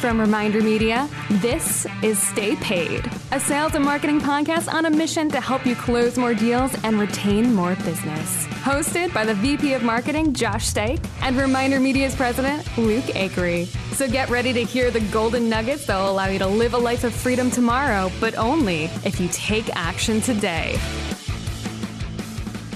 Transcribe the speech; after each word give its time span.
From 0.00 0.18
Reminder 0.18 0.62
Media, 0.62 1.06
this 1.28 1.86
is 2.02 2.18
Stay 2.18 2.56
Paid, 2.56 3.04
a 3.32 3.38
sales 3.38 3.74
and 3.74 3.84
marketing 3.84 4.18
podcast 4.18 4.72
on 4.72 4.86
a 4.86 4.90
mission 4.90 5.28
to 5.28 5.42
help 5.42 5.66
you 5.66 5.76
close 5.76 6.16
more 6.16 6.32
deals 6.32 6.74
and 6.84 6.98
retain 6.98 7.52
more 7.52 7.74
business. 7.76 8.46
Hosted 8.62 9.12
by 9.12 9.26
the 9.26 9.34
VP 9.34 9.74
of 9.74 9.82
Marketing, 9.82 10.32
Josh 10.32 10.66
Stake, 10.66 11.00
and 11.20 11.36
Reminder 11.36 11.78
Media's 11.78 12.16
president, 12.16 12.66
Luke 12.78 13.04
Acree. 13.04 13.66
So 13.94 14.08
get 14.08 14.30
ready 14.30 14.54
to 14.54 14.64
hear 14.64 14.90
the 14.90 15.00
golden 15.12 15.50
nuggets 15.50 15.84
that 15.84 15.98
will 15.98 16.10
allow 16.10 16.28
you 16.28 16.38
to 16.38 16.46
live 16.46 16.72
a 16.72 16.78
life 16.78 17.04
of 17.04 17.12
freedom 17.12 17.50
tomorrow, 17.50 18.10
but 18.20 18.34
only 18.36 18.84
if 19.04 19.20
you 19.20 19.28
take 19.32 19.68
action 19.76 20.22
today. 20.22 20.78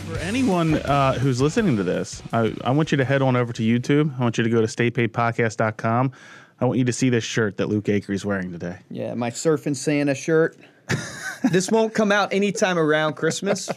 For 0.06 0.18
anyone 0.18 0.74
uh, 0.74 1.14
who's 1.14 1.40
listening 1.40 1.78
to 1.78 1.84
this, 1.84 2.22
I, 2.34 2.54
I 2.64 2.72
want 2.72 2.92
you 2.92 2.98
to 2.98 3.04
head 3.06 3.22
on 3.22 3.34
over 3.34 3.54
to 3.54 3.62
YouTube. 3.62 4.14
I 4.18 4.22
want 4.22 4.36
you 4.36 4.44
to 4.44 4.50
go 4.50 4.60
to 4.60 4.66
staypaidpodcast.com. 4.66 6.12
I 6.60 6.64
want 6.66 6.78
you 6.78 6.84
to 6.84 6.92
see 6.92 7.10
this 7.10 7.24
shirt 7.24 7.56
that 7.58 7.68
Luke 7.68 7.88
is 7.88 8.24
wearing 8.24 8.52
today. 8.52 8.78
Yeah, 8.90 9.14
my 9.14 9.30
surfing 9.30 9.76
Santa 9.76 10.14
shirt. 10.14 10.56
this 11.50 11.70
won't 11.70 11.94
come 11.94 12.12
out 12.12 12.32
anytime 12.32 12.78
around 12.78 13.14
Christmas. 13.14 13.68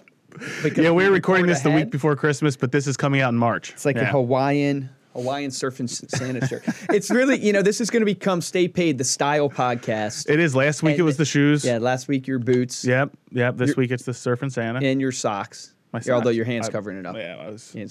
Yeah, 0.76 0.92
we're 0.92 1.12
recording 1.12 1.46
record 1.46 1.56
this 1.56 1.62
the 1.64 1.72
week 1.72 1.90
before 1.90 2.16
Christmas, 2.16 2.56
but 2.56 2.72
this 2.72 2.86
is 2.86 2.96
coming 2.96 3.22
out 3.22 3.30
in 3.30 3.38
March. 3.38 3.72
It's 3.72 3.86
like 3.86 3.96
yeah. 3.96 4.04
a 4.04 4.06
Hawaiian 4.06 4.90
Hawaiian 5.14 5.50
surfing 5.50 5.90
Santa 5.90 6.46
shirt. 6.46 6.64
It's 6.92 7.10
really, 7.10 7.40
you 7.40 7.52
know, 7.52 7.64
this 7.64 7.82
is 7.82 7.90
going 7.90 8.02
to 8.02 8.06
become 8.06 8.40
Stay 8.40 8.68
Paid, 8.68 9.00
the 9.00 9.04
style 9.04 9.50
podcast. 9.50 10.30
It 10.30 10.40
is. 10.40 10.56
Last 10.56 10.84
week 10.84 10.92
And- 10.92 11.00
it 11.00 11.04
was 11.04 11.18
the 11.18 11.26
shoes. 11.26 11.66
yeah, 11.66 11.80
last 11.80 12.08
week 12.08 12.28
your 12.28 12.38
boots 12.38 12.86
Yep. 12.86 13.18
Yep. 13.32 13.58
This 13.58 13.70
You're- 13.70 13.82
week 13.82 13.92
it's 13.92 14.04
the 14.04 14.12
surfing 14.12 14.52
Santa. 14.52 14.80
and 14.86 15.02
your 15.02 15.12
socks. 15.12 15.74
My 15.92 16.02
Yeah, 16.06 16.14
Although 16.14 16.30
your 16.30 16.46
hands 16.46 16.70
I- 16.70 16.72
covering 16.72 17.00
it 17.00 17.08
up. 17.08 17.16
Yeah, 17.16 17.38
I 17.40 17.50
was. 17.50 17.74
You 17.74 17.88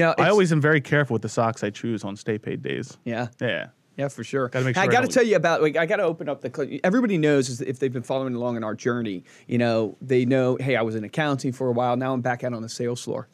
know, 0.00 0.14
I 0.16 0.30
always 0.30 0.50
am 0.50 0.62
very 0.62 0.80
careful 0.80 1.12
with 1.14 1.22
the 1.22 1.28
socks 1.28 1.62
I 1.62 1.68
choose 1.68 2.04
on 2.04 2.16
stay 2.16 2.38
paid 2.38 2.62
days. 2.62 2.96
yeah. 3.04 3.26
Yeah. 3.38 3.66
Yeah, 4.02 4.08
for 4.08 4.24
sure. 4.24 4.48
Gotta 4.48 4.64
make 4.64 4.76
I 4.76 4.82
sure 4.82 4.90
I 4.90 4.92
got 4.92 5.02
to 5.02 5.08
tell 5.08 5.22
you 5.22 5.36
about. 5.36 5.62
Like, 5.62 5.76
I 5.76 5.86
got 5.86 5.96
to 5.96 6.02
open 6.02 6.28
up 6.28 6.40
the. 6.40 6.50
cl- 6.54 6.80
Everybody 6.82 7.18
knows 7.18 7.48
is 7.48 7.60
if 7.60 7.78
they've 7.78 7.92
been 7.92 8.02
following 8.02 8.34
along 8.34 8.56
in 8.56 8.64
our 8.64 8.74
journey. 8.74 9.22
You 9.46 9.58
know, 9.58 9.96
they 10.00 10.24
know. 10.24 10.56
Hey, 10.56 10.74
I 10.74 10.82
was 10.82 10.96
in 10.96 11.04
accounting 11.04 11.52
for 11.52 11.68
a 11.68 11.72
while. 11.72 11.96
Now 11.96 12.12
I'm 12.12 12.20
back 12.20 12.42
out 12.42 12.52
on 12.52 12.62
the 12.62 12.68
sales 12.68 13.02
floor. 13.04 13.28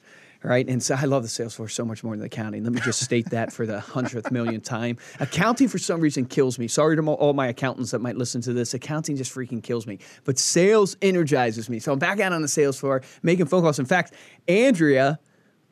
Right, 0.44 0.68
and 0.68 0.80
so 0.80 0.94
I 0.94 1.04
love 1.06 1.24
the 1.24 1.28
sales 1.28 1.54
floor 1.56 1.68
so 1.68 1.84
much 1.84 2.04
more 2.04 2.16
than 2.16 2.24
accounting. 2.24 2.62
Let 2.62 2.72
me 2.72 2.80
just 2.80 3.02
state 3.02 3.28
that 3.30 3.52
for 3.52 3.66
the 3.66 3.80
hundredth 3.80 4.30
million 4.30 4.60
time. 4.60 4.96
Accounting, 5.18 5.66
for 5.66 5.78
some 5.78 6.00
reason, 6.00 6.26
kills 6.26 6.60
me. 6.60 6.68
Sorry 6.68 6.94
to 6.94 7.02
mo- 7.02 7.14
all 7.14 7.32
my 7.32 7.48
accountants 7.48 7.90
that 7.90 7.98
might 7.98 8.16
listen 8.16 8.40
to 8.42 8.52
this. 8.52 8.72
Accounting 8.72 9.16
just 9.16 9.34
freaking 9.34 9.60
kills 9.60 9.84
me. 9.84 9.98
But 10.22 10.38
sales 10.38 10.96
energizes 11.02 11.68
me. 11.68 11.80
So 11.80 11.92
I'm 11.92 11.98
back 11.98 12.20
out 12.20 12.32
on 12.32 12.40
the 12.42 12.46
sales 12.46 12.78
floor 12.78 13.02
making 13.22 13.46
phone 13.46 13.62
calls. 13.62 13.80
In 13.80 13.84
fact, 13.86 14.14
Andrea, 14.46 15.18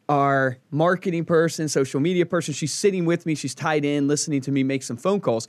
our 0.09 0.59
marketing 0.71 1.25
person, 1.25 1.69
social 1.69 2.01
media 2.01 2.27
person. 2.27 2.55
She's 2.55 2.73
sitting 2.73 3.05
with 3.05 3.27
me. 3.27 3.35
She's 3.35 3.55
tied 3.55 3.85
in, 3.85 4.07
listening 4.09 4.41
to 4.43 4.53
me 4.53 4.63
make 4.63 4.83
some 4.83 4.97
phone 4.97 5.21
calls. 5.21 5.49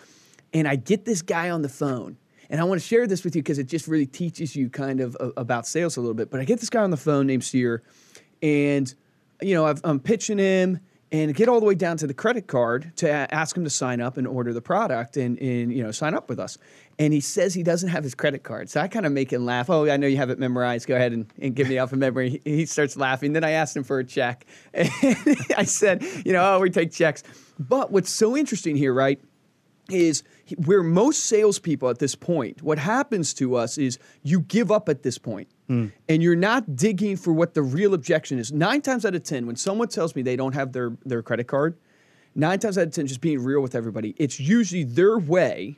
And 0.54 0.68
I 0.68 0.76
get 0.76 1.06
this 1.06 1.22
guy 1.22 1.50
on 1.50 1.62
the 1.62 1.70
phone. 1.70 2.18
And 2.50 2.62
I 2.62 2.64
want 2.64 2.82
to 2.82 2.88
share 2.88 3.08
this 3.08 3.24
with 3.24 3.36
you 3.36 3.44
because 3.44 3.60
it 3.60 3.68
just 3.68 3.88
really 3.88 4.06
teaches 4.06 4.56
you 4.56 4.70
kind 4.70 5.02
of 5.02 5.18
uh, 5.20 5.32
about 5.38 5.68
sales 5.68 5.98
a 5.98 6.02
little 6.02 6.14
bit. 6.14 6.30
But 6.30 6.40
I 6.40 6.46
get 6.46 6.60
this 6.60 6.70
guy 6.70 6.82
on 6.82 6.92
the 6.92 6.98
phone 6.98 7.28
named 7.28 7.44
Sear, 7.44 7.84
and 8.42 8.94
you 9.42 9.54
know 9.54 9.66
I've, 9.66 9.82
I'm 9.84 10.00
pitching 10.00 10.38
him 10.38 10.80
and 11.12 11.34
get 11.36 11.48
all 11.48 11.60
the 11.60 11.66
way 11.66 11.76
down 11.76 11.98
to 11.98 12.08
the 12.08 12.14
credit 12.14 12.48
card 12.48 12.94
to 12.98 13.34
ask 13.34 13.56
him 13.56 13.64
to 13.64 13.70
sign 13.70 14.02
up 14.02 14.18
and 14.18 14.28
order 14.28 14.54
the 14.54 14.62
product 14.62 15.18
and, 15.18 15.38
and 15.40 15.74
you 15.74 15.84
know 15.84 15.92
sign 15.92 16.14
up 16.14 16.30
with 16.30 16.40
us. 16.40 16.58
And 17.00 17.14
he 17.14 17.20
says 17.20 17.54
he 17.54 17.62
doesn't 17.62 17.90
have 17.90 18.04
his 18.04 18.16
credit 18.16 18.44
card. 18.44 18.72
So 18.72 18.82
I 18.82 18.88
kind 18.88 19.06
of 19.06 19.12
make 19.12 19.32
him 19.32 19.46
laugh. 19.46 19.70
Oh, 19.70 19.88
I 19.88 19.98
know 19.98 20.08
you 20.08 20.18
have 20.18 20.32
it 20.32 20.40
memorized. 20.40 20.88
Go 20.88 20.96
ahead 20.96 21.14
and, 21.14 21.32
and 21.40 21.56
give 21.56 21.70
me 21.70 21.78
off 21.78 21.94
of 21.94 22.00
memory. 22.00 22.42
He, 22.44 22.58
he 22.58 22.66
starts 22.66 22.98
laughing. 22.98 23.34
Then 23.34 23.44
I 23.44 23.52
asked 23.52 23.78
him 23.78 23.84
for 23.84 24.00
a 24.00 24.04
check. 24.04 24.46
And 24.74 24.90
I 25.56 25.64
said, 25.64 26.04
you 26.26 26.34
know, 26.34 26.56
oh, 26.56 26.60
we 26.60 26.72
take 26.72 26.92
checks. 26.92 27.24
But 27.60 27.92
what's 27.92 28.10
so 28.10 28.36
interesting 28.36 28.76
here, 28.76 28.94
right? 28.94 29.20
is 29.90 30.24
he- 30.46 30.56
where 30.56 30.84
most 30.84 31.24
salespeople 31.24 31.90
at 31.90 32.00
this 32.00 32.16
point, 32.16 32.62
what 32.62 32.78
happens 32.78 33.34
to 33.36 33.56
us 33.56 33.78
is 33.78 34.00
you 34.24 34.42
give 34.42 34.72
up 34.72 34.90
at 34.90 35.04
this 35.04 35.18
point, 35.18 35.48
hmm. 35.68 35.88
and 36.10 36.22
you're 36.22 36.36
not 36.36 36.76
digging 36.76 37.16
for 37.16 37.34
what 37.34 37.54
the 37.54 37.62
real 37.62 37.94
objection 37.94 38.40
is. 38.40 38.52
Nine 38.52 38.82
times 38.82 39.06
out 39.06 39.16
of 39.16 39.24
10, 39.24 39.46
when 39.46 39.56
someone 39.56 39.88
tells 39.88 40.16
me 40.16 40.22
they 40.22 40.36
don't 40.36 40.54
have 40.54 40.74
their, 40.74 40.98
their 41.06 41.22
credit 41.22 41.48
card, 41.48 41.78
nine 42.36 42.60
times 42.60 42.78
out 42.78 42.88
of 42.88 42.94
10, 42.94 43.08
just 43.08 43.22
being 43.22 43.44
real 43.44 43.62
with 43.62 43.76
everybody, 43.76 44.16
it's 44.18 44.40
usually 44.40 44.84
their 44.84 45.18
way 45.18 45.78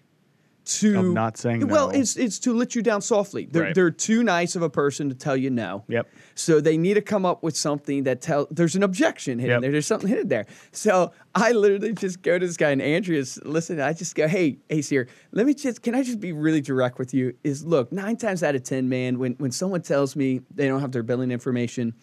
to 0.78 1.14
not 1.14 1.38
saying 1.38 1.68
well 1.68 1.90
no. 1.92 2.00
it's 2.00 2.16
it's 2.18 2.38
to 2.40 2.54
let 2.54 2.76
you 2.76 2.82
down 2.82 3.02
softly 3.02 3.46
they're, 3.46 3.64
Right. 3.64 3.76
they're 3.76 3.90
too 3.92 4.24
nice 4.24 4.56
of 4.56 4.62
a 4.62 4.70
person 4.70 5.10
to 5.10 5.16
tell 5.16 5.36
you 5.36 5.50
no 5.50 5.84
Yep. 5.88 6.08
so 6.36 6.62
they 6.62 6.78
need 6.78 6.94
to 6.96 7.02
come 7.02 7.26
up 7.26 7.42
with 7.44 7.58
something 7.58 8.04
that 8.04 8.22
tell 8.22 8.48
there's 8.52 8.76
an 8.76 8.84
objection 8.84 9.40
hidden 9.40 9.56
Yep. 9.56 9.62
there. 9.62 9.72
There's 9.72 9.88
something 9.88 10.10
hidden 10.10 10.28
there. 10.28 10.46
So 10.72 11.12
I 11.34 11.52
literally 11.52 11.94
just 11.94 12.22
go 12.22 12.38
to 12.38 12.46
this 12.46 12.58
guy 12.58 12.72
and 12.72 12.82
Andrea's 12.82 13.40
listen, 13.44 13.80
I 13.80 13.94
just 13.94 14.16
go, 14.16 14.28
hey, 14.28 14.58
hey 14.70 14.82
Seer, 14.82 15.08
let 15.32 15.46
me 15.46 15.54
just 15.54 15.82
can 15.82 15.96
I 15.96 16.04
just 16.04 16.20
be 16.20 16.32
really 16.32 16.62
direct 16.62 17.00
with 17.00 17.14
you? 17.14 17.34
Is 17.44 17.66
look, 17.66 17.92
nine 17.92 18.18
times 18.18 18.44
out 18.44 18.56
of 18.56 18.64
ten, 18.64 18.90
man, 18.90 19.18
when 19.20 19.34
when 19.34 19.52
someone 19.52 19.82
tells 19.82 20.16
me 20.16 20.42
they 20.54 20.68
don't 20.68 20.82
have 20.82 20.92
their 20.92 21.04
billing 21.04 21.32
information, 21.32 21.94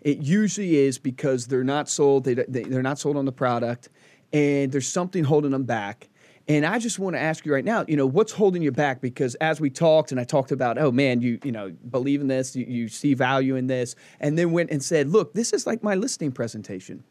it 0.00 0.18
usually 0.18 0.76
is 0.76 0.98
because 0.98 1.46
they're 1.46 1.64
not 1.64 1.88
sold, 1.88 2.24
they, 2.24 2.34
they 2.34 2.62
they're 2.64 2.82
not 2.82 2.98
sold 2.98 3.16
on 3.16 3.24
the 3.24 3.32
product, 3.32 3.88
and 4.32 4.70
there's 4.72 4.88
something 4.88 5.24
holding 5.24 5.50
them 5.50 5.64
back. 5.64 6.08
And 6.46 6.66
I 6.66 6.78
just 6.78 6.98
want 6.98 7.16
to 7.16 7.20
ask 7.20 7.46
you 7.46 7.54
right 7.54 7.64
now, 7.64 7.84
you 7.88 7.96
know, 7.96 8.06
what's 8.06 8.32
holding 8.32 8.60
you 8.60 8.70
back? 8.70 9.00
Because 9.00 9.34
as 9.36 9.60
we 9.60 9.70
talked, 9.70 10.12
and 10.12 10.20
I 10.20 10.24
talked 10.24 10.52
about, 10.52 10.76
oh 10.76 10.92
man, 10.92 11.22
you 11.22 11.38
you 11.42 11.52
know 11.52 11.70
believe 11.90 12.20
in 12.20 12.28
this, 12.28 12.54
you, 12.54 12.66
you 12.66 12.88
see 12.88 13.14
value 13.14 13.56
in 13.56 13.66
this, 13.66 13.94
and 14.20 14.38
then 14.38 14.52
went 14.52 14.70
and 14.70 14.82
said, 14.82 15.08
look, 15.08 15.32
this 15.32 15.52
is 15.52 15.66
like 15.66 15.82
my 15.82 15.94
listing 15.94 16.32
presentation. 16.32 17.02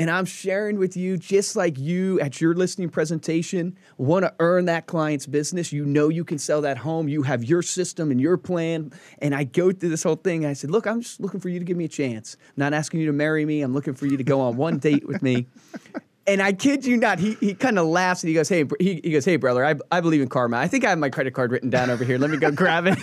And 0.00 0.12
I'm 0.12 0.26
sharing 0.26 0.78
with 0.78 0.96
you, 0.96 1.16
just 1.16 1.56
like 1.56 1.76
you 1.76 2.20
at 2.20 2.40
your 2.40 2.54
listening 2.54 2.88
presentation, 2.88 3.76
want 3.96 4.24
to 4.24 4.32
earn 4.38 4.66
that 4.66 4.86
client's 4.86 5.26
business. 5.26 5.72
You 5.72 5.84
know 5.84 6.08
you 6.08 6.24
can 6.24 6.38
sell 6.38 6.60
that 6.60 6.78
home. 6.78 7.08
You 7.08 7.22
have 7.22 7.42
your 7.42 7.62
system 7.62 8.12
and 8.12 8.20
your 8.20 8.36
plan. 8.36 8.92
And 9.18 9.34
I 9.34 9.42
go 9.42 9.72
through 9.72 9.88
this 9.88 10.04
whole 10.04 10.14
thing. 10.14 10.46
I 10.46 10.52
said, 10.52 10.70
Look, 10.70 10.86
I'm 10.86 11.00
just 11.00 11.18
looking 11.18 11.40
for 11.40 11.48
you 11.48 11.58
to 11.58 11.64
give 11.64 11.76
me 11.76 11.84
a 11.84 11.88
chance. 11.88 12.36
I'm 12.46 12.54
not 12.58 12.74
asking 12.74 13.00
you 13.00 13.06
to 13.06 13.12
marry 13.12 13.44
me. 13.44 13.60
I'm 13.60 13.74
looking 13.74 13.94
for 13.94 14.06
you 14.06 14.16
to 14.16 14.22
go 14.22 14.40
on 14.40 14.56
one 14.56 14.78
date 14.78 15.04
with 15.04 15.20
me. 15.20 15.48
And 16.28 16.42
I 16.42 16.52
kid 16.52 16.84
you 16.84 16.98
not, 16.98 17.18
he, 17.18 17.34
he 17.40 17.54
kind 17.54 17.78
of 17.78 17.86
laughs 17.86 18.22
and 18.22 18.28
he 18.28 18.34
goes, 18.34 18.48
Hey, 18.48 18.64
he, 18.78 19.00
he 19.02 19.10
goes, 19.10 19.24
Hey, 19.24 19.36
brother, 19.36 19.64
I, 19.64 19.74
I 19.90 20.00
believe 20.00 20.20
in 20.20 20.28
karma. 20.28 20.58
I 20.58 20.68
think 20.68 20.84
I 20.84 20.90
have 20.90 20.98
my 20.98 21.08
credit 21.08 21.32
card 21.32 21.50
written 21.50 21.70
down 21.70 21.88
over 21.88 22.04
here. 22.04 22.18
Let 22.18 22.30
me 22.30 22.36
go 22.36 22.50
grab 22.50 22.86
it. 22.86 22.98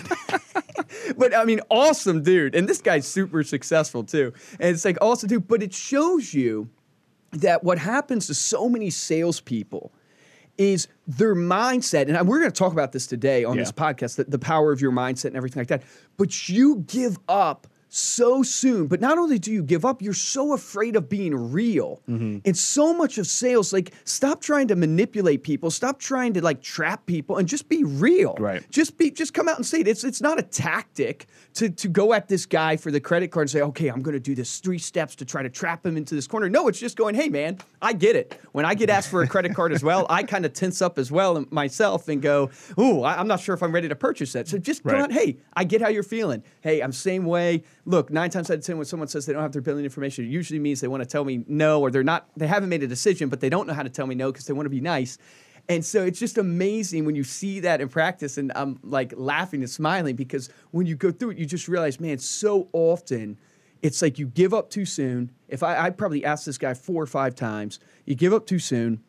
but 1.16 1.36
I 1.36 1.44
mean, 1.44 1.60
awesome 1.68 2.22
dude. 2.22 2.54
And 2.54 2.68
this 2.68 2.80
guy's 2.80 3.06
super 3.06 3.42
successful 3.42 4.04
too. 4.04 4.32
And 4.60 4.70
it's 4.70 4.84
like 4.84 4.96
awesome 5.00 5.28
dude. 5.28 5.48
But 5.48 5.62
it 5.62 5.74
shows 5.74 6.32
you 6.32 6.70
that 7.32 7.64
what 7.64 7.78
happens 7.78 8.28
to 8.28 8.34
so 8.34 8.68
many 8.68 8.90
salespeople 8.90 9.92
is 10.56 10.88
their 11.06 11.34
mindset, 11.34 12.08
and 12.08 12.26
we're 12.26 12.38
going 12.38 12.50
to 12.50 12.58
talk 12.58 12.72
about 12.72 12.92
this 12.92 13.06
today 13.06 13.44
on 13.44 13.58
this 13.58 13.70
podcast, 13.70 14.16
the, 14.16 14.24
the 14.24 14.38
power 14.38 14.72
of 14.72 14.80
your 14.80 14.90
mindset 14.90 15.26
and 15.26 15.36
everything 15.36 15.60
like 15.60 15.68
that. 15.68 15.82
But 16.16 16.48
you 16.48 16.76
give 16.86 17.18
up 17.28 17.66
so 17.96 18.42
soon. 18.42 18.86
But 18.86 19.00
not 19.00 19.18
only 19.18 19.38
do 19.38 19.50
you 19.50 19.62
give 19.62 19.84
up, 19.84 20.02
you're 20.02 20.12
so 20.12 20.52
afraid 20.52 20.96
of 20.96 21.08
being 21.08 21.34
real. 21.52 22.02
Mm-hmm. 22.08 22.38
And 22.44 22.56
so 22.56 22.92
much 22.92 23.18
of 23.18 23.26
sales, 23.26 23.72
like, 23.72 23.92
stop 24.04 24.40
trying 24.40 24.68
to 24.68 24.76
manipulate 24.76 25.42
people, 25.42 25.70
stop 25.70 25.98
trying 25.98 26.34
to 26.34 26.42
like 26.42 26.62
trap 26.62 27.06
people, 27.06 27.38
and 27.38 27.48
just 27.48 27.68
be 27.68 27.84
real. 27.84 28.34
Right. 28.38 28.62
Just 28.70 28.98
be, 28.98 29.10
just 29.10 29.32
come 29.34 29.48
out 29.48 29.56
and 29.56 29.64
say 29.64 29.80
it. 29.80 29.88
It's 29.88 30.04
it's 30.04 30.20
not 30.20 30.38
a 30.38 30.42
tactic 30.42 31.26
to 31.54 31.70
to 31.70 31.88
go 31.88 32.12
at 32.12 32.28
this 32.28 32.44
guy 32.46 32.76
for 32.76 32.90
the 32.90 33.00
credit 33.00 33.30
card 33.30 33.44
and 33.44 33.50
say, 33.50 33.62
okay, 33.62 33.88
I'm 33.88 34.02
going 34.02 34.14
to 34.14 34.20
do 34.20 34.34
this 34.34 34.58
three 34.58 34.78
steps 34.78 35.14
to 35.16 35.24
try 35.24 35.42
to 35.42 35.48
trap 35.48 35.84
him 35.86 35.96
into 35.96 36.14
this 36.14 36.26
corner. 36.26 36.48
No, 36.48 36.68
it's 36.68 36.78
just 36.78 36.96
going, 36.96 37.14
hey 37.14 37.28
man, 37.28 37.58
I 37.80 37.92
get 37.94 38.14
it. 38.16 38.38
When 38.52 38.64
I 38.64 38.74
get 38.74 38.90
asked 38.90 39.08
for 39.10 39.22
a 39.22 39.26
credit 39.28 39.54
card 39.54 39.72
as 39.72 39.82
well, 39.82 40.06
I 40.10 40.22
kind 40.22 40.44
of 40.44 40.52
tense 40.52 40.82
up 40.82 40.98
as 40.98 41.10
well 41.10 41.44
myself 41.50 42.08
and 42.08 42.20
go, 42.20 42.50
ooh, 42.78 43.02
I, 43.02 43.18
I'm 43.18 43.26
not 43.26 43.40
sure 43.40 43.54
if 43.54 43.62
I'm 43.62 43.72
ready 43.72 43.88
to 43.88 43.96
purchase 43.96 44.32
that. 44.34 44.48
So 44.48 44.58
just 44.58 44.82
go 44.82 44.92
Right. 44.92 45.02
out, 45.02 45.12
hey, 45.12 45.38
I 45.54 45.64
get 45.64 45.80
how 45.82 45.88
you're 45.88 46.02
feeling. 46.02 46.42
Hey, 46.60 46.80
I'm 46.80 46.92
same 46.92 47.24
way. 47.24 47.62
Look, 47.88 48.10
nine 48.10 48.30
times 48.30 48.50
out 48.50 48.58
of 48.58 48.64
ten, 48.64 48.76
when 48.76 48.84
someone 48.84 49.08
says 49.08 49.26
they 49.26 49.32
don't 49.32 49.42
have 49.42 49.52
their 49.52 49.62
billing 49.62 49.84
information, 49.84 50.24
it 50.24 50.28
usually 50.28 50.58
means 50.58 50.80
they 50.80 50.88
want 50.88 51.04
to 51.04 51.08
tell 51.08 51.24
me 51.24 51.44
no, 51.46 51.80
or 51.80 51.90
they're 51.90 52.02
not, 52.02 52.28
they 52.36 52.48
haven't 52.48 52.68
made 52.68 52.82
a 52.82 52.88
decision, 52.88 53.28
but 53.28 53.40
they 53.40 53.48
don't 53.48 53.68
know 53.68 53.74
how 53.74 53.84
to 53.84 53.88
tell 53.88 54.08
me 54.08 54.16
no 54.16 54.32
because 54.32 54.44
they 54.46 54.52
want 54.52 54.66
to 54.66 54.70
be 54.70 54.80
nice. 54.80 55.18
And 55.68 55.84
so 55.84 56.04
it's 56.04 56.18
just 56.18 56.36
amazing 56.36 57.04
when 57.04 57.14
you 57.14 57.24
see 57.24 57.60
that 57.60 57.80
in 57.80 57.88
practice, 57.88 58.38
and 58.38 58.52
I'm 58.56 58.80
like 58.82 59.14
laughing 59.16 59.60
and 59.60 59.70
smiling 59.70 60.16
because 60.16 60.48
when 60.72 60.86
you 60.86 60.96
go 60.96 61.10
through 61.12 61.30
it, 61.30 61.38
you 61.38 61.46
just 61.46 61.68
realize, 61.68 62.00
man, 62.00 62.18
so 62.18 62.68
often 62.72 63.38
it's 63.82 64.02
like 64.02 64.18
you 64.18 64.26
give 64.26 64.52
up 64.52 64.68
too 64.68 64.84
soon. 64.84 65.30
If 65.48 65.62
I, 65.62 65.86
I 65.86 65.90
probably 65.90 66.24
asked 66.24 66.46
this 66.46 66.58
guy 66.58 66.74
four 66.74 67.02
or 67.02 67.06
five 67.06 67.34
times, 67.34 67.78
you 68.04 68.16
give 68.16 68.32
up 68.32 68.46
too 68.46 68.58
soon. 68.58 69.02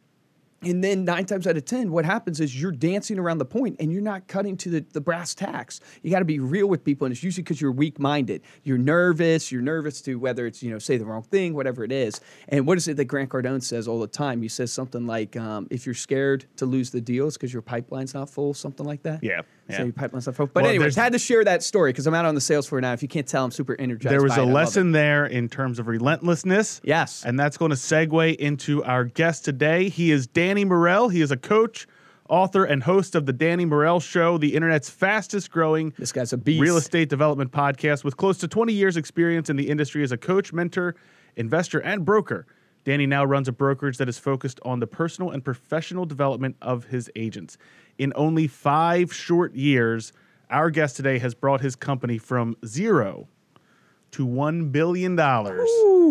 And 0.63 0.83
then 0.83 1.06
nine 1.06 1.25
times 1.25 1.45
out 1.45 1.56
of 1.56 1.65
10, 1.65 1.92
what 1.92 2.04
happens 2.04 2.39
is 2.39 2.59
you're 2.59 2.71
dancing 2.71 3.19
around 3.19 3.38
the 3.38 3.45
point 3.45 3.75
and 3.80 3.92
you're 3.92 4.01
not 4.01 4.27
cutting 4.27 4.57
to 4.57 4.69
the, 4.69 4.86
the 4.92 5.01
brass 5.01 5.36
tacks. 5.36 5.80
You 6.01 6.09
got 6.09 6.19
to 6.19 6.25
be 6.25 6.39
real 6.39 6.68
with 6.68 6.83
people. 6.83 7.06
And 7.06 7.12
it's 7.12 7.21
usually 7.21 7.44
because 7.44 7.62
you're 7.62 7.71
weak 7.71 8.00
minded. 8.00 8.42
You're 8.63 8.80
nervous. 8.80 9.51
You're 9.51 9.62
nervous 9.62 10.01
to 10.01 10.15
whether 10.15 10.48
it's, 10.48 10.63
you 10.63 10.71
know, 10.71 10.80
say 10.80 10.98
the 10.98 11.06
wrong 11.06 11.21
thing, 11.21 11.54
whatever 11.54 11.83
it 11.83 11.92
is. 11.92 12.21
And 12.50 12.65
what 12.65 12.77
is 12.77 12.88
it 12.88 12.98
that 12.98 13.06
Grant 13.06 13.30
Cardone 13.30 13.62
says 13.62 13.88
all 13.88 14.00
the 14.00 14.07
time? 14.07 14.42
He 14.42 14.48
says 14.48 14.74
something 14.74 15.06
like, 15.06 15.38
um, 15.38 15.68
if 15.69 15.86
you're 15.86 15.95
scared 15.95 16.45
to 16.57 16.65
lose 16.65 16.89
the 16.89 17.01
deal, 17.01 17.27
it's 17.27 17.38
because 17.38 17.54
your 17.54 17.62
pipeline's 17.62 18.15
not 18.15 18.27
full, 18.30 18.56
something 18.56 18.86
like 18.86 19.04
that. 19.04 19.24
Yeah, 19.24 19.42
So 19.69 19.74
yeah. 19.78 19.84
your 19.84 19.94
pipeline's 19.94 20.25
not 20.25 20.36
full. 20.36 20.48
But 20.48 20.64
Well, 20.64 20.69
anyways, 20.69 20.96
had 20.96 21.12
to 21.12 21.19
share 21.19 21.44
that 21.44 21.62
story 21.62 21.92
because 21.92 22.08
I'm 22.08 22.14
out 22.14 22.25
on 22.25 22.36
the 22.36 22.42
sales 22.42 22.68
floor 22.68 22.80
now. 22.80 22.94
If 22.94 23.02
you 23.02 23.08
can't 23.08 23.28
tell, 23.28 23.44
I'm 23.44 23.52
super 23.52 23.75
energized. 23.80 24.12
There 24.12 24.22
was 24.22 24.38
a 24.38 24.42
it. 24.42 24.44
I 24.44 24.46
love 24.46 24.50
it. 24.50 24.54
lesson 24.54 24.92
there 24.94 25.25
in 25.25 25.50
terms 25.50 25.78
of 25.80 25.88
relentlessness. 25.88 26.80
Yes. 26.84 27.25
And 27.25 27.38
that's 27.40 27.58
going 27.58 27.72
to 27.72 27.78
segue 27.78 28.36
into 28.38 28.84
our 28.86 29.04
guest 29.04 29.44
today. 29.44 29.90
He 29.90 30.12
is 30.12 30.25
Danny 30.28 30.64
Morel. 30.64 31.10
He 31.10 31.22
is 31.22 31.31
a 31.31 31.38
coach, 31.38 31.86
author 32.30 32.64
and 32.64 32.84
host 32.84 33.16
of 33.16 33.25
the 33.25 33.34
Danny 33.34 33.66
Morel 33.66 34.00
Show, 34.00 34.38
the 34.38 34.56
internet's 34.56 34.90
fastest 34.90 35.52
growing 35.52 35.94
This 35.98 36.12
guy's 36.12 36.34
a 36.34 36.38
beast. 36.38 36.62
real 36.62 36.78
estate 36.78 37.10
development 37.10 37.52
podcast 37.52 38.04
with 38.04 38.18
close 38.18 38.38
to 38.40 38.48
20 38.48 38.74
years 38.74 38.98
experience 38.98 39.50
in 39.50 39.56
the 39.56 39.69
industry 39.69 40.04
as 40.04 40.12
a 40.12 40.18
coach, 40.18 40.54
mentor, 40.54 40.96
investor, 41.36 41.80
and 41.80 42.06
broker. 42.06 42.46
Danny 42.88 43.06
now 43.06 43.25
runs 43.25 43.50
a 43.50 43.52
brokerage 43.52 43.98
that 43.98 44.08
is 44.08 44.18
focused 44.18 44.62
on 44.64 44.80
the 44.80 44.88
personal 44.88 45.31
and 45.31 45.44
professional 45.44 46.06
development 46.06 46.56
of 46.62 46.86
his 46.86 47.12
agents. 47.18 47.58
In 47.97 48.13
only 48.15 48.47
five 48.47 49.11
short 49.11 49.55
years, 49.55 50.13
our 50.49 50.69
guest 50.69 50.95
today 50.95 51.17
has 51.19 51.33
brought 51.33 51.61
his 51.61 51.75
company 51.75 52.17
from 52.17 52.55
zero 52.65 53.27
to 54.11 54.25
$1 54.25 54.71
billion 54.71 55.19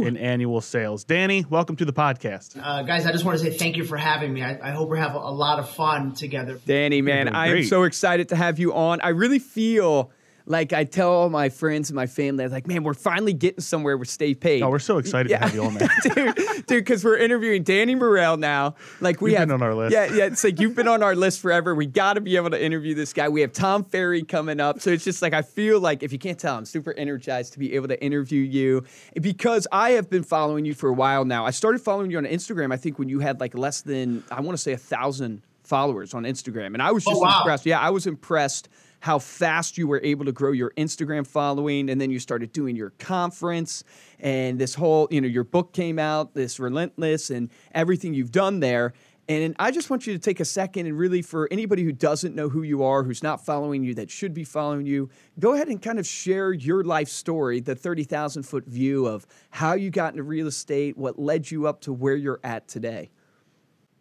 in 0.06 0.16
annual 0.16 0.60
sales. 0.60 1.04
Danny, 1.04 1.46
welcome 1.48 1.76
to 1.76 1.84
the 1.84 1.92
podcast. 1.92 2.60
Uh, 2.60 2.82
guys, 2.82 3.06
I 3.06 3.12
just 3.12 3.24
want 3.24 3.38
to 3.38 3.44
say 3.44 3.56
thank 3.56 3.76
you 3.76 3.84
for 3.84 3.96
having 3.96 4.32
me. 4.32 4.42
I, 4.42 4.58
I 4.62 4.70
hope 4.72 4.90
we 4.90 4.98
have 4.98 5.14
a, 5.14 5.18
a 5.18 5.30
lot 5.30 5.58
of 5.58 5.70
fun 5.70 6.12
together. 6.12 6.58
Danny, 6.66 7.02
man, 7.02 7.28
I 7.28 7.48
am 7.48 7.64
so 7.64 7.84
excited 7.84 8.28
to 8.30 8.36
have 8.36 8.58
you 8.58 8.74
on. 8.74 9.00
I 9.00 9.10
really 9.10 9.38
feel 9.38 10.10
like 10.48 10.72
I 10.72 10.84
tell 10.84 11.10
all 11.10 11.28
my 11.28 11.48
friends 11.48 11.90
and 11.90 11.96
my 11.96 12.06
family, 12.06 12.44
I'm 12.44 12.50
like, 12.52 12.66
man, 12.68 12.84
we're 12.84 12.94
finally 12.94 13.32
getting 13.32 13.60
somewhere 13.60 13.96
with 13.96 14.08
Stay 14.08 14.32
Paid. 14.32 14.62
Oh, 14.62 14.70
we're 14.70 14.78
so 14.78 14.98
excited 14.98 15.28
to 15.30 15.36
have 15.38 15.54
you 15.54 15.64
on 15.64 15.74
there. 15.74 15.88
dude, 16.34 16.66
because 16.68 17.04
we're 17.04 17.16
interviewing 17.16 17.64
Danny 17.64 17.94
Morel 17.96 18.36
now. 18.36 18.76
Like 19.00 19.20
we 19.20 19.30
You've 19.30 19.40
have 19.40 19.48
been 19.48 19.54
on 19.54 19.62
our 19.62 19.74
list. 19.74 19.92
Yeah, 19.92 20.04
yeah. 20.14 20.24
It's 20.26 20.44
like 20.44 20.60
you've 20.60 20.76
been 20.76 20.86
on 20.88 21.02
our 21.02 21.16
list 21.16 21.40
forever. 21.40 21.74
We 21.74 21.86
got 21.86 22.14
to 22.14 22.20
be 22.20 22.36
able 22.36 22.50
to 22.50 22.62
interview 22.64 22.94
this 22.94 23.12
guy. 23.12 23.28
We 23.28 23.40
have 23.40 23.52
Tom 23.52 23.84
Ferry 23.84 24.22
coming 24.22 24.60
up, 24.60 24.80
so 24.80 24.90
it's 24.90 25.04
just 25.04 25.20
like 25.20 25.34
I 25.34 25.42
feel 25.42 25.80
like 25.80 26.02
if 26.02 26.12
you 26.12 26.18
can't 26.18 26.38
tell, 26.38 26.56
I'm 26.56 26.64
super 26.64 26.92
energized 26.92 27.52
to 27.54 27.58
be 27.58 27.74
able 27.74 27.88
to 27.88 28.00
interview 28.02 28.42
you 28.42 28.84
because 29.20 29.66
I 29.72 29.90
have 29.90 30.08
been 30.08 30.22
following 30.22 30.64
you 30.64 30.74
for 30.74 30.88
a 30.88 30.94
while 30.94 31.24
now. 31.24 31.44
I 31.44 31.50
started 31.50 31.80
following 31.80 32.10
you 32.10 32.18
on 32.18 32.24
Instagram. 32.24 32.72
I 32.72 32.76
think 32.76 32.98
when 32.98 33.08
you 33.08 33.20
had 33.20 33.40
like 33.40 33.56
less 33.56 33.82
than 33.82 34.22
I 34.30 34.40
want 34.40 34.56
to 34.56 34.62
say 34.62 34.72
a 34.72 34.78
thousand 34.78 35.42
followers 35.64 36.14
on 36.14 36.22
Instagram, 36.22 36.66
and 36.74 36.80
I 36.82 36.92
was 36.92 37.04
oh, 37.06 37.10
just 37.10 37.20
Oh, 37.20 37.24
wow. 37.24 37.38
impressed. 37.40 37.66
Yeah, 37.66 37.80
I 37.80 37.90
was 37.90 38.06
impressed 38.06 38.68
how 39.06 39.20
fast 39.20 39.78
you 39.78 39.86
were 39.86 40.00
able 40.02 40.24
to 40.24 40.32
grow 40.32 40.50
your 40.50 40.72
Instagram 40.76 41.24
following 41.24 41.90
and 41.90 42.00
then 42.00 42.10
you 42.10 42.18
started 42.18 42.50
doing 42.50 42.74
your 42.74 42.90
conference 42.98 43.84
and 44.18 44.58
this 44.58 44.74
whole, 44.74 45.06
you 45.12 45.20
know, 45.20 45.28
your 45.28 45.44
book 45.44 45.72
came 45.72 45.96
out, 45.96 46.34
this 46.34 46.58
relentless 46.58 47.30
and 47.30 47.48
everything 47.72 48.14
you've 48.14 48.32
done 48.32 48.58
there. 48.58 48.94
And 49.28 49.54
I 49.60 49.70
just 49.70 49.90
want 49.90 50.08
you 50.08 50.12
to 50.12 50.18
take 50.18 50.40
a 50.40 50.44
second 50.44 50.86
and 50.86 50.98
really 50.98 51.22
for 51.22 51.46
anybody 51.52 51.84
who 51.84 51.92
doesn't 51.92 52.34
know 52.34 52.48
who 52.48 52.64
you 52.64 52.82
are, 52.82 53.04
who's 53.04 53.22
not 53.22 53.46
following 53.46 53.84
you, 53.84 53.94
that 53.94 54.10
should 54.10 54.34
be 54.34 54.42
following 54.42 54.86
you, 54.86 55.08
go 55.38 55.54
ahead 55.54 55.68
and 55.68 55.80
kind 55.80 56.00
of 56.00 56.06
share 56.06 56.52
your 56.52 56.82
life 56.82 57.08
story, 57.08 57.60
the 57.60 57.76
30,000 57.76 58.42
foot 58.42 58.66
view 58.66 59.06
of 59.06 59.24
how 59.50 59.74
you 59.74 59.88
got 59.88 60.14
into 60.14 60.24
real 60.24 60.48
estate, 60.48 60.98
what 60.98 61.16
led 61.16 61.48
you 61.48 61.68
up 61.68 61.80
to 61.82 61.92
where 61.92 62.16
you're 62.16 62.40
at 62.42 62.66
today. 62.66 63.10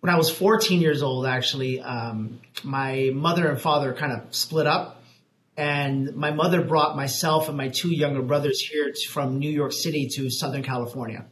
When 0.05 0.13
I 0.13 0.19
was 0.19 0.29
14 0.29 0.81
years 0.81 1.01
old, 1.01 1.25
actually, 1.25 1.81
um, 1.81 2.39
my 2.63 3.09
mother 3.11 3.49
and 3.49 3.59
father 3.59 3.91
kind 3.91 4.11
of 4.11 4.35
split 4.35 4.67
up. 4.67 5.01
And 5.57 6.15
my 6.15 6.29
mother 6.29 6.61
brought 6.61 6.95
myself 6.95 7.47
and 7.47 7.57
my 7.57 7.69
two 7.69 7.89
younger 7.89 8.21
brothers 8.21 8.59
here 8.59 8.91
to, 8.91 9.09
from 9.09 9.39
New 9.39 9.49
York 9.49 9.71
City 9.71 10.07
to 10.13 10.29
Southern 10.29 10.61
California. 10.61 11.25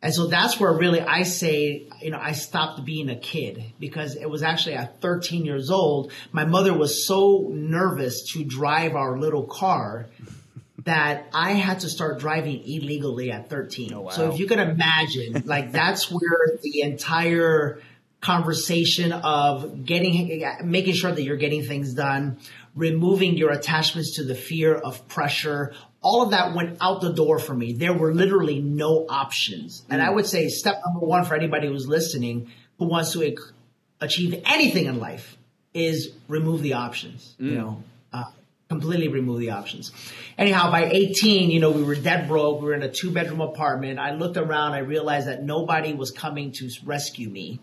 And 0.00 0.14
so 0.14 0.28
that's 0.28 0.60
where 0.60 0.72
really 0.72 1.00
I 1.00 1.24
say, 1.24 1.88
you 2.00 2.12
know, 2.12 2.20
I 2.22 2.30
stopped 2.30 2.84
being 2.84 3.10
a 3.10 3.16
kid 3.16 3.60
because 3.80 4.14
it 4.14 4.30
was 4.30 4.44
actually 4.44 4.76
at 4.76 5.00
13 5.00 5.44
years 5.44 5.68
old. 5.68 6.12
My 6.30 6.44
mother 6.44 6.72
was 6.72 7.04
so 7.04 7.48
nervous 7.50 8.32
to 8.34 8.44
drive 8.44 8.94
our 8.94 9.18
little 9.18 9.46
car 9.46 10.06
that 10.84 11.26
I 11.34 11.54
had 11.54 11.80
to 11.80 11.88
start 11.88 12.20
driving 12.20 12.62
illegally 12.64 13.32
at 13.32 13.50
13. 13.50 14.10
So 14.12 14.30
if 14.30 14.38
you 14.38 14.46
could 14.46 14.60
imagine, 14.60 15.42
like 15.44 15.72
that's 15.72 16.08
where 16.08 16.58
the 16.62 16.82
entire 16.82 17.80
conversation 18.22 19.12
of 19.12 19.84
getting, 19.84 20.42
making 20.64 20.94
sure 20.94 21.12
that 21.12 21.22
you're 21.22 21.36
getting 21.36 21.62
things 21.62 21.92
done, 21.92 22.38
removing 22.74 23.36
your 23.36 23.50
attachments 23.50 24.16
to 24.16 24.24
the 24.24 24.34
fear 24.34 24.74
of 24.74 25.06
pressure, 25.08 25.74
all 26.00 26.22
of 26.22 26.30
that 26.30 26.54
went 26.54 26.78
out 26.80 27.00
the 27.00 27.12
door 27.12 27.38
for 27.38 27.54
me. 27.54 27.72
There 27.72 27.92
were 27.92 28.14
literally 28.14 28.60
no 28.60 29.06
options. 29.08 29.84
And 29.90 30.00
I 30.00 30.08
would 30.08 30.26
say 30.26 30.48
step 30.48 30.80
number 30.86 31.04
one 31.04 31.24
for 31.24 31.34
anybody 31.34 31.66
who's 31.66 31.86
listening 31.86 32.50
who 32.78 32.86
wants 32.86 33.12
to 33.12 33.36
achieve 34.00 34.40
anything 34.44 34.86
in 34.86 34.98
life 34.98 35.36
is 35.74 36.12
remove 36.28 36.62
the 36.62 36.74
options, 36.74 37.34
you 37.38 37.52
know, 37.52 37.82
uh, 38.12 38.24
completely 38.68 39.08
remove 39.08 39.40
the 39.40 39.50
options. 39.50 39.92
Anyhow, 40.36 40.70
by 40.70 40.84
18, 40.84 41.50
you 41.50 41.60
know, 41.60 41.70
we 41.70 41.82
were 41.82 41.94
dead 41.94 42.28
broke. 42.28 42.60
We 42.60 42.68
were 42.68 42.74
in 42.74 42.82
a 42.82 42.90
two 42.90 43.10
bedroom 43.10 43.40
apartment. 43.40 43.98
I 43.98 44.12
looked 44.14 44.36
around. 44.36 44.72
I 44.72 44.78
realized 44.78 45.28
that 45.28 45.42
nobody 45.42 45.92
was 45.92 46.10
coming 46.10 46.52
to 46.52 46.70
rescue 46.84 47.28
me. 47.28 47.60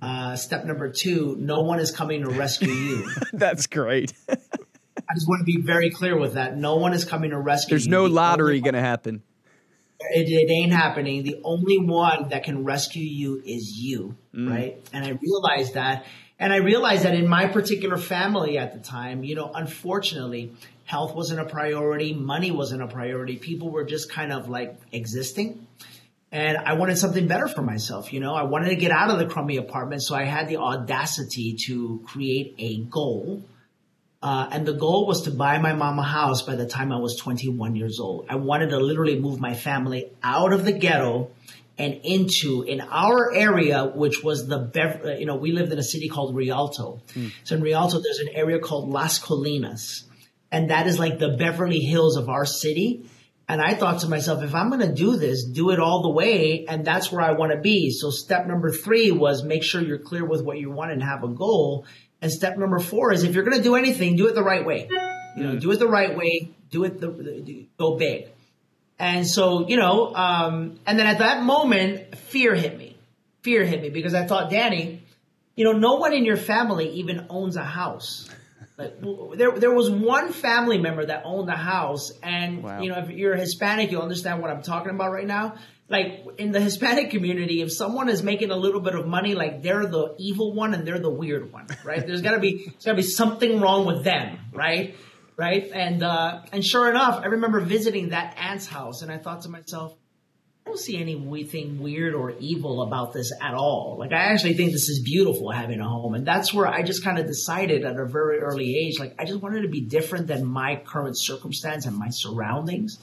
Uh, 0.00 0.36
step 0.36 0.64
number 0.64 0.90
two, 0.90 1.36
no 1.38 1.62
one 1.62 1.80
is 1.80 1.90
coming 1.90 2.22
to 2.22 2.30
rescue 2.30 2.70
you. 2.72 3.10
That's 3.32 3.66
great. 3.66 4.12
I 4.28 5.14
just 5.14 5.28
want 5.28 5.40
to 5.40 5.44
be 5.44 5.60
very 5.60 5.90
clear 5.90 6.18
with 6.18 6.34
that. 6.34 6.56
No 6.56 6.76
one 6.76 6.92
is 6.92 7.04
coming 7.04 7.30
to 7.30 7.38
rescue 7.38 7.70
There's 7.70 7.86
you. 7.86 7.92
no 7.92 8.08
The 8.08 8.14
lottery 8.14 8.60
going 8.60 8.74
to 8.74 8.80
happen. 8.80 9.22
it, 10.00 10.28
it 10.28 10.50
ain't 10.50 10.72
happening. 10.72 11.22
The 11.22 11.40
only 11.44 11.78
one 11.78 12.28
that 12.30 12.44
can 12.44 12.64
rescue 12.64 13.04
you 13.04 13.42
is 13.44 13.78
you, 13.78 14.16
right? 14.34 14.78
And 14.92 15.04
I 15.04 15.18
realized 15.20 15.74
that. 15.74 16.04
And 16.38 16.52
I 16.52 16.56
realized 16.56 17.04
that 17.04 17.14
in 17.14 17.26
my 17.26 17.46
particular 17.46 17.96
family 17.96 18.58
at 18.58 18.74
the 18.74 18.78
time, 18.78 19.24
you 19.24 19.34
know, 19.34 19.50
unfortunately, 19.54 20.52
health 20.84 21.14
wasn't 21.14 21.40
a 21.40 21.46
priority, 21.46 22.12
money 22.12 22.50
wasn't 22.50 22.82
a 22.82 22.86
priority. 22.88 23.36
People 23.36 23.70
were 23.70 23.84
just 23.84 24.10
kind 24.10 24.32
of 24.32 24.48
like 24.48 24.76
existing. 24.92 25.66
And 26.36 26.58
I 26.58 26.74
wanted 26.74 26.98
something 26.98 27.26
better 27.26 27.48
for 27.48 27.62
myself, 27.62 28.12
you 28.12 28.20
know. 28.20 28.34
I 28.34 28.42
wanted 28.42 28.68
to 28.68 28.76
get 28.76 28.90
out 28.90 29.10
of 29.10 29.18
the 29.18 29.26
crummy 29.26 29.56
apartment, 29.56 30.02
so 30.02 30.14
I 30.14 30.24
had 30.24 30.48
the 30.48 30.58
audacity 30.58 31.56
to 31.66 32.02
create 32.06 32.54
a 32.58 32.78
goal 32.82 33.42
uh, 34.22 34.48
and 34.50 34.66
the 34.66 34.72
goal 34.72 35.06
was 35.06 35.22
to 35.22 35.30
buy 35.30 35.58
my 35.58 35.72
mom 35.72 35.98
a 35.98 36.02
house 36.02 36.42
by 36.42 36.56
the 36.56 36.66
time 36.66 36.90
I 36.90 36.98
was 36.98 37.16
21 37.16 37.76
years 37.76 38.00
old. 38.00 38.26
I 38.28 38.36
wanted 38.36 38.70
to 38.70 38.78
literally 38.78 39.20
move 39.20 39.40
my 39.40 39.54
family 39.54 40.10
out 40.22 40.52
of 40.52 40.64
the 40.64 40.72
ghetto 40.72 41.30
and 41.78 42.00
into 42.02 42.62
in 42.62 42.80
our 42.80 43.32
area, 43.32 43.84
which 43.84 44.24
was 44.24 44.48
the 44.48 44.58
Bev- 44.58 45.04
uh, 45.04 45.12
you 45.12 45.26
know 45.26 45.36
we 45.36 45.52
lived 45.52 45.70
in 45.72 45.78
a 45.78 45.82
city 45.82 46.08
called 46.08 46.34
Rialto. 46.34 47.02
So 47.44 47.54
in 47.54 47.62
Rialto, 47.62 48.00
there's 48.00 48.18
an 48.18 48.30
area 48.34 48.58
called 48.58 48.88
Las 48.88 49.20
Colinas, 49.20 50.04
and 50.50 50.70
that 50.70 50.86
is 50.86 50.98
like 50.98 51.18
the 51.18 51.36
Beverly 51.36 51.80
Hills 51.80 52.16
of 52.16 52.28
our 52.28 52.46
city. 52.46 53.08
And 53.48 53.60
I 53.60 53.74
thought 53.74 54.00
to 54.00 54.08
myself, 54.08 54.42
if 54.42 54.54
I'm 54.54 54.70
going 54.70 54.80
to 54.80 54.92
do 54.92 55.16
this, 55.16 55.44
do 55.44 55.70
it 55.70 55.78
all 55.78 56.02
the 56.02 56.10
way, 56.10 56.66
and 56.66 56.84
that's 56.84 57.12
where 57.12 57.22
I 57.22 57.32
want 57.32 57.52
to 57.52 57.58
be. 57.58 57.90
So 57.90 58.10
step 58.10 58.46
number 58.46 58.72
three 58.72 59.12
was 59.12 59.44
make 59.44 59.62
sure 59.62 59.80
you're 59.80 59.98
clear 59.98 60.24
with 60.24 60.42
what 60.42 60.58
you 60.58 60.70
want 60.70 60.90
and 60.90 61.02
have 61.02 61.22
a 61.22 61.28
goal. 61.28 61.86
And 62.20 62.32
step 62.32 62.58
number 62.58 62.80
four 62.80 63.12
is 63.12 63.22
if 63.22 63.34
you're 63.34 63.44
going 63.44 63.56
to 63.56 63.62
do 63.62 63.76
anything, 63.76 64.16
do 64.16 64.26
it 64.26 64.34
the 64.34 64.42
right 64.42 64.66
way. 64.66 64.88
You 65.36 65.44
know, 65.44 65.56
do 65.58 65.70
it 65.70 65.78
the 65.78 65.86
right 65.86 66.16
way. 66.16 66.50
Do 66.70 66.82
it 66.84 67.00
the, 67.00 67.08
the 67.08 67.68
go 67.78 67.96
big. 67.96 68.28
And 68.98 69.26
so, 69.26 69.68
you 69.68 69.76
know, 69.76 70.14
um, 70.14 70.80
and 70.86 70.98
then 70.98 71.06
at 71.06 71.18
that 71.18 71.42
moment, 71.42 72.16
fear 72.16 72.54
hit 72.54 72.76
me. 72.76 72.96
Fear 73.42 73.64
hit 73.64 73.82
me 73.82 73.90
because 73.90 74.14
I 74.14 74.26
thought, 74.26 74.50
Danny, 74.50 75.02
you 75.54 75.64
know, 75.64 75.78
no 75.78 75.96
one 75.96 76.14
in 76.14 76.24
your 76.24 76.36
family 76.36 76.88
even 76.94 77.26
owns 77.28 77.56
a 77.56 77.64
house. 77.64 78.28
Like, 78.78 79.00
there, 79.38 79.52
there 79.52 79.72
was 79.74 79.90
one 79.90 80.32
family 80.32 80.76
member 80.78 81.06
that 81.06 81.22
owned 81.24 81.48
a 81.48 81.56
house, 81.56 82.12
and 82.22 82.62
Wow. 82.62 82.82
you 82.82 82.90
know, 82.90 82.98
if 82.98 83.08
you're 83.10 83.34
Hispanic, 83.34 83.90
you'll 83.90 84.02
understand 84.02 84.42
what 84.42 84.50
I'm 84.50 84.62
talking 84.62 84.90
about 84.90 85.12
right 85.12 85.26
now. 85.26 85.54
Like 85.88 86.26
in 86.38 86.50
the 86.50 86.60
Hispanic 86.60 87.10
community, 87.10 87.62
if 87.62 87.72
someone 87.72 88.08
is 88.08 88.22
making 88.22 88.50
a 88.50 88.56
little 88.56 88.80
bit 88.80 88.94
of 88.94 89.06
money, 89.06 89.34
like 89.34 89.62
they're 89.62 89.86
the 89.86 90.14
evil 90.18 90.52
one 90.52 90.74
and 90.74 90.86
they're 90.86 90.98
the 90.98 91.08
weird 91.10 91.52
one, 91.52 91.68
right? 91.84 92.04
There's 92.06 92.22
gotta 92.22 92.40
be, 92.40 92.64
there's 92.66 92.84
gotta 92.84 92.96
be 92.96 93.02
something 93.02 93.60
wrong 93.60 93.86
with 93.86 94.02
them, 94.04 94.38
right? 94.52 94.96
Right? 95.36 95.70
And 95.72 96.02
uh, 96.02 96.42
and 96.52 96.64
sure 96.64 96.90
enough, 96.90 97.20
I 97.22 97.26
remember 97.26 97.60
visiting 97.60 98.08
that 98.10 98.34
aunt's 98.36 98.66
house, 98.66 99.02
and 99.02 99.12
I 99.12 99.18
thought 99.18 99.42
to 99.42 99.48
myself, 99.48 99.94
I 100.66 100.70
don't 100.70 100.78
see 100.80 100.98
anything 100.98 101.78
weird 101.80 102.12
or 102.12 102.32
evil 102.40 102.82
about 102.82 103.12
this 103.12 103.32
at 103.40 103.54
all. 103.54 103.94
Like, 104.00 104.12
I 104.12 104.32
actually 104.32 104.54
think 104.54 104.72
this 104.72 104.88
is 104.88 105.00
beautiful 105.00 105.52
having 105.52 105.78
a 105.78 105.88
home. 105.88 106.14
And 106.14 106.26
that's 106.26 106.52
where 106.52 106.66
I 106.66 106.82
just 106.82 107.04
kind 107.04 107.20
of 107.20 107.26
decided 107.26 107.84
at 107.84 107.96
a 107.96 108.04
very 108.04 108.40
early 108.40 108.76
age, 108.76 108.98
like, 108.98 109.14
I 109.16 109.26
just 109.26 109.40
wanted 109.40 109.62
to 109.62 109.68
be 109.68 109.80
different 109.80 110.26
than 110.26 110.44
my 110.44 110.82
current 110.84 111.16
circumstance 111.16 111.86
and 111.86 111.96
my 111.96 112.08
surroundings. 112.10 112.98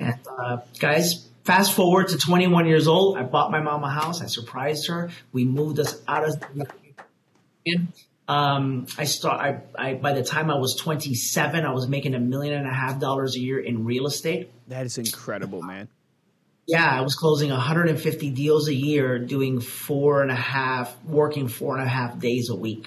And, 0.00 0.18
uh, 0.38 0.58
guys, 0.78 1.28
fast 1.44 1.74
forward 1.74 2.08
to 2.08 2.16
21 2.16 2.66
years 2.66 2.88
old. 2.88 3.18
I 3.18 3.22
bought 3.22 3.50
my 3.50 3.60
mom 3.60 3.84
a 3.84 3.90
house. 3.90 4.22
I 4.22 4.26
surprised 4.26 4.88
her. 4.88 5.10
We 5.30 5.44
moved 5.44 5.78
us 5.80 6.00
out 6.08 6.26
of 6.26 6.42
um, 8.28 8.86
I 8.96 9.04
start. 9.04 9.40
I, 9.40 9.60
I 9.78 9.94
by 9.94 10.14
the 10.14 10.22
time 10.22 10.50
I 10.50 10.58
was 10.58 10.74
27, 10.76 11.64
I 11.64 11.72
was 11.72 11.86
making 11.86 12.14
a 12.14 12.18
million 12.18 12.54
and 12.54 12.66
a 12.66 12.72
half 12.72 12.98
dollars 12.98 13.36
a 13.36 13.40
year 13.40 13.58
in 13.58 13.84
real 13.84 14.06
estate. 14.06 14.50
That 14.68 14.86
is 14.86 14.96
incredible, 14.96 15.62
man. 15.62 15.88
Yeah, 16.68 16.84
I 16.86 17.00
was 17.00 17.14
closing 17.14 17.50
150 17.50 18.30
deals 18.30 18.68
a 18.68 18.74
year, 18.74 19.18
doing 19.18 19.58
four 19.58 20.20
and 20.22 20.30
a 20.30 20.34
half, 20.36 20.94
working 21.04 21.48
four 21.48 21.76
and 21.78 21.84
a 21.84 21.88
half 21.88 22.18
days 22.18 22.50
a 22.50 22.54
week. 22.56 22.86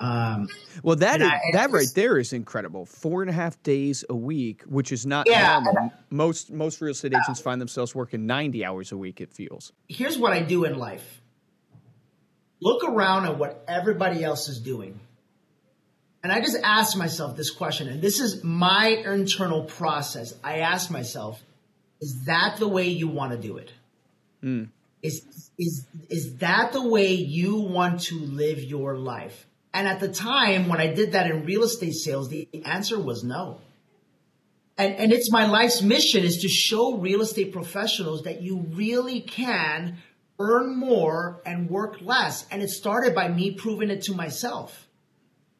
Um, 0.00 0.48
Well, 0.82 0.96
that 0.96 1.20
I- 1.22 1.40
that 1.54 1.70
right 1.72 1.88
there 1.94 2.18
is 2.18 2.32
incredible. 2.32 2.84
Four 2.86 3.22
and 3.22 3.30
a 3.30 3.32
half 3.32 3.60
days 3.62 4.04
a 4.08 4.14
week, 4.14 4.62
which 4.62 4.92
is 4.92 5.04
not 5.06 5.26
Yeah. 5.28 5.58
normal. 5.60 5.92
Most 6.10 6.52
most 6.52 6.80
real 6.80 6.92
estate 6.92 7.14
agents 7.14 7.40
find 7.40 7.60
themselves 7.60 7.94
working 7.94 8.26
ninety 8.26 8.64
hours 8.64 8.92
a 8.92 8.96
week. 8.96 9.20
It 9.20 9.32
feels. 9.32 9.72
here's 9.88 10.16
what 10.18 10.32
I 10.32 10.40
do 10.42 10.64
in 10.64 10.78
life. 10.78 11.20
look 12.60 12.82
around 12.84 13.26
at 13.26 13.36
what 13.38 13.62
everybody 13.68 14.24
else 14.24 14.48
is 14.48 14.58
doing. 14.58 14.98
And 16.22 16.32
I 16.32 16.40
just 16.40 16.56
asked 16.62 16.96
myself 16.96 17.36
this 17.36 17.50
question, 17.50 17.88
and 17.88 18.00
this 18.00 18.20
is 18.20 18.42
my 18.42 18.86
internal 18.88 19.64
process. 19.64 20.32
I 20.42 20.60
asked 20.60 20.90
myself, 20.90 21.42
is 22.04 22.24
that 22.26 22.58
the 22.58 22.68
way 22.68 22.86
you 22.86 23.08
want 23.08 23.32
to 23.32 23.38
do 23.38 23.56
it? 23.56 23.72
Mm. 24.42 24.68
Is, 25.02 25.50
is, 25.58 25.86
is 26.10 26.36
that 26.36 26.74
the 26.74 26.86
way 26.86 27.14
you 27.14 27.56
want 27.56 28.02
to 28.02 28.18
live 28.18 28.62
your 28.62 28.98
life? 28.98 29.46
And 29.72 29.88
at 29.88 30.00
the 30.00 30.12
time 30.12 30.68
when 30.68 30.80
I 30.80 30.92
did 30.92 31.12
that 31.12 31.30
in 31.30 31.46
real 31.46 31.62
estate 31.62 31.94
sales, 31.94 32.28
the 32.28 32.46
answer 32.62 33.00
was 33.00 33.24
no. 33.24 33.62
And, 34.76 34.94
and 34.96 35.12
it's 35.14 35.32
my 35.32 35.46
life's 35.46 35.80
mission 35.80 36.24
is 36.24 36.42
to 36.42 36.48
show 36.48 36.98
real 36.98 37.22
estate 37.22 37.54
professionals 37.54 38.24
that 38.24 38.42
you 38.42 38.66
really 38.74 39.22
can 39.22 39.96
earn 40.38 40.76
more 40.76 41.40
and 41.46 41.70
work 41.70 42.02
less. 42.02 42.46
And 42.50 42.60
it 42.62 42.68
started 42.68 43.14
by 43.14 43.28
me 43.28 43.52
proving 43.52 43.88
it 43.88 44.02
to 44.02 44.12
myself. 44.12 44.83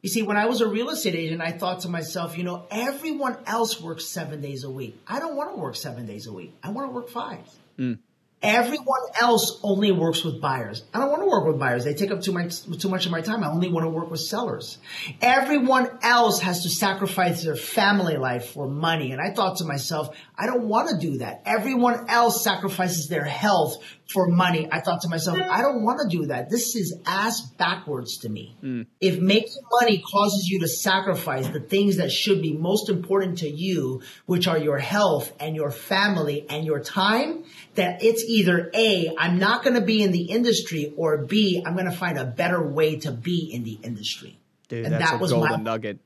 You 0.04 0.10
see, 0.10 0.20
when 0.20 0.36
I 0.36 0.44
was 0.44 0.60
a 0.60 0.68
real 0.68 0.90
estate 0.90 1.14
agent, 1.14 1.40
I 1.40 1.50
thought 1.50 1.80
to 1.80 1.88
myself, 1.88 2.36
you 2.36 2.44
know, 2.44 2.66
everyone 2.70 3.38
else 3.46 3.80
works 3.80 4.04
seven 4.04 4.42
days 4.42 4.62
a 4.62 4.68
week. 4.70 5.00
I 5.06 5.18
don't 5.18 5.34
want 5.34 5.54
to 5.54 5.56
work 5.56 5.76
seven 5.76 6.04
days 6.04 6.26
a 6.26 6.32
week. 6.32 6.52
I 6.62 6.72
want 6.72 6.90
to 6.90 6.94
work 6.94 7.08
five. 7.08 7.38
Mm. 7.78 8.00
Everyone 8.44 9.00
else 9.18 9.58
only 9.62 9.90
works 9.90 10.22
with 10.22 10.40
buyers. 10.40 10.84
I 10.92 10.98
don't 10.98 11.08
want 11.08 11.22
to 11.22 11.26
work 11.26 11.46
with 11.46 11.58
buyers. 11.58 11.84
They 11.84 11.94
take 11.94 12.10
up 12.10 12.20
too 12.20 12.32
much, 12.32 12.62
too 12.78 12.90
much 12.90 13.06
of 13.06 13.12
my 13.12 13.22
time. 13.22 13.42
I 13.42 13.48
only 13.48 13.70
want 13.70 13.84
to 13.84 13.90
work 13.90 14.10
with 14.10 14.20
sellers. 14.20 14.78
Everyone 15.22 15.88
else 16.02 16.40
has 16.40 16.62
to 16.64 16.68
sacrifice 16.68 17.42
their 17.42 17.56
family 17.56 18.18
life 18.18 18.50
for 18.50 18.68
money. 18.68 19.12
And 19.12 19.20
I 19.20 19.32
thought 19.34 19.56
to 19.58 19.64
myself, 19.64 20.14
I 20.36 20.44
don't 20.44 20.68
want 20.68 20.90
to 20.90 20.98
do 20.98 21.18
that. 21.18 21.42
Everyone 21.46 22.10
else 22.10 22.44
sacrifices 22.44 23.08
their 23.08 23.24
health 23.24 23.82
for 24.12 24.28
money. 24.28 24.68
I 24.70 24.80
thought 24.80 25.00
to 25.02 25.08
myself, 25.08 25.38
I 25.38 25.62
don't 25.62 25.82
want 25.82 26.00
to 26.02 26.16
do 26.16 26.26
that. 26.26 26.50
This 26.50 26.76
is 26.76 27.00
ass 27.06 27.40
backwards 27.40 28.18
to 28.18 28.28
me. 28.28 28.56
Mm. 28.62 28.86
If 29.00 29.18
making 29.18 29.62
money 29.80 30.02
causes 30.02 30.48
you 30.48 30.60
to 30.60 30.68
sacrifice 30.68 31.48
the 31.48 31.60
things 31.60 31.96
that 31.96 32.10
should 32.10 32.42
be 32.42 32.52
most 32.52 32.90
important 32.90 33.38
to 33.38 33.48
you, 33.48 34.02
which 34.26 34.46
are 34.46 34.58
your 34.58 34.78
health 34.78 35.32
and 35.40 35.56
your 35.56 35.70
family 35.70 36.44
and 36.50 36.66
your 36.66 36.80
time, 36.80 37.44
that 37.74 38.02
it's 38.02 38.22
either 38.24 38.70
A, 38.74 39.14
I'm 39.18 39.38
not 39.38 39.64
going 39.64 39.74
to 39.74 39.84
be 39.84 40.02
in 40.02 40.12
the 40.12 40.24
industry 40.24 40.92
or 40.96 41.24
B, 41.24 41.62
I'm 41.64 41.74
going 41.74 41.90
to 41.90 41.96
find 41.96 42.18
a 42.18 42.24
better 42.24 42.66
way 42.66 42.96
to 43.00 43.12
be 43.12 43.50
in 43.52 43.64
the 43.64 43.78
industry. 43.82 44.38
Dude, 44.68 44.86
and 44.86 44.94
that's 44.94 45.10
that 45.10 45.14
a 45.16 45.18
was 45.18 45.32
golden 45.32 45.50
my, 45.50 45.56
nugget. 45.56 45.98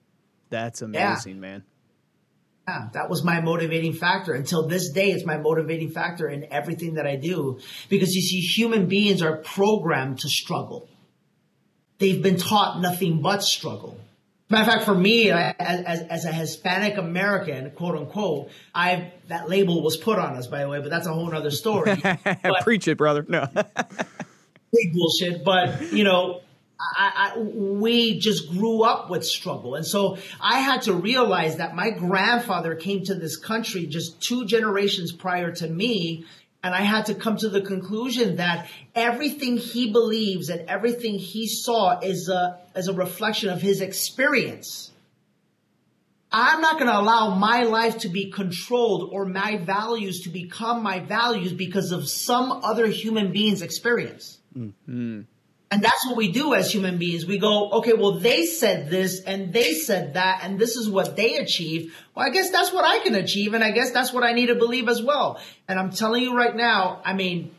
That's 0.51 0.83
amazing, 0.83 1.37
yeah. 1.37 1.41
man. 1.41 1.65
Yeah, 2.67 2.89
that 2.93 3.09
was 3.09 3.25
my 3.25 3.41
motivating 3.41 3.95
factor. 3.95 4.35
Until 4.35 4.67
this 4.67 4.91
day, 4.91 5.11
it's 5.11 5.25
my 5.25 5.39
motivating 5.39 5.91
factor 5.91 6.29
in 6.29 6.53
everything 6.53 6.95
that 6.95 7.07
I 7.07 7.17
do. 7.17 7.61
Because 7.89 8.15
you 8.15 8.21
see, 8.21 8.41
human 8.41 8.89
beings 8.89 9.23
are 9.23 9.37
programmed 9.37 10.19
to 10.21 10.29
struggle. 10.29 10.89
They've 11.99 12.23
been 12.23 12.37
taught 12.37 12.81
nothing 12.81 13.23
but 13.23 13.43
struggle. 13.43 13.99
Matter 14.51 14.63
of 14.63 14.75
fact, 14.75 14.85
for 14.87 14.95
me, 14.95 15.31
as, 15.31 15.55
as, 15.59 16.01
as, 16.03 16.25
a 16.25 16.33
Hispanic 16.33 16.97
American, 16.97 17.71
quote 17.73 17.97
unquote, 17.97 18.49
I 18.75 19.13
that 19.27 19.51
label 19.51 19.83
was 19.83 19.99
put 19.99 20.19
on 20.19 20.37
us, 20.37 20.47
by 20.47 20.61
the 20.61 20.69
way, 20.69 20.81
but 20.81 20.89
that's 20.89 21.07
a 21.07 21.13
whole 21.13 21.35
other 21.35 21.51
story. 21.51 21.97
But, 21.97 22.43
Preach 22.63 22.89
it, 22.89 22.97
brother. 22.97 23.27
No, 23.29 23.47
big 23.55 24.95
bullshit. 24.95 25.45
But 25.45 25.93
you 25.93 26.03
know, 26.05 26.41
I, 26.81 27.33
I, 27.35 27.39
we 27.39 28.19
just 28.21 28.49
grew 28.51 28.85
up 28.85 29.11
with 29.11 29.25
struggle. 29.25 29.75
And 29.75 29.87
so 29.87 30.17
I 30.41 30.61
had 30.61 30.83
to 30.83 30.95
realize 30.95 31.57
that 31.57 31.75
my 31.75 31.91
grandfather 31.91 32.75
came 32.75 33.05
to 33.05 33.15
this 33.15 33.37
country 33.37 33.87
just 33.87 34.21
two 34.23 34.47
generations 34.47 35.13
prior 35.13 35.53
to 35.57 35.69
me. 35.69 36.25
And 36.63 36.75
I 36.75 36.83
had 36.83 37.07
to 37.07 37.15
come 37.15 37.37
to 37.39 37.49
the 37.49 37.61
conclusion 37.61 38.37
that 38.37 38.69
everything 38.95 39.59
he 39.59 39.93
believes 39.93 40.49
and 40.49 40.69
everything 40.69 41.19
he 41.19 41.47
saw 41.47 42.01
is 42.01 42.29
a, 42.29 42.59
is 42.75 42.89
a 42.89 42.93
reflection 42.93 43.49
of 43.49 43.63
his 43.63 43.81
experience. 43.81 44.91
I'm 46.31 46.61
not 46.61 46.75
going 46.75 46.91
to 46.91 46.99
allow 46.99 47.35
my 47.35 47.63
life 47.63 47.99
to 47.99 48.09
be 48.09 48.31
controlled 48.31 49.11
or 49.13 49.25
my 49.25 49.57
values 49.59 50.23
to 50.23 50.31
become 50.31 50.83
my 50.83 50.99
values 50.99 51.53
because 51.53 51.93
of 51.93 52.09
some 52.09 52.51
other 52.51 52.87
human 52.87 53.33
being's 53.33 53.63
experience. 53.63 54.39
Mm-hmm. 54.57 55.23
And 55.71 55.83
that's 55.83 56.07
what 56.07 56.17
we 56.17 56.33
do 56.33 56.55
as 56.55 56.73
human 56.73 56.97
beings. 56.97 57.27
We 57.27 57.39
go, 57.39 57.71
okay, 57.73 57.93
well, 57.93 58.19
they 58.19 58.47
said 58.47 58.89
this 58.89 59.21
and 59.21 59.53
they 59.53 59.75
said 59.75 60.15
that, 60.15 60.41
and 60.43 60.59
this 60.59 60.77
is 60.77 60.89
what 60.89 61.15
they 61.15 61.37
achieved. 61.37 61.95
Well, 62.15 62.27
I 62.27 62.31
guess 62.31 62.51
that's 62.51 62.73
what 62.73 62.87
I 62.87 63.01
can 63.01 63.15
achieve, 63.15 63.53
and 63.53 63.63
I 63.63 63.71
guess 63.73 63.91
that's 63.91 64.13
what 64.13 64.25
I 64.25 64.33
need 64.33 64.47
to 64.47 64.55
believe 64.55 64.89
as 64.89 65.03
well. 65.03 65.39
And 65.69 65.79
I'm 65.79 65.91
telling 65.91 66.23
you 66.23 66.35
right 66.35 66.57
now, 66.57 67.03
I 67.05 67.13
mean, 67.13 67.55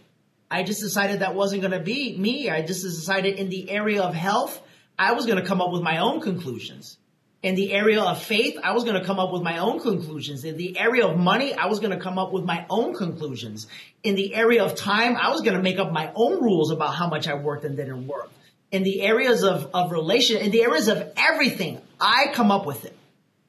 I 0.49 0.63
just 0.63 0.81
decided 0.81 1.19
that 1.19 1.35
wasn't 1.35 1.61
going 1.61 1.73
to 1.73 1.79
be 1.79 2.17
me. 2.17 2.49
I 2.49 2.63
just 2.63 2.81
decided 2.81 3.37
in 3.37 3.49
the 3.49 3.69
area 3.69 4.01
of 4.01 4.15
health, 4.15 4.59
I 4.97 5.13
was 5.13 5.27
going 5.27 5.39
to 5.39 5.45
come 5.45 5.61
up 5.61 5.71
with 5.71 5.83
my 5.83 5.99
own 5.99 6.19
conclusions. 6.19 6.97
In 7.41 7.55
the 7.55 7.71
area 7.71 8.01
of 8.01 8.21
faith, 8.21 8.57
I 8.61 8.73
was 8.73 8.83
going 8.83 8.99
to 8.99 9.05
come 9.05 9.17
up 9.17 9.31
with 9.31 9.41
my 9.41 9.59
own 9.59 9.79
conclusions. 9.79 10.43
In 10.43 10.57
the 10.57 10.77
area 10.77 11.07
of 11.07 11.17
money, 11.17 11.53
I 11.53 11.67
was 11.67 11.79
going 11.79 11.91
to 11.91 11.99
come 11.99 12.17
up 12.17 12.33
with 12.33 12.43
my 12.43 12.65
own 12.69 12.93
conclusions. 12.93 13.67
In 14.03 14.15
the 14.15 14.35
area 14.35 14.63
of 14.63 14.75
time, 14.75 15.15
I 15.15 15.29
was 15.29 15.39
going 15.41 15.55
to 15.55 15.63
make 15.63 15.79
up 15.79 15.93
my 15.93 16.11
own 16.15 16.43
rules 16.43 16.69
about 16.69 16.95
how 16.95 17.07
much 17.07 17.29
I 17.29 17.35
worked 17.35 17.63
and 17.63 17.77
didn't 17.77 18.07
work. 18.07 18.29
In 18.71 18.83
the 18.83 19.01
areas 19.01 19.43
of, 19.43 19.69
of 19.73 19.91
relation, 19.91 20.37
in 20.37 20.51
the 20.51 20.63
areas 20.63 20.89
of 20.89 21.13
everything, 21.15 21.81
I 21.99 22.27
come 22.33 22.51
up 22.51 22.65
with 22.65 22.83
it. 22.83 22.95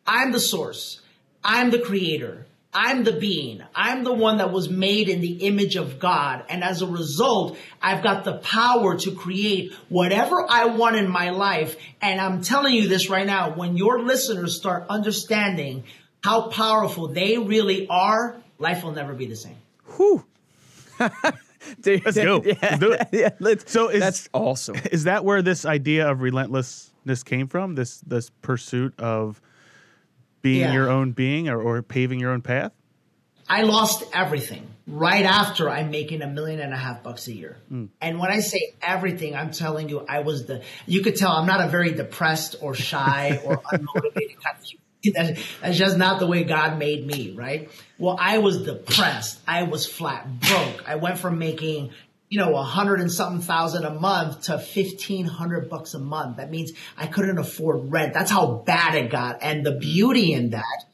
I'm 0.07 0.31
the 0.31 0.41
source. 0.41 1.01
I'm 1.43 1.71
the 1.71 1.81
creator. 1.81 2.47
I'm 2.73 3.03
the 3.03 3.13
being. 3.13 3.63
I'm 3.75 4.05
the 4.05 4.13
one 4.13 4.39
that 4.39 4.53
was 4.53 4.69
made 4.69 5.09
in 5.09 5.21
the 5.21 5.47
image 5.47 5.75
of 5.75 5.99
God. 5.99 6.45
And 6.49 6.63
as 6.63 6.83
a 6.83 6.87
result, 6.87 7.59
I've 7.83 8.03
got 8.03 8.25
the 8.25 8.35
power 8.39 8.97
to 8.99 9.11
create 9.13 9.73
whatever 9.89 10.47
I 10.49 10.67
want 10.67 10.97
in 10.97 11.11
my 11.11 11.31
life. 11.31 11.77
And 12.01 12.21
I'm 12.21 12.43
telling 12.43 12.75
you 12.75 12.87
this 12.87 13.11
right 13.11 13.27
now, 13.27 13.55
when 13.55 13.77
your 13.77 14.01
listeners 14.01 14.57
start 14.57 14.87
understanding 14.89 15.83
how 16.23 16.49
powerful 16.49 17.09
they 17.09 17.39
really 17.39 17.89
are, 17.89 18.37
life 18.59 18.85
will 18.85 18.93
never 18.93 19.15
be 19.15 19.27
the 19.27 19.37
same. 19.37 19.57
Whew. 19.97 20.25
Dude, 21.81 22.05
let's 22.05 22.17
go. 22.17 22.43
Yeah, 22.45 22.55
let's 22.63 22.79
do 22.79 22.93
it. 22.93 23.09
Yeah, 23.13 23.31
let's, 23.39 23.73
so 23.73 23.89
is, 23.89 24.01
that's 24.01 24.29
awesome. 24.33 24.77
Is 24.93 25.05
that 25.05 25.25
where 25.25 25.43
this 25.43 25.65
idea 25.65 26.09
of 26.09 26.21
relentlessness 26.21 27.23
came 27.23 27.49
from? 27.49 27.75
This 27.75 28.01
this 28.01 28.31
pursuit 28.43 28.99
of 28.99 29.41
being 30.43 30.61
yeah. 30.61 30.73
your 30.73 30.91
own 30.91 31.13
being 31.13 31.49
or, 31.49 31.61
or 31.61 31.83
paving 31.83 32.21
your 32.21 32.33
own 32.33 32.43
path? 32.43 32.73
I 33.49 33.63
lost 33.63 34.05
everything 34.15 34.67
right 34.87 35.25
after 35.25 35.69
I'm 35.69 35.91
making 35.91 36.23
a 36.23 36.27
million 36.27 36.61
and 36.61 36.73
a 36.73 36.77
half 36.77 37.03
bucks 37.03 37.27
a 37.29 37.33
year. 37.33 37.57
Mm. 37.71 37.89
And 38.01 38.19
when 38.19 38.31
I 38.31 38.41
say 38.41 38.75
everything, 38.83 39.35
I'm 39.35 39.51
telling 39.51 39.89
you, 39.89 40.05
I 40.09 40.21
was 40.21 40.47
the, 40.47 40.63
you 40.87 41.03
could 41.03 41.17
tell 41.17 41.33
I'm 41.33 41.47
not 41.47 41.61
a 41.61 41.69
very 41.69 41.93
depressed 41.93 42.57
or 42.61 42.75
shy 42.75 43.41
or 43.45 43.57
unmotivated 43.73 44.37
kind 44.41 44.57
of 44.59 44.65
human. 45.03 45.37
That's 45.61 45.79
just 45.79 45.97
not 45.97 46.21
the 46.21 46.27
way 46.27 46.45
God 46.45 46.79
made 46.79 47.07
me, 47.07 47.33
right? 47.33 47.71
Well, 47.99 48.17
I 48.21 48.39
was 48.39 48.63
depressed. 48.63 49.41
I 49.47 49.65
was 49.65 49.87
flat 49.87 50.41
broke. 50.41 50.89
I 50.89 50.97
went 50.97 51.19
from 51.19 51.39
making 51.39 51.91
you 52.31 52.39
know, 52.39 52.57
a 52.57 52.63
hundred 52.63 53.01
and 53.01 53.13
something 53.13 53.43
thousand 53.43 53.85
a 53.85 53.93
month 53.93 54.43
to 54.43 54.59
fifteen 54.59 55.27
hundred 55.27 55.69
bucks 55.69 55.95
a 55.95 55.99
month. 55.99 56.39
That 56.39 56.51
means 56.51 56.73
I 56.97 57.09
couldn't 57.09 57.39
afford 57.39 57.91
rent. 57.91 58.15
That's 58.15 58.31
how 58.31 58.63
bad 58.65 58.95
it 58.95 59.11
got. 59.11 59.43
And 59.43 59.67
the 59.67 59.73
mm. 59.73 59.81
beauty 59.81 60.33
in 60.33 60.51
that 60.51 60.85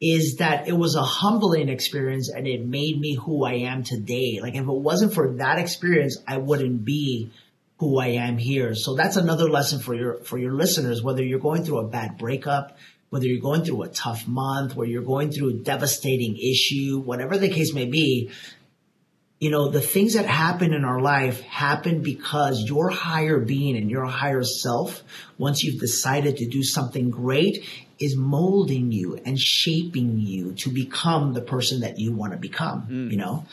is 0.00 0.36
that 0.36 0.68
it 0.68 0.72
was 0.72 0.94
a 0.94 1.02
humbling 1.02 1.68
experience 1.68 2.30
and 2.30 2.46
it 2.46 2.64
made 2.64 2.98
me 2.98 3.14
who 3.14 3.44
I 3.44 3.54
am 3.54 3.82
today. 3.82 4.40
Like 4.42 4.54
if 4.54 4.62
it 4.62 4.66
wasn't 4.66 5.14
for 5.14 5.34
that 5.36 5.58
experience, 5.58 6.18
I 6.26 6.38
wouldn't 6.38 6.84
be 6.84 7.30
who 7.78 7.98
I 7.98 8.08
am 8.08 8.38
here. 8.38 8.74
So 8.74 8.94
that's 8.94 9.16
another 9.16 9.48
lesson 9.48 9.80
for 9.80 9.94
your, 9.94 10.18
for 10.24 10.38
your 10.38 10.52
listeners, 10.52 11.02
whether 11.02 11.22
you're 11.22 11.38
going 11.38 11.64
through 11.64 11.78
a 11.78 11.88
bad 11.88 12.18
breakup, 12.18 12.76
whether 13.10 13.26
you're 13.26 13.40
going 13.40 13.64
through 13.64 13.82
a 13.82 13.88
tough 13.88 14.26
month, 14.26 14.76
where 14.76 14.86
you're 14.86 15.02
going 15.02 15.30
through 15.30 15.50
a 15.50 15.54
devastating 15.54 16.36
issue, 16.36 17.00
whatever 17.00 17.38
the 17.38 17.48
case 17.48 17.72
may 17.72 17.86
be, 17.86 18.30
you 19.38 19.50
know, 19.50 19.68
the 19.68 19.80
things 19.80 20.14
that 20.14 20.24
happen 20.24 20.72
in 20.72 20.84
our 20.84 21.00
life 21.00 21.42
happen 21.42 22.02
because 22.02 22.64
your 22.66 22.88
higher 22.88 23.38
being 23.38 23.76
and 23.76 23.90
your 23.90 24.06
higher 24.06 24.42
self, 24.42 25.02
once 25.36 25.62
you've 25.62 25.80
decided 25.80 26.38
to 26.38 26.48
do 26.48 26.62
something 26.62 27.10
great, 27.10 27.64
is 27.98 28.16
molding 28.16 28.92
you 28.92 29.18
and 29.26 29.38
shaping 29.38 30.18
you 30.18 30.52
to 30.52 30.70
become 30.70 31.34
the 31.34 31.42
person 31.42 31.80
that 31.80 31.98
you 31.98 32.12
want 32.12 32.32
to 32.32 32.38
become, 32.38 32.86
mm. 32.88 33.10
you 33.10 33.16
know? 33.16 33.44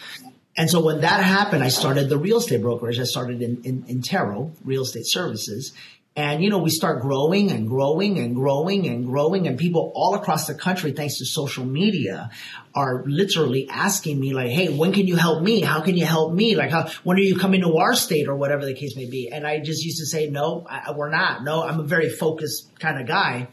And 0.56 0.70
so 0.70 0.84
when 0.84 1.02
that 1.02 1.24
happened, 1.24 1.64
I 1.64 1.70
started 1.70 2.10
the 2.10 2.18
real 2.18 2.38
estate 2.38 2.62
brokerage. 2.62 3.00
I 3.00 3.06
started 3.06 3.42
in, 3.42 3.62
in, 3.64 3.84
Intero, 3.84 4.52
real 4.64 4.84
estate 4.84 5.06
services. 5.08 5.74
And, 6.16 6.44
you 6.44 6.52
know, 6.52 6.60
we 6.60 6.70
start 6.70 7.02
growing 7.02 7.50
and 7.50 7.68
growing 7.68 8.20
and 8.20 8.36
growing 8.36 8.88
and 8.88 9.04
growing 9.04 9.48
and 9.48 9.58
people 9.58 9.92
all 9.96 10.14
across 10.14 10.46
the 10.46 10.54
country, 10.54 10.92
thanks 10.92 11.18
to 11.18 11.26
social 11.26 11.66
media, 11.66 12.30
are 12.76 13.04
literally 13.08 13.68
asking 13.68 14.20
me 14.20 14.32
like, 14.32 14.52
Hey, 14.52 14.70
when 14.70 14.94
can 14.94 15.08
you 15.08 15.16
help 15.16 15.42
me? 15.42 15.62
How 15.62 15.82
can 15.82 15.98
you 15.98 16.06
help 16.06 16.32
me? 16.32 16.56
Like, 16.56 16.70
how, 16.70 16.88
when 17.04 17.18
are 17.18 17.22
you 17.22 17.36
coming 17.36 17.62
to 17.62 17.78
our 17.78 17.96
state 17.96 18.28
or 18.28 18.36
whatever 18.36 18.64
the 18.64 18.76
case 18.76 18.96
may 18.96 19.10
be? 19.10 19.30
And 19.32 19.48
I 19.48 19.60
just 19.60 19.84
used 19.84 19.98
to 20.00 20.06
say, 20.06 20.30
no, 20.30 20.68
I, 20.70 20.92
we're 20.92 21.10
not. 21.10 21.44
No, 21.44 21.64
I'm 21.64 21.80
a 21.80 21.84
very 21.84 22.10
focused 22.10 22.78
kind 22.80 23.02
of 23.02 23.08
guy. 23.08 23.48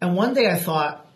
And 0.00 0.16
one 0.16 0.34
day 0.34 0.50
I 0.50 0.56
thought, 0.56 1.06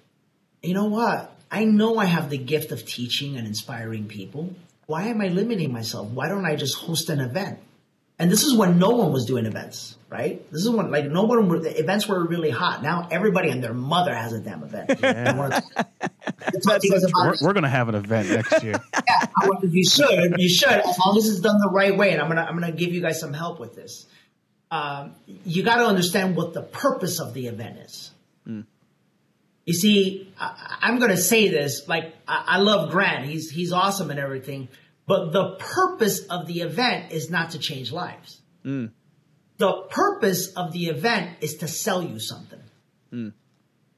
you 0.63 0.75
know 0.75 0.87
what? 0.87 1.33
I 1.51 1.65
know 1.65 1.99
I 1.99 2.05
have 2.05 2.31
the 2.31 2.39
gift 2.39 2.71
of 2.71 2.87
teaching 2.87 3.37
and 3.37 3.49
inspiring 3.49 4.07
people. 4.07 4.55
Why 4.87 5.09
am 5.09 5.21
I 5.21 5.29
limiting 5.29 5.73
myself? 5.73 6.09
Why 6.11 6.29
don't 6.29 6.47
I 6.47 6.55
just 6.55 6.77
host 6.79 7.11
an 7.11 7.21
event? 7.21 7.59
And 8.19 8.31
this 8.31 8.45
is 8.45 8.55
when 8.55 8.79
no 8.79 8.91
one 8.91 9.13
was 9.13 9.27
doing 9.27 9.45
events, 9.45 9.97
right? 10.09 10.41
This 10.51 10.63
is 10.63 10.71
when 10.71 10.91
like 10.91 11.05
no 11.07 11.25
one 11.25 11.49
were, 11.49 11.59
the 11.59 11.79
events 11.79 12.09
were 12.09 12.25
really 12.25 12.51
hot. 12.51 12.83
Now 12.83 13.09
everybody 13.11 13.51
and 13.51 13.63
their 13.63 13.75
mother 13.75 14.15
has 14.15 14.33
a 14.33 14.41
damn 14.41 14.63
event. 14.63 15.05
I 15.05 15.33
wanna- 15.37 15.63
to 16.53 16.81
you 16.83 16.91
guys 16.93 17.05
about 17.05 17.37
We're, 17.41 17.49
we're 17.49 17.53
going 17.53 17.65
to 17.65 17.69
have 17.69 17.89
an 17.89 17.95
event 17.95 18.31
next 18.31 18.63
year. 18.63 18.81
Yeah, 19.43 19.69
you 19.71 19.85
should. 19.85 20.35
You 20.39 20.49
should, 20.49 20.69
as 20.69 20.99
long 20.99 21.17
as 21.17 21.29
it's 21.29 21.41
done 21.41 21.59
the 21.61 21.71
right 21.71 21.97
way. 21.97 22.13
And 22.13 22.21
I'm 22.21 22.29
gonna 22.29 22.43
I'm 22.43 22.59
gonna 22.59 22.73
give 22.73 22.93
you 22.93 23.01
guys 23.01 23.21
some 23.21 23.33
help 23.33 23.61
with 23.61 23.77
this. 23.77 24.07
Um, 24.71 25.15
you 25.45 25.63
got 25.63 25.77
to 25.77 25.87
understand 25.87 26.35
what 26.37 26.55
the 26.55 26.63
purpose 26.63 27.21
of 27.21 27.35
the 27.35 27.47
event 27.47 27.79
is. 27.79 28.11
You 29.67 29.75
see, 29.75 30.33
I, 30.41 30.79
I'm 30.81 30.99
gonna 30.99 31.17
say 31.17 31.49
this. 31.49 31.87
Like, 31.89 32.15
I, 32.27 32.45
I 32.47 32.59
love 32.59 32.91
Grant. 32.91 33.27
He's 33.27 33.51
he's 33.51 33.73
awesome 33.73 34.11
and 34.11 34.19
everything. 34.19 34.69
But 35.07 35.33
the 35.33 35.57
purpose 35.59 36.21
of 36.27 36.47
the 36.47 36.61
event 36.63 37.13
is 37.13 37.31
not 37.31 37.51
to 37.51 37.59
change 37.59 37.93
lives. 37.93 38.41
The 38.65 39.73
purpose 39.89 40.53
of 40.55 40.73
the 40.73 40.87
event 40.87 41.39
is 41.41 41.57
to 41.59 41.69
sell 41.69 42.03
you 42.03 42.19
something 42.19 42.61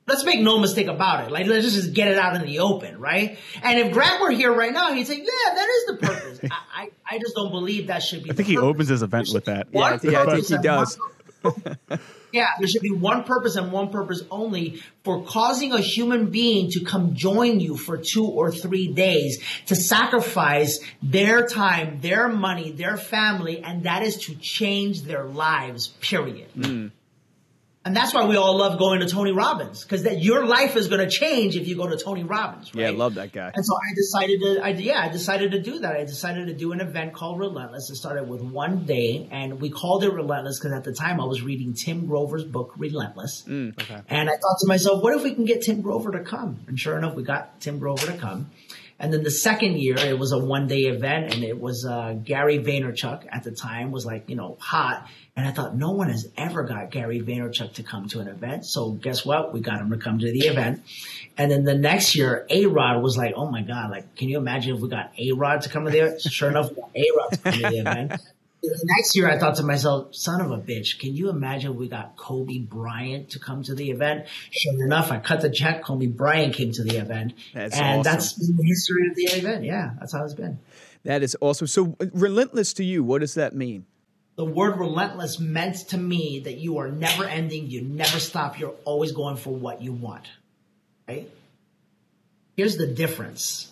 let's 0.07 0.25
make 0.25 0.41
no 0.41 0.59
mistake 0.59 0.87
about 0.87 1.27
it. 1.27 1.31
Like, 1.33 1.47
let's 1.47 1.73
just 1.75 1.93
get 1.93 2.09
it 2.09 2.19
out 2.19 2.35
in 2.37 2.43
the 2.47 2.61
open, 2.61 2.99
right? 2.99 3.39
And 3.63 3.79
if 3.79 3.93
Grant 3.93 4.21
were 4.21 4.31
here 4.31 4.53
right 4.53 4.73
now, 4.73 4.93
he'd 4.93 5.07
say, 5.07 5.17
"Yeah, 5.19 5.55
that 5.55 5.69
is 5.69 5.87
the 5.87 6.07
purpose." 6.07 6.41
I, 6.51 6.83
I, 6.83 6.91
I 7.15 7.19
just 7.19 7.35
don't 7.35 7.51
believe 7.51 7.89
that 7.89 8.03
should 8.03 8.23
be. 8.23 8.31
I 8.31 8.35
think 8.35 8.49
he 8.49 8.57
opens 8.59 8.89
his 8.89 9.03
event 9.03 9.29
with 9.33 9.47
that. 9.47 9.69
Yeah, 9.73 9.81
I 9.81 9.99
think- 9.99 10.15
I 10.15 10.35
think 10.35 10.47
he 10.47 10.59
does. 10.59 10.99
yeah, 12.33 12.49
there 12.59 12.69
should 12.69 12.83
be 12.83 12.91
one 12.91 13.25
purpose 13.25 13.57
and 13.57 13.73
one 13.73 13.91
purpose 13.91 14.23
only 14.31 14.83
for 15.05 15.23
causing 15.25 15.73
a 15.73 15.81
human 15.81 16.31
being 16.31 16.71
to 16.71 16.85
come 16.85 17.15
join 17.15 17.61
you 17.61 17.77
for 17.77 17.97
two 17.97 18.27
or 18.27 18.51
three 18.51 18.93
days 18.93 19.43
to 19.67 19.75
sacrifice 19.75 20.79
their 21.03 21.47
time, 21.47 22.01
their 22.01 22.29
money, 22.29 22.73
their 22.73 22.97
family, 22.97 23.63
and 23.63 23.85
that 23.85 24.03
is 24.03 24.17
to 24.17 24.35
change 24.35 25.03
their 25.03 25.25
lives, 25.25 25.89
period. 26.01 26.49
Mm. 26.57 26.91
And 27.89 27.97
that's 27.97 28.13
why 28.13 28.27
we 28.27 28.37
all 28.37 28.59
love 28.59 28.79
going 28.79 29.01
to 29.01 29.09
Tony 29.09 29.33
Robbins 29.33 29.83
because 29.83 30.03
that 30.03 30.23
your 30.23 30.45
life 30.45 30.77
is 30.77 30.89
going 30.89 31.01
to 31.01 31.09
change 31.09 31.57
if 31.57 31.67
you 31.67 31.75
go 31.75 31.89
to 31.89 31.97
Tony 31.97 32.23
Robbins. 32.23 32.75
Right? 32.75 32.83
Yeah, 32.83 32.89
I 32.89 32.91
love 32.91 33.15
that 33.15 33.33
guy. 33.33 33.51
And 33.55 33.65
so 33.65 33.75
I 33.77 33.95
decided 33.95 34.41
to, 34.43 34.61
I, 34.63 34.69
yeah, 34.73 35.01
I 35.01 35.09
decided 35.09 35.53
to 35.53 35.63
do 35.63 35.79
that. 35.79 35.97
I 35.97 36.05
decided 36.05 36.49
to 36.49 36.53
do 36.53 36.73
an 36.73 36.83
event 36.83 37.15
called 37.15 37.39
Relentless. 37.39 37.89
It 37.89 37.97
started 37.97 38.29
with 38.29 38.43
one 38.43 38.85
day, 38.85 39.27
and 39.33 39.59
we 39.59 39.71
called 39.71 40.05
it 40.05 40.13
Relentless 40.13 40.59
because 40.59 40.77
at 40.77 40.85
the 40.85 40.93
time 40.93 41.19
I 41.19 41.25
was 41.25 41.41
reading 41.41 41.73
Tim 41.73 42.05
Grover's 42.05 42.45
book 42.45 42.75
Relentless, 42.77 43.45
mm. 43.49 43.73
and 44.07 44.29
I 44.29 44.33
thought 44.33 44.59
to 44.61 44.67
myself, 44.67 45.03
what 45.03 45.15
if 45.15 45.23
we 45.23 45.35
can 45.35 45.47
get 45.47 45.63
Tim 45.63 45.81
Grover 45.81 46.13
to 46.13 46.21
come? 46.21 46.61
And 46.67 46.79
sure 46.79 46.99
enough, 46.99 47.15
we 47.15 47.23
got 47.23 47.59
Tim 47.63 47.79
Grover 47.79 48.05
to 48.05 48.19
come. 48.19 48.51
And 49.01 49.13
then 49.13 49.23
the 49.23 49.31
second 49.31 49.79
year, 49.79 49.97
it 49.97 50.19
was 50.19 50.33
a 50.33 50.39
one 50.39 50.67
day 50.67 50.83
event, 50.83 51.33
and 51.33 51.45
it 51.45 51.59
was 51.59 51.87
uh, 51.87 52.17
Gary 52.25 52.59
Vaynerchuk 52.59 53.27
at 53.31 53.45
the 53.45 53.53
time 53.53 53.93
was 53.93 54.05
like 54.05 54.29
you 54.29 54.35
know 54.35 54.57
hot, 54.61 55.07
and 55.37 55.47
I 55.47 55.53
thought 55.53 55.77
no 55.77 55.93
one 55.93 56.09
has 56.09 56.29
ever 56.37 56.65
got 56.65 56.91
Gary 56.91 57.21
Vaynerchuk 57.21 57.75
to 57.75 57.85
come 57.85 58.09
to 58.09 58.19
an 58.19 58.27
event. 58.27 58.67
So 58.67 58.91
guess 58.91 59.25
what? 59.25 59.53
We 59.53 59.61
got 59.61 59.81
him 59.81 59.91
to 59.91 59.99
come 59.99 60.19
to 60.19 60.33
the 60.33 60.47
event. 60.49 60.83
And 61.37 61.49
then 61.49 61.63
the 61.63 61.77
next 61.79 62.17
year, 62.17 62.45
A 62.51 62.67
Rod 62.67 63.01
was 63.01 63.17
like, 63.17 63.35
oh 63.37 63.49
my 63.49 63.63
God, 63.63 63.91
like, 63.91 64.17
can 64.17 64.29
you 64.29 64.37
imagine 64.37 64.75
if 64.75 64.81
we 64.81 64.89
got 64.89 65.13
A 65.17 65.31
Rod 65.31 65.63
to 65.63 65.69
come 65.69 65.85
to 65.85 65.93
the 65.93 65.99
event? 65.99 66.21
Sure 66.23 66.49
enough, 66.49 66.73
A 66.73 67.07
Rod 67.17 67.29
to 67.31 67.39
come 67.39 67.53
to 67.53 67.61
the 67.61 67.79
event. 67.79 68.21
The 68.61 68.95
next 68.97 69.15
year, 69.15 69.31
I 69.31 69.39
thought 69.39 69.57
to 69.57 69.63
myself, 69.63 70.15
son 70.15 70.41
of 70.41 70.51
a 70.51 70.59
bitch, 70.59 70.99
can 70.99 71.15
you 71.15 71.29
imagine 71.31 71.77
we 71.77 71.89
got 71.89 72.17
Kobe 72.17 72.59
Bryant 72.59 73.31
to 73.31 73.39
come 73.39 73.63
to 73.63 73.75
the 73.75 73.91
event? 73.91 74.27
Sure 74.51 74.85
enough, 74.85 75.13
I 75.13 75.19
cut 75.21 75.43
the 75.43 75.51
check. 75.51 75.85
Kobe 75.85 76.07
Bryant 76.07 76.55
came 76.55 76.73
to 76.73 76.83
the 76.83 76.97
event. 76.97 77.35
That's 77.55 77.77
and 77.77 78.01
awesome. 78.01 78.03
that's 78.03 78.35
the 78.35 78.63
history 78.65 79.09
of 79.09 79.15
the 79.15 79.39
event. 79.39 79.65
Yeah, 79.65 79.91
that's 80.01 80.13
how 80.13 80.25
it's 80.25 80.35
been. 80.35 80.59
That 81.05 81.23
is 81.23 81.37
awesome. 81.41 81.69
So, 81.69 81.97
relentless 82.13 82.73
to 82.75 82.85
you, 82.85 83.05
what 83.05 83.21
does 83.21 83.35
that 83.35 83.55
mean? 83.55 83.87
The 84.35 84.45
word 84.45 84.79
relentless 84.79 85.39
meant 85.39 85.77
to 85.89 85.99
me 85.99 86.41
that 86.41 86.59
you 86.59 86.79
are 86.79 86.91
never 86.91 87.25
ending, 87.25 87.69
you 87.69 87.83
never 87.83 88.19
stop, 88.19 88.59
you're 88.59 88.75
always 88.85 89.13
going 89.13 89.37
for 89.37 89.51
what 89.51 89.83
you 89.83 89.93
want. 89.93 90.29
Right? 91.09 91.31
Here's 92.57 92.77
the 92.77 92.87
difference. 92.89 93.71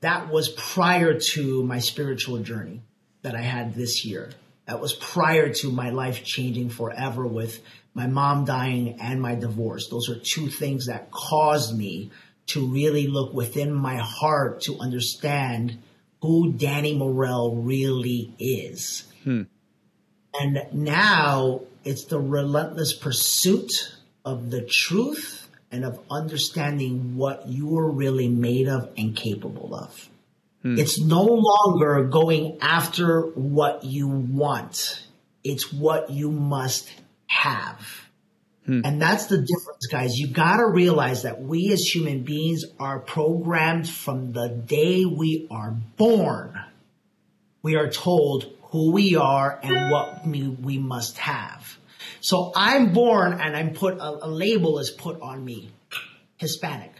That 0.00 0.30
was 0.30 0.48
prior 0.48 1.18
to 1.18 1.62
my 1.62 1.78
spiritual 1.78 2.38
journey 2.38 2.82
that 3.22 3.34
I 3.34 3.42
had 3.42 3.74
this 3.74 4.04
year. 4.04 4.30
That 4.66 4.80
was 4.80 4.92
prior 4.92 5.52
to 5.52 5.72
my 5.72 5.90
life 5.90 6.24
changing 6.24 6.70
forever 6.70 7.26
with 7.26 7.60
my 7.94 8.06
mom 8.06 8.44
dying 8.44 9.00
and 9.00 9.20
my 9.20 9.34
divorce. 9.34 9.88
Those 9.88 10.08
are 10.08 10.18
two 10.18 10.48
things 10.48 10.86
that 10.86 11.10
caused 11.10 11.76
me 11.76 12.10
to 12.46 12.66
really 12.66 13.06
look 13.06 13.32
within 13.32 13.72
my 13.72 13.96
heart 13.96 14.62
to 14.62 14.78
understand 14.78 15.78
who 16.20 16.52
Danny 16.52 16.96
Morel 16.96 17.56
really 17.56 18.34
is. 18.38 19.04
Hmm. 19.24 19.42
And 20.38 20.66
now 20.72 21.62
it's 21.84 22.04
the 22.06 22.20
relentless 22.20 22.94
pursuit 22.94 23.70
of 24.24 24.50
the 24.50 24.62
truth 24.62 25.48
and 25.70 25.84
of 25.84 26.00
understanding 26.10 27.16
what 27.16 27.48
you 27.48 27.76
are 27.78 27.90
really 27.90 28.28
made 28.28 28.68
of 28.68 28.90
and 28.96 29.16
capable 29.16 29.74
of. 29.74 30.08
Hmm. 30.62 30.78
It's 30.78 31.00
no 31.00 31.22
longer 31.22 32.04
going 32.04 32.58
after 32.60 33.22
what 33.22 33.84
you 33.84 34.08
want. 34.08 35.06
It's 35.44 35.72
what 35.72 36.10
you 36.10 36.30
must 36.30 36.92
have. 37.26 37.86
Hmm. 38.66 38.82
And 38.84 39.02
that's 39.02 39.26
the 39.26 39.38
difference, 39.38 39.86
guys. 39.90 40.16
You 40.16 40.28
gotta 40.28 40.66
realize 40.66 41.22
that 41.22 41.42
we 41.42 41.72
as 41.72 41.80
human 41.80 42.22
beings 42.22 42.64
are 42.78 43.00
programmed 43.00 43.88
from 43.88 44.32
the 44.32 44.48
day 44.48 45.04
we 45.04 45.48
are 45.50 45.72
born 45.96 46.58
we 47.62 47.76
are 47.76 47.88
told 47.88 48.52
who 48.64 48.92
we 48.92 49.16
are 49.16 49.58
and 49.62 49.90
what 49.90 50.26
we, 50.26 50.48
we 50.48 50.78
must 50.78 51.18
have. 51.18 51.78
So 52.20 52.52
I'm 52.54 52.92
born 52.92 53.40
and 53.40 53.56
I'm 53.56 53.72
put, 53.72 53.98
a, 53.98 54.26
a 54.26 54.28
label 54.28 54.78
is 54.78 54.90
put 54.90 55.20
on 55.20 55.44
me. 55.44 55.70
Hispanic. 56.36 56.92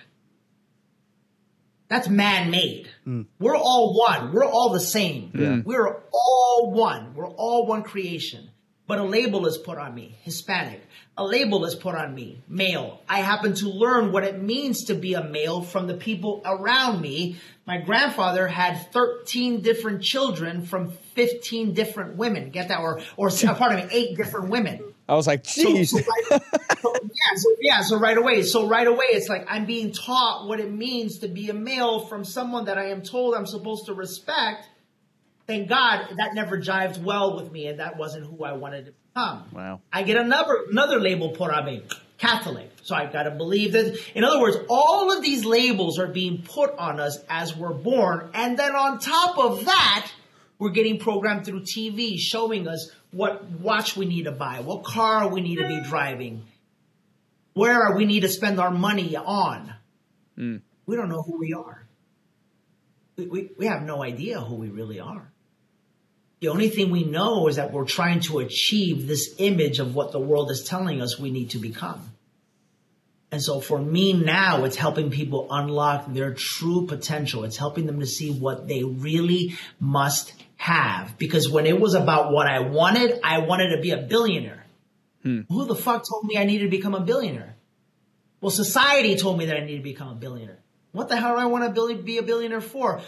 That's 1.92 2.09
man-made. 2.09 2.88
Hmm. 3.05 3.22
We're 3.38 3.55
all 3.55 3.92
one. 3.92 4.33
We're 4.33 4.46
all 4.46 4.70
the 4.70 4.81
same. 4.81 5.28
Hmm. 5.28 5.61
We're 5.61 5.94
all 6.11 6.70
one. 6.72 7.12
We're 7.12 7.28
all 7.28 7.66
one 7.66 7.83
creation. 7.83 8.48
But 8.87 8.98
a 8.98 9.05
label 9.05 9.44
is 9.44 9.59
put 9.59 9.76
on 9.76 9.94
me. 9.94 10.16
Hispanic. 10.22 10.81
A 11.18 11.24
label 11.24 11.66
is 11.66 11.74
put 11.74 11.94
on 11.94 12.14
me. 12.14 12.40
Male. 12.48 13.02
I 13.07 13.18
happen 13.18 13.52
to 13.57 13.68
learn 13.68 14.11
what 14.11 14.24
it 14.24 14.42
means 14.42 14.85
to 14.85 14.94
be 14.94 15.12
a 15.12 15.22
male 15.22 15.61
from 15.61 15.87
the 15.87 15.92
people 15.92 16.40
around 16.46 17.02
me. 17.02 17.37
My 17.66 17.76
grandfather 17.76 18.48
had 18.48 18.90
13 18.90 19.61
different 19.61 20.02
children 20.02 20.64
from 20.64 20.92
15 21.14 21.74
different 21.74 22.16
women. 22.16 22.48
Get 22.48 22.68
that? 22.68 22.81
Or, 22.81 23.02
or 23.18 23.31
pardon 23.59 23.87
me, 23.87 23.88
eight 23.92 24.16
different 24.16 24.48
women. 24.48 24.83
I 25.09 25.15
was 25.15 25.27
like, 25.27 25.45
geez. 25.45 25.91
so 25.91 25.99
right, 25.99 26.43
so, 26.81 26.93
yeah, 27.03 27.37
so, 27.37 27.49
yeah, 27.61 27.83
so 27.83 27.99
right 27.99 28.17
away, 28.17 28.43
so 28.43 28.69
right 28.69 28.87
away, 28.87 29.07
it's 29.11 29.29
like 29.29 29.47
I'm 29.49 29.67
being 29.67 29.93
taught 29.93 30.47
what 30.47 30.61
it 30.61 30.73
means 30.73 31.19
to 31.19 31.29
be 31.29 31.49
a 31.51 31.55
male 31.55 32.07
from 32.07 32.25
someone 32.25 32.67
that 32.67 32.79
I 32.79 32.91
am 32.91 33.03
told 33.03 33.35
I'm 33.35 33.47
supposed 33.47 33.87
to 33.87 33.95
respect. 33.95 34.69
Thank 35.47 35.69
God 35.69 36.07
that 36.17 36.35
never 36.35 36.59
jived 36.59 37.03
well 37.03 37.37
with 37.37 37.51
me, 37.51 37.67
and 37.67 37.81
that 37.81 37.97
wasn't 37.97 38.27
who 38.27 38.45
I 38.45 38.53
wanted 38.53 38.87
to 38.87 38.93
become. 38.93 39.45
Wow. 39.53 39.81
I 39.93 40.05
get 40.05 40.17
another 40.17 40.57
another 40.71 41.01
label 41.01 41.31
put 41.31 41.51
on 41.51 41.65
me, 41.65 41.83
Catholic. 42.19 42.71
So 42.83 42.95
I've 42.95 43.12
got 43.12 43.25
to 43.25 43.33
believe 43.33 43.73
that. 43.73 43.99
In 44.15 44.23
other 44.23 44.41
words, 44.41 44.57
all 44.69 45.17
of 45.17 45.23
these 45.23 45.45
labels 45.45 45.99
are 45.99 46.07
being 46.07 46.43
put 46.43 46.77
on 46.79 47.01
us 47.01 47.19
as 47.29 47.57
we're 47.57 47.75
born, 47.75 48.31
and 48.35 48.57
then 48.57 48.77
on 48.77 49.01
top 49.01 49.37
of 49.37 49.65
that, 49.65 50.11
we're 50.59 50.71
getting 50.71 51.01
programmed 51.01 51.45
through 51.45 51.62
TV 51.62 52.19
showing 52.19 52.69
us 52.69 52.91
what 53.12 53.44
watch 53.44 53.96
we 53.96 54.07
need 54.07 54.25
to 54.25 54.33
buy, 54.33 54.61
what 54.61 54.85
car 54.85 55.29
we 55.29 55.40
need 55.40 55.57
to 55.57 55.68
be 55.68 55.81
driving, 55.83 56.44
where 57.53 57.94
we 57.94 58.05
need 58.05 58.20
to 58.20 58.29
spend 58.29 58.59
our 58.59 58.70
money 58.70 59.16
on. 59.16 59.75
Hmm. 60.37 60.57
We 60.87 60.96
don't 60.96 61.09
know 61.09 61.22
who 61.22 61.38
we 61.38 61.53
are. 61.53 61.87
We, 63.16 63.27
we, 63.27 63.51
we 63.59 63.66
have 63.66 63.83
no 63.83 64.03
idea 64.03 64.40
who 64.40 64.57
we 64.57 64.68
really 64.68 64.98
are. 64.98 65.31
The 66.40 66.48
only 66.48 66.70
thing 66.70 66.90
we 66.90 67.05
know 67.05 67.46
is 67.46 67.57
that 67.57 67.72
we're 67.72 67.85
trying 67.85 68.20
to 68.22 68.40
achieve 68.40 69.07
this 69.07 69.35
image 69.38 69.79
of 69.79 69.94
what 69.94 70.11
the 70.11 70.18
world 70.18 70.51
is 70.51 70.64
telling 70.64 71.01
us 71.01 71.18
we 71.18 71.31
need 71.31 71.51
to 71.51 71.59
become. 71.59 72.12
And 73.31 73.40
so 73.40 73.61
for 73.61 73.79
me 73.79 74.12
now, 74.12 74.64
it's 74.64 74.77
helping 74.77 75.11
people 75.11 75.46
unlock 75.51 76.12
their 76.12 76.35
true 76.35 76.87
potential. 76.87 77.44
It's 77.44 77.57
helping 77.57 77.87
them 77.87 78.01
to 78.01 78.07
see 78.07 78.33
what 78.33 78.66
they 78.66 78.83
really 78.83 79.55
must 79.79 80.35
have. 80.62 81.18
Because 81.18 81.51
when 81.51 81.66
it 81.66 81.79
was 81.81 81.94
about 81.94 82.33
what 82.33 82.46
I 82.46 82.61
wanted, 82.61 83.18
I 83.25 83.38
wanted 83.38 83.75
to 83.77 83.83
be 83.83 83.90
a 83.90 83.96
billionaire. 83.96 84.64
Hmm. 85.22 85.40
Who 85.48 85.64
the 85.64 85.75
fuck 85.75 86.05
told 86.09 86.25
me 86.25 86.38
I 86.38 86.44
needed 86.44 86.64
to 86.64 86.70
become 86.70 86.94
a 86.94 87.01
billionaire? 87.01 87.57
Well, 88.40 88.51
society 88.51 89.16
told 89.16 89.38
me 89.38 89.46
that 89.46 89.57
I 89.57 89.61
needed 89.61 89.79
to 89.79 89.83
become 89.83 90.09
a 90.09 90.14
billionaire. 90.14 90.59
What 90.92 91.09
the 91.09 91.16
hell 91.16 91.35
do 91.35 91.40
I 91.40 91.46
want 91.46 91.75
to 91.75 91.96
be 91.96 92.18
a 92.18 92.22
billionaire 92.22 92.61
for? 92.61 93.01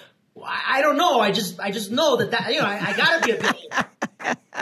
I 0.44 0.82
don't 0.82 0.96
know. 0.96 1.20
I 1.20 1.30
just, 1.30 1.60
I 1.60 1.70
just 1.70 1.92
know 1.92 2.16
that 2.16 2.32
that, 2.32 2.52
you 2.52 2.60
know, 2.60 2.66
I, 2.66 2.88
I 2.88 2.96
gotta 2.96 3.24
be 3.24 3.32
a 3.32 3.36
billionaire. 3.36 3.88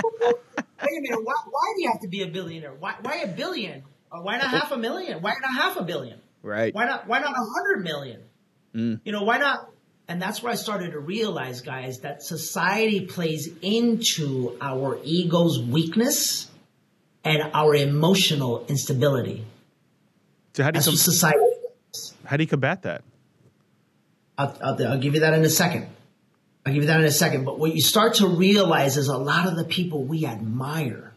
Well, 0.02 0.34
Wait 0.82 0.98
a 0.98 1.00
minute. 1.00 1.24
Why, 1.24 1.34
why 1.50 1.72
do 1.76 1.82
you 1.82 1.90
have 1.92 2.00
to 2.02 2.08
be 2.08 2.22
a 2.22 2.26
billionaire? 2.26 2.74
Why, 2.78 2.94
why 3.00 3.16
a 3.18 3.28
billion? 3.28 3.84
Or 4.10 4.22
why 4.22 4.36
not 4.36 4.48
half 4.48 4.72
a 4.72 4.76
million? 4.76 5.22
Why 5.22 5.32
not 5.40 5.54
half 5.54 5.76
a 5.76 5.84
billion? 5.84 6.20
Right. 6.42 6.74
Why 6.74 6.86
not? 6.86 7.06
Why 7.06 7.20
not 7.20 7.32
a 7.32 7.44
hundred 7.54 7.84
million? 7.84 8.20
Hmm. 8.74 8.94
You 9.04 9.12
know, 9.12 9.22
why 9.22 9.38
not? 9.38 9.70
And 10.12 10.20
that's 10.20 10.42
where 10.42 10.52
I 10.52 10.56
started 10.56 10.92
to 10.92 10.98
realize, 10.98 11.62
guys, 11.62 12.00
that 12.00 12.22
society 12.22 13.06
plays 13.06 13.48
into 13.62 14.58
our 14.60 14.98
ego's 15.04 15.58
weakness 15.58 16.50
and 17.24 17.50
our 17.54 17.74
emotional 17.74 18.66
instability. 18.66 19.42
So 20.52 20.64
how 20.64 20.70
do 20.70 20.80
you 20.80 20.84
com- 20.84 20.96
society. 20.96 21.40
how 22.26 22.36
do 22.36 22.42
you 22.42 22.46
combat 22.46 22.82
that? 22.82 23.04
I'll, 24.36 24.54
I'll, 24.62 24.86
I'll 24.86 24.98
give 24.98 25.14
you 25.14 25.20
that 25.20 25.32
in 25.32 25.46
a 25.46 25.48
second. 25.48 25.88
I'll 26.66 26.74
give 26.74 26.82
you 26.82 26.88
that 26.88 27.00
in 27.00 27.06
a 27.06 27.10
second. 27.10 27.46
But 27.46 27.58
what 27.58 27.74
you 27.74 27.80
start 27.80 28.16
to 28.16 28.26
realize 28.26 28.98
is 28.98 29.08
a 29.08 29.16
lot 29.16 29.48
of 29.48 29.56
the 29.56 29.64
people 29.64 30.04
we 30.04 30.26
admire, 30.26 31.14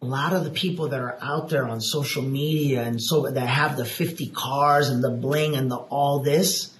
a 0.00 0.06
lot 0.06 0.34
of 0.34 0.44
the 0.44 0.50
people 0.50 0.90
that 0.90 1.00
are 1.00 1.18
out 1.20 1.48
there 1.48 1.66
on 1.66 1.80
social 1.80 2.22
media 2.22 2.84
and 2.84 3.02
so 3.02 3.28
that 3.28 3.44
have 3.44 3.76
the 3.76 3.84
50 3.84 4.28
cars 4.28 4.88
and 4.88 5.02
the 5.02 5.10
bling 5.10 5.56
and 5.56 5.68
the 5.68 5.78
all 5.78 6.20
this, 6.20 6.77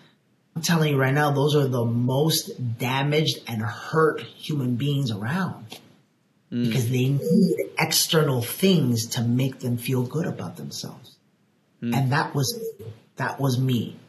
I'm 0.59 0.64
telling 0.64 0.94
you 0.94 0.99
right 0.99 1.14
now, 1.14 1.31
those 1.31 1.55
are 1.55 1.68
the 1.68 1.85
most 1.85 2.79
damaged 2.79 3.38
and 3.47 3.62
hurt 3.62 4.23
human 4.23 4.75
beings 4.75 5.12
around 5.12 5.79
mm. 6.51 6.66
because 6.66 6.90
they 6.90 7.11
need 7.11 7.57
external 7.79 8.42
things 8.42 9.07
to 9.11 9.23
make 9.23 9.61
them 9.61 9.77
feel 9.77 10.03
good 10.03 10.27
about 10.27 10.57
themselves. 10.57 11.14
Mm. 11.81 11.97
And 11.97 12.12
that 12.12 12.35
was, 12.35 12.61
that 13.14 13.38
was 13.38 13.57
me. 13.61 14.01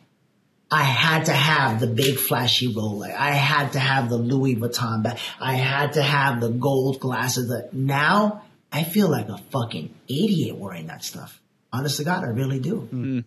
I 0.71 0.81
had 0.81 1.25
to 1.25 1.33
have 1.33 1.79
the 1.79 1.85
big 1.85 2.17
flashy 2.17 2.73
Rolex. 2.73 3.15
I 3.15 3.33
had 3.33 3.73
to 3.73 3.79
have 3.79 4.09
the 4.09 4.17
Louis 4.17 4.55
Vuitton 4.55 5.03
bag. 5.03 5.19
I 5.39 5.53
had 5.53 5.93
to 5.93 6.01
have 6.01 6.41
the 6.41 6.49
gold 6.49 6.99
glasses. 6.99 7.49
That 7.49 7.75
now 7.75 8.41
I 8.71 8.85
feel 8.85 9.07
like 9.07 9.29
a 9.29 9.37
fucking 9.37 9.93
idiot 10.07 10.57
wearing 10.57 10.87
that 10.87 11.03
stuff. 11.03 11.39
Honest 11.71 11.97
to 11.97 12.05
God, 12.05 12.23
I 12.23 12.29
really 12.29 12.59
do. 12.59 12.89
Mm. 12.91 13.23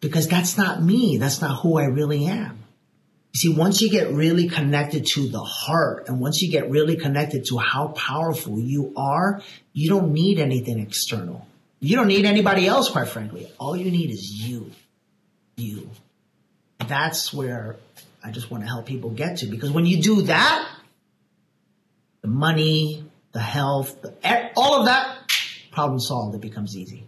Because 0.00 0.28
that's 0.28 0.56
not 0.56 0.82
me. 0.82 1.18
That's 1.18 1.40
not 1.40 1.60
who 1.60 1.78
I 1.78 1.84
really 1.84 2.26
am. 2.26 2.58
You 3.32 3.38
see, 3.38 3.54
once 3.54 3.80
you 3.82 3.90
get 3.90 4.12
really 4.12 4.48
connected 4.48 5.06
to 5.14 5.28
the 5.28 5.40
heart 5.40 6.08
and 6.08 6.20
once 6.20 6.40
you 6.40 6.50
get 6.50 6.70
really 6.70 6.96
connected 6.96 7.44
to 7.46 7.58
how 7.58 7.88
powerful 7.88 8.58
you 8.58 8.92
are, 8.96 9.42
you 9.72 9.88
don't 9.88 10.12
need 10.12 10.38
anything 10.38 10.78
external. 10.78 11.46
You 11.80 11.96
don't 11.96 12.08
need 12.08 12.24
anybody 12.24 12.66
else, 12.66 12.90
quite 12.90 13.08
frankly. 13.08 13.50
All 13.58 13.76
you 13.76 13.90
need 13.90 14.10
is 14.10 14.30
you. 14.30 14.70
You 15.56 15.90
that's 16.88 17.32
where 17.32 17.76
I 18.24 18.30
just 18.30 18.50
want 18.50 18.64
to 18.64 18.68
help 18.68 18.86
people 18.86 19.10
get 19.10 19.38
to 19.38 19.46
because 19.46 19.70
when 19.70 19.86
you 19.86 20.02
do 20.02 20.22
that, 20.22 20.68
the 22.22 22.28
money, 22.28 23.04
the 23.32 23.40
health, 23.40 24.02
the, 24.02 24.50
all 24.56 24.80
of 24.80 24.86
that, 24.86 25.18
problem 25.70 26.00
solved. 26.00 26.34
It 26.34 26.40
becomes 26.40 26.76
easy. 26.76 27.04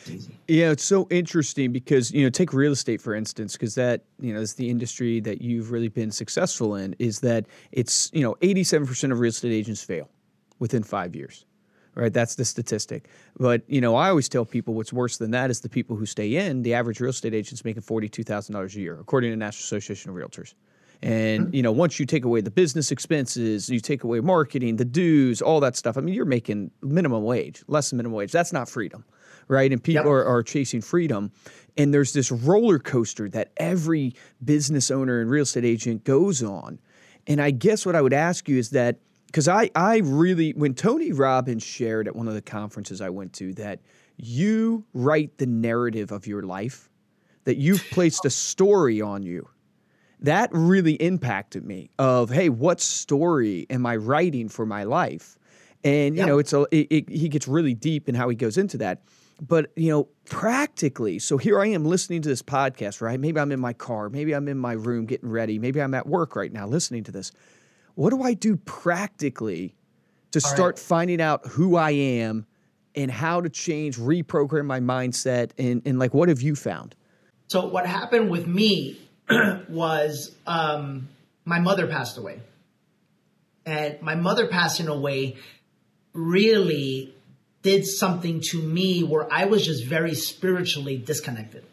It's 0.00 0.10
easy. 0.10 0.36
Yeah, 0.50 0.72
it's 0.72 0.82
so 0.82 1.06
interesting 1.10 1.70
because 1.70 2.10
you 2.10 2.24
know, 2.24 2.28
take 2.28 2.52
real 2.52 2.72
estate 2.72 3.00
for 3.00 3.14
instance, 3.14 3.52
because 3.52 3.76
that 3.76 4.02
you 4.18 4.34
know 4.34 4.40
is 4.40 4.54
the 4.54 4.68
industry 4.68 5.20
that 5.20 5.40
you've 5.40 5.70
really 5.70 5.86
been 5.86 6.10
successful 6.10 6.74
in. 6.74 6.96
Is 6.98 7.20
that 7.20 7.46
it's 7.70 8.10
you 8.12 8.22
know, 8.22 8.36
eighty-seven 8.42 8.84
percent 8.84 9.12
of 9.12 9.20
real 9.20 9.28
estate 9.28 9.52
agents 9.52 9.84
fail 9.84 10.10
within 10.58 10.82
five 10.82 11.14
years, 11.14 11.46
right? 11.94 12.12
That's 12.12 12.34
the 12.34 12.44
statistic. 12.44 13.08
But 13.38 13.62
you 13.68 13.80
know, 13.80 13.94
I 13.94 14.08
always 14.08 14.28
tell 14.28 14.44
people 14.44 14.74
what's 14.74 14.92
worse 14.92 15.18
than 15.18 15.30
that 15.30 15.50
is 15.52 15.60
the 15.60 15.68
people 15.68 15.94
who 15.94 16.04
stay 16.04 16.34
in. 16.34 16.62
The 16.62 16.74
average 16.74 16.98
real 16.98 17.10
estate 17.10 17.32
agent's 17.32 17.64
making 17.64 17.82
forty-two 17.82 18.24
thousand 18.24 18.54
dollars 18.54 18.74
a 18.74 18.80
year, 18.80 18.98
according 18.98 19.30
to 19.30 19.36
National 19.36 19.78
Association 19.78 20.10
of 20.10 20.16
Realtors. 20.16 20.54
And 21.00 21.54
you 21.54 21.62
know, 21.62 21.70
once 21.70 22.00
you 22.00 22.06
take 22.06 22.24
away 22.24 22.40
the 22.40 22.50
business 22.50 22.90
expenses, 22.90 23.70
you 23.70 23.78
take 23.78 24.02
away 24.02 24.18
marketing, 24.18 24.76
the 24.76 24.84
dues, 24.84 25.40
all 25.40 25.60
that 25.60 25.76
stuff. 25.76 25.96
I 25.96 26.00
mean, 26.00 26.12
you're 26.12 26.24
making 26.24 26.72
minimum 26.82 27.22
wage, 27.22 27.62
less 27.68 27.90
than 27.90 27.98
minimum 27.98 28.16
wage. 28.16 28.32
That's 28.32 28.52
not 28.52 28.68
freedom, 28.68 29.04
right? 29.50 29.70
And 29.72 29.82
people 29.82 30.04
Yep. 30.04 30.12
are, 30.12 30.24
are 30.24 30.42
chasing 30.42 30.80
freedom. 30.80 31.32
And 31.76 31.92
there's 31.92 32.12
this 32.12 32.30
roller 32.32 32.78
coaster 32.78 33.28
that 33.30 33.52
every 33.56 34.14
business 34.44 34.90
owner 34.90 35.20
and 35.20 35.30
real 35.30 35.42
estate 35.42 35.64
agent 35.64 36.04
goes 36.04 36.42
on. 36.42 36.78
And 37.26 37.40
I 37.40 37.50
guess 37.50 37.84
what 37.84 37.94
I 37.96 38.00
would 38.00 38.12
ask 38.12 38.48
you 38.48 38.56
is 38.58 38.70
that 38.70 38.98
because 39.26 39.46
I, 39.48 39.70
I 39.74 39.98
really, 39.98 40.52
when 40.52 40.74
Tony 40.74 41.12
Robbins 41.12 41.62
shared 41.62 42.08
at 42.08 42.16
one 42.16 42.26
of 42.28 42.34
the 42.34 42.42
conferences 42.42 43.00
I 43.00 43.10
went 43.10 43.32
to 43.34 43.52
that 43.54 43.80
you 44.16 44.84
write 44.92 45.38
the 45.38 45.46
narrative 45.46 46.10
of 46.12 46.26
your 46.26 46.42
life, 46.42 46.88
that 47.44 47.56
you've 47.56 47.88
placed 47.90 48.24
a 48.24 48.30
story 48.30 49.00
on 49.00 49.22
you 49.22 49.48
that 50.22 50.50
really 50.52 50.94
impacted 50.94 51.64
me 51.64 51.88
of 51.98 52.28
hey 52.28 52.50
what 52.50 52.78
story 52.78 53.66
am 53.70 53.86
i 53.86 53.96
writing 53.96 54.50
for 54.50 54.66
my 54.66 54.84
life 54.84 55.38
and 55.82 56.14
you 56.14 56.20
Yeah. 56.20 56.26
know 56.26 56.38
it's 56.38 56.52
a 56.52 56.66
it, 56.70 56.86
it, 56.90 57.08
he 57.08 57.26
gets 57.30 57.48
really 57.48 57.72
deep 57.72 58.06
in 58.06 58.14
how 58.14 58.28
he 58.28 58.36
goes 58.36 58.58
into 58.58 58.76
that 58.76 59.00
but 59.40 59.72
you 59.76 59.90
know 59.90 60.08
practically 60.26 61.18
so 61.18 61.38
here 61.38 61.60
i 61.60 61.66
am 61.66 61.84
listening 61.84 62.22
to 62.22 62.28
this 62.28 62.42
podcast 62.42 63.00
right? 63.00 63.18
Maybe 63.18 63.40
i'm 63.40 63.52
in 63.52 63.60
my 63.60 63.72
car 63.72 64.08
maybe 64.08 64.32
i'm 64.34 64.48
in 64.48 64.58
my 64.58 64.72
room 64.72 65.06
getting 65.06 65.30
ready 65.30 65.58
maybe 65.58 65.80
i'm 65.80 65.94
at 65.94 66.06
work 66.06 66.36
right 66.36 66.52
now 66.52 66.66
listening 66.66 67.04
to 67.04 67.12
this. 67.12 67.32
What 67.94 68.10
do 68.10 68.22
i 68.22 68.34
do 68.34 68.56
practically 68.56 69.74
to 70.32 70.38
right. 70.38 70.54
start 70.54 70.78
finding 70.78 71.20
out 71.20 71.46
who 71.46 71.76
i 71.76 71.90
am 71.90 72.46
and 72.94 73.10
how 73.10 73.40
to 73.40 73.48
change 73.48 73.96
reprogram 73.96 74.66
my 74.66 74.80
mindset 74.80 75.50
and, 75.58 75.82
and 75.84 75.98
like 75.98 76.14
what 76.14 76.28
have 76.28 76.42
you 76.42 76.54
found? 76.54 76.94
So 77.48 77.66
what 77.66 77.86
happened 77.86 78.30
with 78.30 78.46
me 78.46 79.00
was 79.68 80.34
um, 80.46 81.08
my 81.44 81.60
mother 81.60 81.86
passed 81.86 82.18
away, 82.18 82.40
and 83.66 84.00
my 84.02 84.14
mother 84.14 84.46
passing 84.46 84.88
away 84.88 85.36
really 86.12 87.14
did 87.62 87.86
something 87.86 88.40
to 88.50 88.62
me 88.62 89.02
where 89.02 89.30
I 89.32 89.44
was 89.44 89.64
just 89.64 89.84
very 89.84 90.14
spiritually 90.14 90.96
disconnected. 90.96 91.64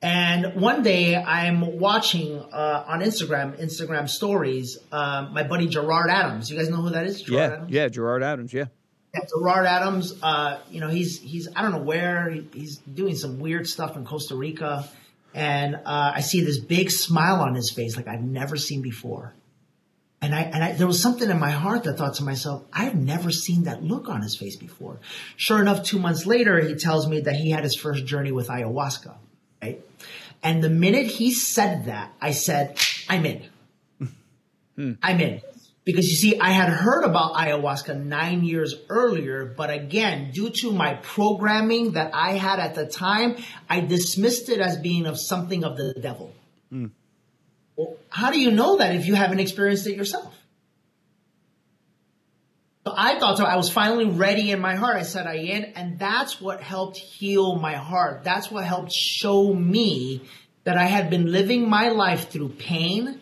And 0.00 0.60
one 0.60 0.82
day 0.84 1.16
I'm 1.16 1.78
watching 1.80 2.38
uh, 2.38 2.84
on 2.86 3.00
Instagram, 3.00 3.60
Instagram 3.60 4.08
stories, 4.08 4.78
um, 4.92 5.34
my 5.34 5.42
buddy 5.42 5.66
Gerard 5.66 6.08
Adams. 6.10 6.50
You 6.50 6.56
guys 6.56 6.68
know 6.68 6.76
who 6.76 6.90
that 6.90 7.06
is? 7.06 7.22
Gerard 7.22 7.50
yeah 7.50 7.56
Adams? 7.56 7.70
yeah 7.72 7.88
gerard 7.88 8.22
adams 8.22 8.52
yeah 8.52 8.66
Yeah, 9.14 9.20
Gerard 9.28 9.66
Adams, 9.66 10.14
uh, 10.22 10.60
you 10.70 10.80
know, 10.80 10.88
he's 10.88 11.18
he's 11.20 11.48
I 11.56 11.62
don't 11.62 11.72
know 11.72 11.82
where 11.82 12.30
he, 12.30 12.46
he's 12.52 12.76
doing 12.78 13.16
some 13.16 13.40
weird 13.40 13.66
stuff 13.66 13.96
in 13.96 14.04
Costa 14.04 14.36
Rica, 14.36 14.88
and 15.34 15.74
uh, 15.76 16.12
I 16.14 16.20
see 16.20 16.42
this 16.42 16.58
big 16.58 16.90
smile 16.90 17.40
on 17.40 17.54
his 17.54 17.70
face 17.70 17.96
like 17.96 18.06
I've 18.06 18.22
never 18.22 18.56
seen 18.56 18.82
before, 18.82 19.34
and 20.20 20.34
I 20.34 20.42
and 20.42 20.64
I, 20.64 20.72
there 20.72 20.86
was 20.86 21.00
something 21.00 21.30
in 21.30 21.38
my 21.38 21.50
heart 21.50 21.84
that 21.84 21.96
thought 21.96 22.14
to 22.14 22.24
myself, 22.24 22.64
I've 22.72 22.96
never 22.96 23.30
seen 23.30 23.64
that 23.64 23.82
look 23.82 24.08
on 24.08 24.22
his 24.22 24.36
face 24.36 24.56
before. 24.56 25.00
Sure 25.36 25.60
enough, 25.60 25.84
two 25.84 25.98
months 25.98 26.26
later, 26.26 26.60
he 26.60 26.74
tells 26.74 27.08
me 27.08 27.20
that 27.20 27.36
he 27.36 27.50
had 27.50 27.62
his 27.62 27.76
first 27.76 28.04
journey 28.04 28.32
with 28.32 28.48
ayahuasca, 28.48 29.14
right? 29.62 29.80
And 30.42 30.62
the 30.62 30.70
minute 30.70 31.06
he 31.06 31.32
said 31.32 31.86
that, 31.86 32.12
I 32.20 32.32
said, 32.32 32.78
I'm 33.08 33.26
in. 33.26 33.44
Hmm. 34.76 34.92
I'm 35.02 35.20
in. 35.20 35.40
Because 35.84 36.06
you 36.08 36.16
see, 36.16 36.38
I 36.38 36.50
had 36.50 36.68
heard 36.68 37.02
about 37.04 37.34
ayahuasca 37.34 38.04
nine 38.04 38.44
years 38.44 38.74
earlier, 38.88 39.46
but 39.56 39.70
again, 39.70 40.32
due 40.32 40.50
to 40.50 40.70
my 40.70 40.94
programming 40.94 41.92
that 41.92 42.14
I 42.14 42.32
had 42.32 42.58
at 42.58 42.74
the 42.74 42.86
time, 42.86 43.36
I 43.70 43.80
dismissed 43.80 44.50
it 44.50 44.60
as 44.60 44.76
being 44.76 45.06
of 45.06 45.18
something 45.18 45.64
of 45.64 45.76
the 45.76 45.94
devil. 45.94 46.34
Hmm. 46.70 46.86
Well, 47.78 47.96
how 48.08 48.32
do 48.32 48.40
you 48.40 48.50
know 48.50 48.78
that 48.78 48.96
if 48.96 49.06
you 49.06 49.14
haven't 49.14 49.38
experienced 49.38 49.86
it 49.86 49.96
yourself? 49.96 50.34
So 52.84 52.92
I 52.96 53.20
thought 53.20 53.38
so. 53.38 53.44
I 53.44 53.54
was 53.54 53.70
finally 53.70 54.06
ready 54.06 54.50
in 54.50 54.58
my 54.58 54.74
heart. 54.74 54.96
I 54.96 55.02
said 55.02 55.28
I 55.28 55.36
am. 55.36 55.64
and 55.76 55.96
that's 55.96 56.40
what 56.40 56.60
helped 56.60 56.96
heal 56.96 57.54
my 57.54 57.76
heart. 57.76 58.24
That's 58.24 58.50
what 58.50 58.64
helped 58.64 58.90
show 58.90 59.54
me 59.54 60.22
that 60.64 60.76
I 60.76 60.86
had 60.86 61.08
been 61.08 61.30
living 61.30 61.70
my 61.70 61.90
life 61.90 62.30
through 62.30 62.48
pain 62.48 63.20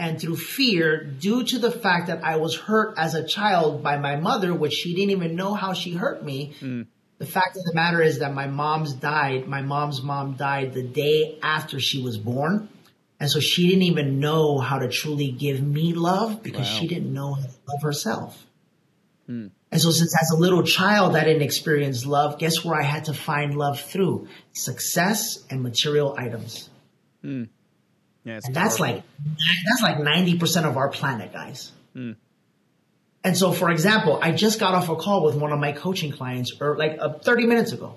and 0.00 0.20
through 0.20 0.36
fear 0.36 1.04
due 1.04 1.44
to 1.44 1.60
the 1.60 1.70
fact 1.70 2.08
that 2.08 2.24
I 2.24 2.36
was 2.36 2.56
hurt 2.56 2.98
as 2.98 3.14
a 3.14 3.24
child 3.24 3.84
by 3.84 3.98
my 3.98 4.16
mother, 4.16 4.52
which 4.52 4.72
she 4.72 4.96
didn't 4.96 5.10
even 5.10 5.36
know 5.36 5.54
how 5.54 5.74
she 5.74 5.92
hurt 5.92 6.24
me. 6.24 6.54
Hmm. 6.58 6.82
The 7.18 7.26
fact 7.26 7.56
of 7.56 7.62
the 7.62 7.72
matter 7.72 8.02
is 8.02 8.18
that 8.18 8.34
my 8.34 8.48
mom's 8.48 8.94
died. 8.94 9.46
My 9.46 9.62
mom's 9.62 10.02
mom 10.02 10.34
died 10.34 10.74
the 10.74 10.82
day 10.82 11.38
after 11.40 11.78
she 11.78 12.02
was 12.02 12.18
born. 12.18 12.68
And 13.22 13.30
so 13.30 13.38
she 13.38 13.68
didn't 13.68 13.84
even 13.84 14.18
know 14.18 14.58
how 14.58 14.80
to 14.80 14.88
truly 14.88 15.30
give 15.30 15.62
me 15.62 15.94
love 15.94 16.42
because 16.42 16.66
she 16.66 16.88
didn't 16.88 17.14
know 17.14 17.34
how 17.34 17.42
to 17.42 17.52
love 17.68 17.80
herself. 17.80 18.46
Hmm. 19.28 19.46
And 19.70 19.80
so 19.80 19.92
since 19.92 20.12
as 20.20 20.32
a 20.32 20.40
little 20.40 20.64
child 20.64 21.14
I 21.14 21.22
didn't 21.22 21.42
experience 21.42 22.04
love, 22.04 22.40
guess 22.40 22.64
where 22.64 22.76
I 22.76 22.82
had 22.82 23.04
to 23.04 23.14
find 23.14 23.56
love 23.56 23.78
through? 23.78 24.26
Success 24.54 25.46
and 25.50 25.62
material 25.62 26.16
items. 26.18 26.68
Hmm. 27.20 27.44
yeah 28.24 28.38
it's 28.38 28.46
And 28.48 28.56
that's 28.56 28.80
like 28.80 29.04
that's 29.36 29.82
like 29.84 30.00
ninety 30.00 30.36
percent 30.36 30.66
of 30.66 30.76
our 30.76 30.88
planet, 30.88 31.32
guys. 31.32 31.70
Hmm. 31.92 32.14
And 33.22 33.36
so, 33.36 33.52
for 33.52 33.70
example, 33.70 34.18
I 34.20 34.32
just 34.32 34.58
got 34.58 34.74
off 34.74 34.88
a 34.88 34.96
call 34.96 35.24
with 35.24 35.36
one 35.36 35.52
of 35.52 35.60
my 35.60 35.70
coaching 35.70 36.10
clients, 36.10 36.60
or 36.60 36.76
like 36.76 36.98
uh, 36.98 37.10
thirty 37.20 37.46
minutes 37.46 37.70
ago, 37.70 37.94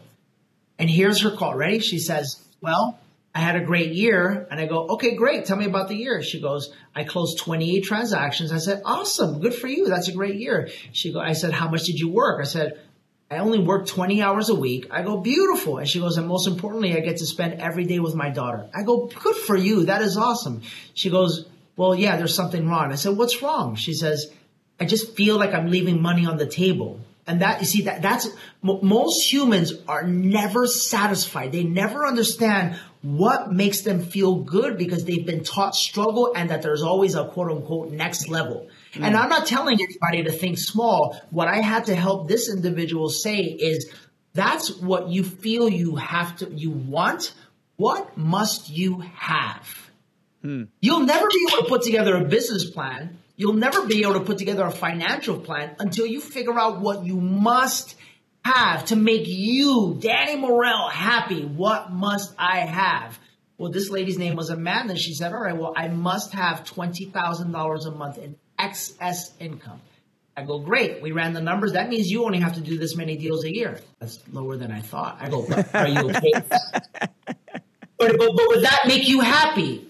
and 0.78 0.88
here's 0.88 1.22
her 1.22 1.32
call. 1.32 1.56
Ready? 1.56 1.80
She 1.80 1.98
says, 1.98 2.46
"Well, 2.62 3.00
I 3.36 3.40
had 3.40 3.58
a 3.58 3.66
great 3.66 3.92
year," 3.92 4.48
and 4.50 4.60
I 4.60 4.66
go, 4.66 4.88
"Okay, 4.94 5.14
great. 5.16 5.46
Tell 5.46 5.58
me 5.58 5.66
about 5.66 5.90
the 5.90 5.96
year." 5.96 6.24
She 6.24 6.42
goes, 6.42 6.74
"I 6.96 7.04
closed 7.04 7.38
twenty 7.38 7.76
eight 7.76 7.84
transactions." 7.84 8.52
I 8.52 8.60
said, 8.60 8.82
"Awesome, 8.86 9.42
good 9.42 9.54
for 9.54 9.68
you. 9.68 9.90
That's 9.90 10.08
a 10.08 10.14
great 10.14 10.36
year." 10.36 10.70
She 10.94 11.14
go, 11.14 11.20
"I 11.20 11.34
said, 11.34 11.52
how 11.52 11.70
much 11.70 11.84
did 11.84 12.00
you 12.00 12.10
work?" 12.10 12.42
I 12.42 12.46
said, 12.46 12.80
I 13.30 13.38
only 13.38 13.60
work 13.60 13.88
20 13.88 14.22
hours 14.22 14.50
a 14.50 14.56
week. 14.56 14.88
I 14.92 15.02
go, 15.02 15.18
beautiful. 15.18 15.80
And 15.80 15.90
she 15.90 16.00
goes, 16.00 16.18
and 16.18 16.28
most 16.28 16.48
importantly, 16.48 16.96
I 16.96 17.00
get 17.00 17.18
to 17.18 17.26
spend 17.26 17.60
every 17.60 17.86
day 17.86 18.00
with 18.00 18.14
my 18.14 18.30
daughter. 18.30 18.70
I 18.74 18.84
go, 18.84 19.08
good 19.08 19.36
for 19.36 19.56
you. 19.56 19.86
That 19.86 20.04
is 20.04 20.16
awesome. 20.16 20.62
She 20.94 21.10
goes, 21.10 21.48
well, 21.76 21.96
yeah, 21.96 22.18
there's 22.18 22.36
something 22.36 22.68
wrong. 22.68 22.92
I 22.92 22.96
said, 22.96 23.18
what's 23.18 23.42
wrong? 23.42 23.76
She 23.76 23.94
says, 23.94 24.32
I 24.80 24.86
just 24.86 25.16
feel 25.16 25.38
like 25.38 25.54
I'm 25.54 25.72
leaving 25.72 26.02
money 26.02 26.28
on 26.28 26.38
the 26.38 26.46
table. 26.46 27.00
And 27.28 27.42
that, 27.42 27.62
you 27.62 27.66
see, 27.66 27.82
that, 27.84 28.04
that's, 28.04 28.30
most 28.62 29.34
humans 29.34 29.74
are 29.88 30.04
never 30.04 30.68
satisfied. 30.68 31.52
They 31.52 31.64
never 31.64 32.06
understand 32.06 32.80
what 33.06 33.52
makes 33.52 33.82
them 33.82 34.02
feel 34.02 34.36
good 34.36 34.78
because 34.78 35.06
they've 35.06 35.26
been 35.26 35.44
taught 35.44 35.76
struggle 35.76 36.34
and 36.36 36.50
that 36.50 36.62
there's 36.62 36.82
always 36.82 37.16
a 37.16 37.28
quote 37.28 37.52
unquote 37.52 37.92
next 37.92 38.28
level. 38.28 38.68
Mm. 38.94 39.04
And 39.04 39.18
I'm 39.18 39.30
not 39.30 39.46
telling 39.46 39.80
anybody 39.80 40.24
to 40.24 40.32
think 40.32 40.58
small. 40.58 41.16
What 41.30 41.48
I 41.48 41.62
had 41.62 41.86
to 41.86 41.96
help 41.96 42.28
this 42.28 42.50
individual 42.50 43.10
say 43.10 43.38
is 43.38 43.92
that's 44.34 44.76
what 44.82 45.10
you 45.10 45.24
feel 45.24 45.70
you 45.70 45.96
have 45.98 46.38
to, 46.38 46.52
you 46.52 46.72
want. 46.72 47.34
What 47.78 48.18
must 48.18 48.70
you 48.70 49.00
have? 49.00 49.92
Hmm. 50.42 50.64
You'll 50.82 51.02
never 51.02 51.28
be 51.28 51.48
able 51.50 51.64
to 51.64 51.70
put 51.70 51.82
together 51.84 52.16
a 52.16 52.26
business 52.26 52.70
plan 52.70 53.20
You'll 53.38 53.54
never 53.54 53.86
be 53.86 54.04
able 54.04 54.14
to 54.14 54.22
put 54.22 54.38
together 54.38 54.66
a 54.66 54.72
financial 54.72 55.38
plan 55.38 55.76
until 55.80 56.06
you 56.06 56.22
figure 56.22 56.58
out 56.58 56.80
what 56.80 57.06
you 57.06 57.20
must 57.20 57.96
have 58.46 58.86
to 58.86 58.96
make 58.96 59.24
you, 59.26 59.98
Danny 60.00 60.36
Morel, 60.36 60.88
happy. 60.88 61.44
What 61.44 61.92
must 61.92 62.32
I 62.38 62.60
have? 62.60 63.18
Well, 63.58 63.72
this 63.72 63.90
lady's 63.90 64.20
name 64.20 64.36
was 64.36 64.52
Amanda. 64.52 64.96
She 64.96 65.16
said, 65.16 65.34
All 65.34 65.42
right, 65.42 65.58
well, 65.58 65.74
I 65.76 65.88
must 65.88 66.34
have 66.34 66.64
$20,000 66.64 67.86
a 67.88 67.92
month 67.92 68.18
in 68.20 68.36
excess 68.60 69.34
income. 69.40 69.82
I 70.38 70.44
go, 70.44 70.60
Great. 70.60 71.02
We 71.02 71.12
ran 71.12 71.34
the 71.34 71.42
numbers. 71.42 71.74
That 71.74 71.90
means 71.90 72.12
you 72.12 72.24
only 72.24 72.40
have 72.40 72.54
to 72.54 72.62
do 72.62 72.78
this 72.78 72.96
many 72.96 73.18
deals 73.18 73.44
a 73.46 73.54
year. 73.54 73.80
That's 74.00 74.20
lower 74.32 74.58
than 74.58 74.72
I 74.72 74.82
thought. 74.82 75.18
I 75.20 75.30
go, 75.30 75.48
Are 75.74 75.88
you 75.88 76.10
okay? 76.12 76.32
but, 76.48 77.08
but, 77.98 78.18
but 78.18 78.48
would 78.48 78.64
that 78.64 78.84
make 78.86 79.08
you 79.08 79.22
happy? 79.22 79.88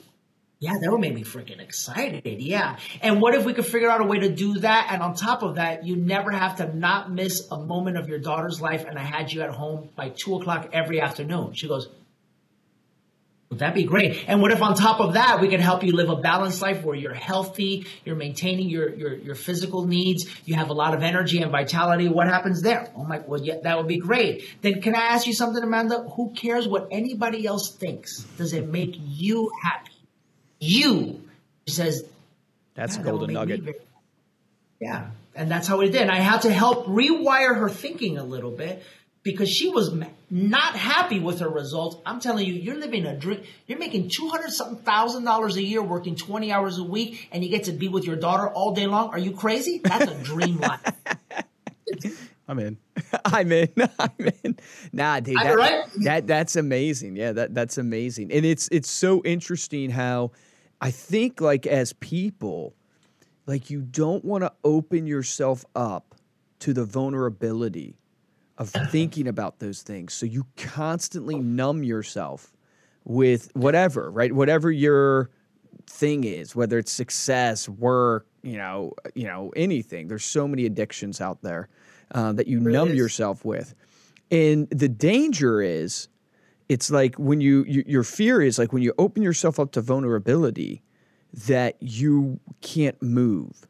Yeah, 0.60 0.74
that 0.82 0.90
would 0.90 1.02
make 1.02 1.14
me 1.14 1.24
freaking 1.24 1.60
excited. 1.60 2.24
Yeah. 2.26 2.78
And 3.02 3.22
what 3.22 3.36
if 3.36 3.46
we 3.46 3.54
could 3.54 3.66
figure 3.66 3.90
out 3.90 4.02
a 4.02 4.06
way 4.06 4.20
to 4.20 4.30
do 4.30 4.60
that? 4.60 4.88
And 4.90 5.02
on 5.02 5.14
top 5.14 5.44
of 5.44 5.56
that, 5.56 5.86
you 5.86 5.98
never 5.98 6.32
have 6.32 6.58
to 6.58 6.76
not 6.76 7.12
miss 7.12 7.48
a 7.52 7.60
moment 7.60 7.98
of 7.98 8.08
your 8.08 8.20
daughter's 8.20 8.62
life. 8.62 8.86
And 8.86 8.98
I 8.98 9.04
had 9.04 9.32
you 9.32 9.42
at 9.42 9.50
home 9.50 9.90
by 9.96 10.10
two 10.10 10.36
o'clock 10.36 10.70
every 10.72 11.02
afternoon. 11.02 11.54
She 11.54 11.68
goes, 11.68 11.90
would 13.50 13.60
that 13.60 13.76
be 13.76 13.84
great? 13.84 14.26
And 14.28 14.42
what 14.42 14.52
if 14.52 14.62
on 14.62 14.76
top 14.76 15.00
of 15.00 15.14
that, 15.14 15.40
we 15.40 15.50
could 15.50 15.60
help 15.60 15.84
you 15.84 15.92
live 15.92 16.10
a 16.10 16.16
balanced 16.16 16.62
life 16.62 16.84
where 16.84 16.96
you're 16.96 17.14
healthy, 17.14 17.86
you're 18.04 18.16
maintaining 18.16 18.70
your, 18.70 18.94
your, 18.96 19.14
your 19.14 19.36
physical 19.36 19.86
needs, 19.86 20.26
you 20.46 20.56
have 20.56 20.70
a 20.70 20.74
lot 20.74 20.96
of 20.96 21.04
energy 21.04 21.42
and 21.42 21.52
vitality. 21.52 22.08
What 22.08 22.28
happens 22.28 22.62
there? 22.62 22.92
Oh 22.96 23.04
my, 23.04 23.20
well, 23.20 23.42
yeah, 23.42 23.56
that 23.64 23.78
would 23.78 23.88
be 23.88 23.98
great. 23.98 24.44
Then 24.62 24.82
can 24.82 24.96
I 24.96 25.08
ask 25.08 25.28
you 25.28 25.34
something, 25.34 25.64
Amanda? 25.64 26.04
Who 26.16 26.32
cares 26.32 26.68
what 26.68 26.88
anybody 26.92 27.46
else 27.46 27.76
thinks? 27.76 28.24
Does 28.38 28.54
it 28.54 28.68
make 28.68 28.96
you 28.98 29.52
happy? 29.64 29.92
You. 30.66 31.22
She 31.68 31.74
says, 31.74 32.04
That's 32.74 32.98
a 32.98 33.02
golden 33.02 33.34
nugget. 33.34 33.82
Yeah. 34.80 35.08
And 35.36 35.52
that's 35.52 35.68
how 35.68 35.82
it 35.82 35.92
did. 35.92 36.02
And 36.02 36.12
I 36.12 36.18
had 36.18 36.44
to 36.44 36.54
help 36.54 36.86
rewire 36.86 37.56
her 37.58 37.70
thinking 37.70 38.18
a 38.18 38.24
little 38.24 38.52
bit 38.52 38.84
because 39.24 39.50
she 39.50 39.70
was 39.70 39.94
not 40.30 40.76
happy 40.76 41.20
with 41.20 41.40
her 41.40 41.50
results. 41.50 41.98
I'm 42.06 42.20
telling 42.20 42.46
you, 42.46 42.54
you're 42.54 42.78
living 42.78 43.06
a 43.06 43.18
dream. 43.18 43.42
You're 43.68 43.80
making 43.80 44.10
200 44.16 44.52
something 44.52 44.78
thousand 44.84 45.24
dollars 45.24 45.58
a 45.58 45.64
year, 45.64 45.82
working 45.82 46.16
20 46.16 46.52
hours 46.52 46.78
a 46.78 46.84
week, 46.84 47.28
and 47.32 47.44
you 47.44 47.50
get 47.50 47.66
to 47.66 47.72
be 47.72 47.88
with 47.88 48.06
your 48.06 48.16
daughter 48.16 48.48
all 48.48 48.74
day 48.74 48.86
long. 48.88 49.10
Are 49.10 49.20
you 49.20 49.32
crazy? 49.32 49.82
That's 49.84 50.10
a 50.10 50.24
dream 50.24 50.60
life. 50.60 50.80
I'm 52.48 52.60
in. 52.60 52.78
I'm 53.26 53.52
in. 53.52 53.70
I'm 54.00 54.32
in. 54.44 54.58
Nah, 54.94 55.20
dude, 55.20 55.38
that, 55.38 55.56
right? 55.56 55.86
that 56.04 56.28
that's 56.28 56.56
amazing. 56.56 57.16
Yeah, 57.16 57.32
that 57.32 57.56
that's 57.56 57.78
amazing. 57.78 58.32
And 58.32 58.46
it's 58.46 58.70
it's 58.72 58.90
so 58.90 59.22
interesting 59.24 59.90
how 59.90 60.32
I 60.82 60.92
think 60.92 61.42
like 61.42 61.66
as 61.66 61.94
people, 61.94 62.76
like 63.46 63.70
you 63.70 63.82
don't 63.82 64.24
want 64.26 64.44
to 64.44 64.52
open 64.64 65.08
yourself 65.08 65.66
up 65.76 66.16
to 66.60 66.74
the 66.74 66.86
vulnerability 66.86 67.98
of 68.58 68.70
thinking 68.90 69.28
about 69.28 69.60
those 69.60 69.82
things. 69.82 70.14
So 70.14 70.26
you 70.26 70.46
constantly 70.58 71.36
numb 71.36 71.84
yourself 71.84 72.52
with 73.04 73.50
whatever, 73.54 74.10
right? 74.12 74.34
Whatever 74.34 74.72
your 74.72 75.30
thing 75.88 76.24
is, 76.24 76.56
whether 76.56 76.78
it's 76.78 76.92
success, 76.92 77.70
work, 77.70 78.28
you 78.42 78.58
know, 78.58 78.94
you 79.14 79.26
know, 79.26 79.52
anything. 79.56 80.08
There's 80.08 80.26
so 80.26 80.48
many 80.48 80.66
addictions 80.66 81.22
out 81.22 81.42
there 81.42 81.70
uh, 82.12 82.34
that 82.34 82.48
you 82.48 82.60
numb 82.60 82.94
yourself 82.94 83.46
with. 83.46 83.76
And 84.32 84.70
the 84.70 84.90
danger 84.90 85.62
is 85.62 86.08
it's 86.70 86.90
like 86.90 87.16
when 87.16 87.42
you, 87.42 87.64
you, 87.68 87.84
your 87.86 88.04
fear 88.04 88.42
is 88.42 88.58
like 88.58 88.74
when 88.74 88.82
you 88.82 88.94
open 88.98 89.22
yourself 89.22 89.60
up 89.60 89.72
to 89.74 89.82
vulnerability 89.82 90.82
that 91.34 91.76
you 91.80 92.40
can't 92.62 93.02
move. 93.02 93.68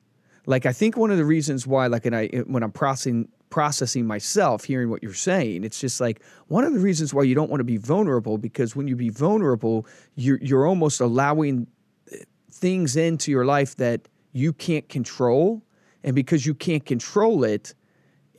Like 0.47 0.65
i 0.65 0.71
think 0.71 0.95
one 0.95 1.09
of 1.11 1.17
the 1.17 1.25
reasons 1.25 1.65
why 1.65 1.87
like 1.87 2.05
and 2.05 2.15
i 2.15 2.27
when 2.45 2.61
i'm 2.61 2.71
processing 2.71 3.27
processing 3.49 4.05
myself 4.05 4.63
hearing 4.63 4.89
what 4.89 5.01
you're 5.01 5.13
saying 5.13 5.63
it's 5.63 5.79
just 5.79 5.99
like 6.01 6.21
one 6.47 6.63
of 6.63 6.73
the 6.73 6.79
reasons 6.79 7.13
why 7.13 7.23
you 7.23 7.33
don't 7.33 7.49
want 7.49 7.61
to 7.61 7.65
be 7.65 7.77
vulnerable 7.77 8.37
because 8.37 8.75
when 8.75 8.87
you 8.87 8.95
be 8.95 9.09
vulnerable 9.09 9.87
you're 10.15 10.37
you're 10.41 10.67
almost 10.67 10.99
allowing 10.99 11.65
uh, 12.11 12.17
things 12.51 12.95
into 12.95 13.31
your 13.31 13.45
life 13.45 13.75
that 13.77 14.01
you 14.33 14.51
can't 14.51 14.87
control 14.89 15.63
and 16.03 16.15
because 16.15 16.45
you 16.45 16.53
can't 16.53 16.85
control 16.85 17.43
it 17.43 17.73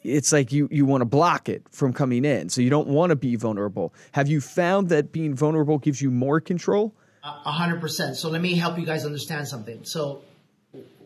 it's 0.06 0.32
like 0.32 0.52
you 0.52 0.68
you 0.70 0.86
want 0.86 1.00
to 1.02 1.06
block 1.06 1.48
it 1.48 1.62
from 1.70 1.92
coming 1.92 2.24
in. 2.24 2.48
So 2.48 2.60
you 2.60 2.70
don't 2.70 2.88
want 2.88 3.10
to 3.10 3.16
be 3.16 3.36
vulnerable. 3.36 3.94
Have 4.12 4.28
you 4.28 4.40
found 4.40 4.88
that 4.90 5.12
being 5.12 5.34
vulnerable 5.34 5.78
gives 5.78 6.00
you 6.00 6.10
more 6.10 6.40
control? 6.40 6.94
A 7.22 7.50
hundred 7.50 7.80
percent. 7.80 8.16
So 8.16 8.30
let 8.30 8.40
me 8.40 8.54
help 8.54 8.78
you 8.78 8.86
guys 8.86 9.04
understand 9.04 9.48
something. 9.48 9.84
So 9.84 10.22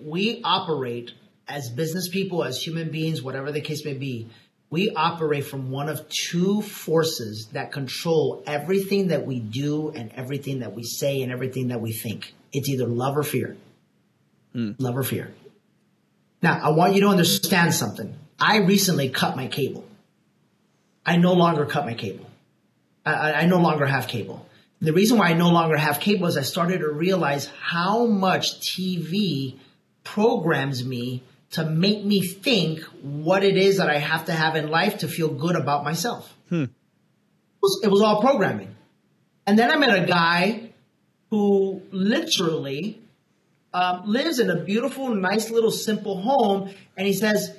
we 0.03 0.41
operate 0.45 1.13
as 1.49 1.71
business 1.71 2.09
people, 2.09 2.45
as 2.45 2.63
human 2.63 2.91
beings, 2.91 3.23
whatever 3.23 3.51
the 3.51 3.61
case 3.61 3.85
may 3.85 3.95
be. 3.95 4.29
We 4.71 4.91
operate 4.91 5.47
from 5.47 5.73
one 5.73 5.89
of 5.89 6.09
two 6.09 6.63
forces 6.63 7.49
that 7.55 7.73
control 7.73 8.45
everything 8.47 9.09
that 9.09 9.27
we 9.27 9.41
do 9.41 9.91
and 9.91 10.13
everything 10.15 10.61
that 10.61 10.75
we 10.75 10.85
say 10.85 11.23
and 11.23 11.33
everything 11.33 11.69
that 11.69 11.81
we 11.81 11.93
think. 11.93 12.35
It's 12.53 12.69
either 12.69 12.87
love 12.87 13.17
or 13.17 13.25
fear. 13.25 13.57
Mm. 14.55 14.77
Love 14.79 14.97
or 14.97 15.03
fear. 15.03 15.33
Now, 16.43 16.61
I 16.63 16.71
want 16.71 16.95
you 16.95 17.01
to 17.03 17.09
understand 17.09 17.75
something. 17.75 18.17
I 18.41 18.59
recently 18.59 19.11
cut 19.11 19.37
my 19.37 19.49
cable. 19.49 19.85
I 21.05 21.17
no 21.17 21.35
longer 21.35 21.67
cut 21.67 21.85
my 21.85 21.95
cable. 21.95 22.27
I, 23.05 23.33
I, 23.33 23.47
no 23.47 23.59
longer 23.59 23.87
have 23.87 24.07
cable. 24.09 24.47
The 24.81 24.93
reason 24.93 25.19
why 25.19 25.29
I 25.29 25.33
no 25.33 25.51
longer 25.51 25.77
have 25.77 26.01
cable 26.01 26.27
is 26.27 26.37
I 26.37 26.43
started 26.43 26.79
to 26.79 26.89
realize 26.89 27.51
how 27.61 28.07
much 28.07 28.61
TV 28.61 29.59
programs 30.05 30.85
me 30.85 31.23
to 31.53 31.65
make 31.65 32.05
me 32.05 32.21
think 32.21 32.81
what 33.03 33.43
it 33.43 33.57
is 33.57 33.79
that 33.79 33.91
I 33.91 33.99
have 33.99 34.27
to 34.27 34.33
have 34.33 34.57
in 34.57 34.71
life 34.71 34.99
to 34.99 35.09
feel 35.09 35.29
good 35.29 35.57
about 35.57 35.85
myself. 35.85 36.35
Hmm. 36.49 36.65
It, 36.65 36.71
was, 37.61 37.81
it 37.85 37.89
was 37.89 38.01
all 38.01 38.21
programming. 38.21 38.75
And 39.47 39.59
then 39.59 39.71
I 39.71 39.77
met 39.77 40.05
a 40.05 40.07
guy 40.07 40.71
who 41.31 41.83
literally 41.91 43.01
um, 43.73 44.03
lives 44.07 44.39
in 44.39 44.51
a 44.51 44.57
beautiful, 44.57 45.15
nice 45.15 45.51
little 45.51 45.71
simple 45.71 46.21
home. 46.21 46.71
And 46.97 47.07
he 47.07 47.13
says, 47.13 47.57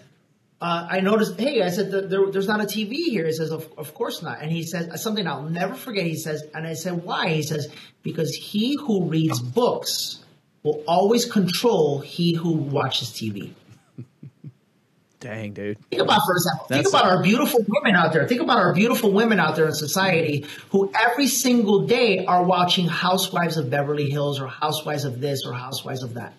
uh, 0.61 0.87
I 0.89 0.99
noticed, 0.99 1.39
hey, 1.39 1.63
I 1.63 1.69
said, 1.69 1.91
there, 1.91 2.29
there's 2.31 2.47
not 2.47 2.61
a 2.61 2.65
TV 2.65 2.93
here. 2.93 3.25
He 3.25 3.33
says, 3.33 3.49
of, 3.49 3.67
of 3.79 3.95
course 3.95 4.21
not. 4.21 4.41
And 4.41 4.51
he 4.51 4.61
says, 4.61 5.01
something 5.01 5.25
I'll 5.25 5.41
never 5.41 5.73
forget. 5.73 6.05
He 6.05 6.15
says, 6.15 6.43
and 6.53 6.67
I 6.67 6.73
said, 6.73 7.03
why? 7.03 7.29
He 7.29 7.41
says, 7.41 7.67
because 8.03 8.35
he 8.35 8.77
who 8.79 9.05
reads 9.05 9.39
books 9.39 10.23
will 10.61 10.83
always 10.87 11.25
control 11.25 11.99
he 11.99 12.35
who 12.35 12.51
watches 12.51 13.09
TV. 13.09 13.53
Dang, 15.19 15.53
dude. 15.53 15.79
Think 15.89 16.03
about, 16.03 16.21
for 16.27 16.35
example, 16.35 16.67
That's 16.69 16.83
think 16.83 16.95
about 16.95 17.11
our 17.11 17.23
beautiful 17.23 17.65
women 17.67 17.95
out 17.95 18.13
there. 18.13 18.27
Think 18.27 18.41
about 18.41 18.57
our 18.57 18.73
beautiful 18.73 19.11
women 19.11 19.39
out 19.39 19.55
there 19.55 19.65
in 19.65 19.73
society 19.73 20.45
who 20.69 20.91
every 20.93 21.27
single 21.27 21.87
day 21.87 22.23
are 22.25 22.43
watching 22.43 22.87
Housewives 22.87 23.57
of 23.57 23.71
Beverly 23.71 24.11
Hills 24.11 24.39
or 24.39 24.47
Housewives 24.47 25.05
of 25.05 25.21
this 25.21 25.43
or 25.43 25.53
Housewives 25.53 26.03
of 26.03 26.13
that. 26.15 26.33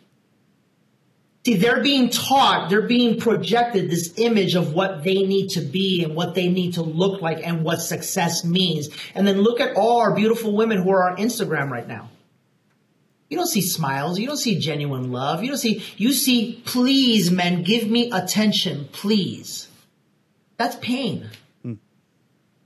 See, 1.44 1.56
they're 1.56 1.82
being 1.82 2.08
taught, 2.08 2.70
they're 2.70 2.86
being 2.86 3.18
projected 3.18 3.90
this 3.90 4.14
image 4.16 4.54
of 4.54 4.74
what 4.74 5.02
they 5.02 5.24
need 5.24 5.48
to 5.50 5.60
be 5.60 6.04
and 6.04 6.14
what 6.14 6.36
they 6.36 6.46
need 6.46 6.74
to 6.74 6.82
look 6.82 7.20
like 7.20 7.44
and 7.44 7.64
what 7.64 7.80
success 7.80 8.44
means. 8.44 8.88
And 9.14 9.26
then 9.26 9.40
look 9.40 9.58
at 9.60 9.76
all 9.76 10.00
our 10.00 10.14
beautiful 10.14 10.54
women 10.54 10.80
who 10.80 10.90
are 10.90 11.10
on 11.10 11.16
Instagram 11.16 11.70
right 11.70 11.86
now. 11.86 12.10
You 13.28 13.38
don't 13.38 13.48
see 13.48 13.62
smiles. 13.62 14.20
You 14.20 14.26
don't 14.28 14.36
see 14.36 14.58
genuine 14.58 15.10
love. 15.10 15.42
You 15.42 15.48
don't 15.48 15.58
see, 15.58 15.82
you 15.96 16.12
see, 16.12 16.62
please, 16.64 17.30
men, 17.30 17.62
give 17.64 17.90
me 17.90 18.10
attention, 18.12 18.88
please. 18.92 19.68
That's 20.58 20.76
pain. 20.76 21.28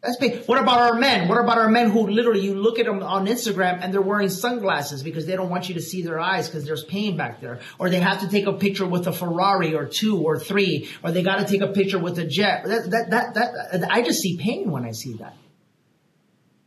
That's 0.03 0.17
pain. 0.19 0.39
What 0.47 0.59
about 0.61 0.81
our 0.81 0.95
men? 0.99 1.27
What 1.29 1.41
about 1.41 1.59
our 1.59 1.69
men 1.69 1.91
who 1.91 2.07
literally 2.07 2.41
you 2.41 2.55
look 2.55 2.79
at 2.79 2.87
them 2.87 3.03
on 3.03 3.27
Instagram 3.27 3.81
and 3.83 3.93
they're 3.93 4.03
wearing 4.03 4.29
sunglasses 4.29 5.03
because 5.03 5.27
they 5.27 5.35
don't 5.35 5.51
want 5.51 5.69
you 5.69 5.75
to 5.75 5.81
see 5.81 6.03
their 6.03 6.21
eyes 6.21 6.49
because 6.49 6.65
there's 6.65 6.85
pain 6.85 7.17
back 7.17 7.41
there, 7.41 7.61
or 7.79 7.91
they 7.91 7.99
have 7.99 8.21
to 8.21 8.29
take 8.29 8.47
a 8.47 8.53
picture 8.53 8.87
with 8.87 9.07
a 9.07 9.13
Ferrari 9.13 9.75
or 9.75 9.87
two 9.87 10.23
or 10.23 10.39
three, 10.39 10.89
or 11.03 11.11
they 11.11 11.23
got 11.23 11.39
to 11.39 11.45
take 11.45 11.63
a 11.63 11.73
picture 11.73 11.99
with 11.99 12.19
a 12.19 12.27
jet. 12.27 12.65
That, 12.65 12.91
that 12.91 13.11
that 13.11 13.81
that 13.81 13.91
I 13.91 14.03
just 14.03 14.21
see 14.21 14.37
pain 14.37 14.71
when 14.71 14.85
I 14.85 14.93
see 14.93 15.15
that. 15.15 15.35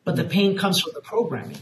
But 0.04 0.16
the 0.16 0.24
pain 0.24 0.58
comes 0.58 0.82
from 0.82 0.92
the 0.94 1.02
programming. 1.02 1.58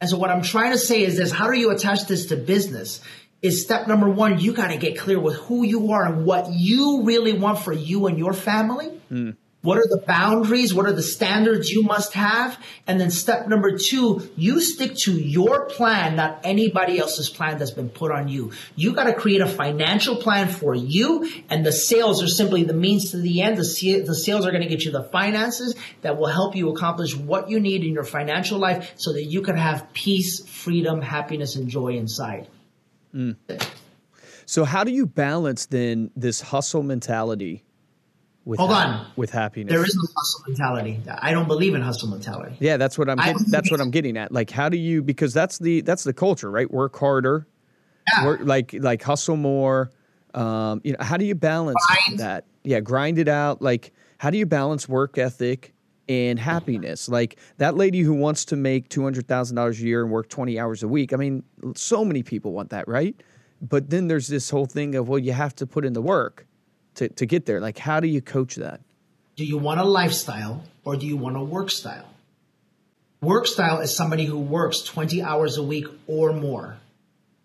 And 0.00 0.10
so 0.10 0.16
what 0.16 0.30
I'm 0.30 0.42
trying 0.42 0.72
to 0.72 0.78
say 0.78 1.04
is 1.04 1.16
this: 1.16 1.30
How 1.30 1.50
do 1.50 1.58
you 1.58 1.70
attach 1.70 2.06
this 2.06 2.26
to 2.26 2.36
business? 2.36 3.00
Is 3.40 3.62
step 3.62 3.88
number 3.88 4.08
one, 4.08 4.38
you 4.38 4.52
got 4.52 4.68
to 4.68 4.76
get 4.76 4.96
clear 4.96 5.18
with 5.18 5.34
who 5.34 5.64
you 5.64 5.92
are 5.92 6.04
and 6.06 6.24
what 6.24 6.46
you 6.50 7.02
really 7.02 7.32
want 7.32 7.58
for 7.58 7.72
you 7.72 8.06
and 8.06 8.16
your 8.16 8.32
family. 8.32 9.00
Mm. 9.10 9.36
What 9.62 9.78
are 9.78 9.86
the 9.88 10.02
boundaries? 10.04 10.74
What 10.74 10.86
are 10.86 10.92
the 10.92 11.02
standards 11.02 11.70
you 11.70 11.84
must 11.84 12.14
have? 12.14 12.58
And 12.88 13.00
then 13.00 13.12
step 13.12 13.46
number 13.46 13.78
two, 13.78 14.28
you 14.36 14.60
stick 14.60 14.96
to 15.04 15.12
your 15.12 15.66
plan, 15.66 16.16
not 16.16 16.40
anybody 16.42 16.98
else's 16.98 17.30
plan 17.30 17.58
that's 17.58 17.70
been 17.70 17.88
put 17.88 18.10
on 18.10 18.26
you. 18.26 18.50
You 18.74 18.92
got 18.92 19.04
to 19.04 19.14
create 19.14 19.40
a 19.40 19.46
financial 19.46 20.16
plan 20.16 20.48
for 20.48 20.74
you 20.74 21.30
and 21.48 21.64
the 21.64 21.70
sales 21.70 22.24
are 22.24 22.28
simply 22.28 22.64
the 22.64 22.74
means 22.74 23.12
to 23.12 23.18
the 23.18 23.40
end. 23.40 23.56
The, 23.56 23.64
sales 23.64 24.46
are 24.46 24.50
going 24.50 24.64
to 24.64 24.68
get 24.68 24.84
you 24.84 24.90
the 24.90 25.04
finances 25.04 25.76
that 26.00 26.18
will 26.18 26.26
help 26.26 26.56
you 26.56 26.70
accomplish 26.70 27.16
what 27.16 27.48
you 27.48 27.60
need 27.60 27.84
in 27.84 27.92
your 27.92 28.04
financial 28.04 28.58
life 28.58 28.94
so 28.96 29.12
that 29.12 29.24
you 29.24 29.42
can 29.42 29.56
have 29.56 29.92
peace, 29.92 30.44
freedom, 30.44 31.00
happiness, 31.00 31.54
and 31.54 31.68
joy 31.68 31.90
inside. 31.90 32.48
Mm. 33.14 33.36
So 34.44 34.64
how 34.64 34.82
do 34.82 34.90
you 34.90 35.06
balance 35.06 35.66
then 35.66 36.10
this 36.16 36.40
hustle 36.40 36.82
mentality 36.82 37.62
with 38.44 38.58
hold 38.58 38.70
ha- 38.70 39.04
on 39.04 39.12
with 39.16 39.30
happiness. 39.30 39.72
There 39.72 39.84
is 39.84 39.94
no 39.94 40.02
hustle 40.16 40.42
mentality. 40.48 41.00
I 41.20 41.32
don't 41.32 41.46
believe 41.46 41.74
in 41.74 41.82
hustle 41.82 42.08
mentality. 42.08 42.56
Yeah, 42.58 42.76
that's 42.76 42.98
what 42.98 43.08
I'm. 43.08 43.18
Get, 43.18 43.36
that's 43.48 43.70
what 43.70 43.80
I'm 43.80 43.90
getting 43.90 44.16
at. 44.16 44.32
Like, 44.32 44.50
how 44.50 44.68
do 44.68 44.76
you? 44.76 45.02
Because 45.02 45.32
that's 45.32 45.58
the 45.58 45.80
that's 45.82 46.04
the 46.04 46.12
culture, 46.12 46.50
right? 46.50 46.70
Work 46.70 46.98
harder, 46.98 47.46
yeah. 48.12 48.26
work 48.26 48.40
like 48.42 48.74
like 48.78 49.02
hustle 49.02 49.36
more. 49.36 49.90
Um, 50.34 50.80
you 50.82 50.92
know, 50.92 51.04
how 51.04 51.16
do 51.16 51.24
you 51.24 51.34
balance 51.34 51.84
grind. 51.86 52.20
that? 52.20 52.46
Yeah, 52.64 52.80
grind 52.80 53.18
it 53.18 53.28
out. 53.28 53.62
Like, 53.62 53.92
how 54.18 54.30
do 54.30 54.38
you 54.38 54.46
balance 54.46 54.88
work 54.88 55.18
ethic 55.18 55.74
and 56.08 56.38
happiness? 56.38 57.08
Like 57.08 57.38
that 57.58 57.76
lady 57.76 58.00
who 58.00 58.14
wants 58.14 58.44
to 58.46 58.56
make 58.56 58.88
two 58.88 59.02
hundred 59.02 59.28
thousand 59.28 59.56
dollars 59.56 59.80
a 59.80 59.84
year 59.84 60.02
and 60.02 60.10
work 60.10 60.28
twenty 60.28 60.58
hours 60.58 60.82
a 60.82 60.88
week. 60.88 61.12
I 61.12 61.16
mean, 61.16 61.44
so 61.76 62.04
many 62.04 62.22
people 62.22 62.52
want 62.52 62.70
that, 62.70 62.88
right? 62.88 63.14
But 63.60 63.90
then 63.90 64.08
there's 64.08 64.26
this 64.26 64.50
whole 64.50 64.66
thing 64.66 64.96
of 64.96 65.08
well, 65.08 65.20
you 65.20 65.32
have 65.32 65.54
to 65.56 65.66
put 65.66 65.84
in 65.84 65.92
the 65.92 66.02
work 66.02 66.46
to, 66.96 67.08
to 67.08 67.26
get 67.26 67.46
there? 67.46 67.60
Like, 67.60 67.78
how 67.78 68.00
do 68.00 68.08
you 68.08 68.20
coach 68.20 68.56
that? 68.56 68.80
Do 69.36 69.44
you 69.44 69.58
want 69.58 69.80
a 69.80 69.84
lifestyle 69.84 70.64
or 70.84 70.96
do 70.96 71.06
you 71.06 71.16
want 71.16 71.36
a 71.36 71.42
work 71.42 71.70
style? 71.70 72.08
Work 73.20 73.46
style 73.46 73.80
is 73.80 73.96
somebody 73.96 74.24
who 74.24 74.38
works 74.38 74.82
20 74.82 75.22
hours 75.22 75.56
a 75.56 75.62
week 75.62 75.86
or 76.06 76.32
more. 76.32 76.76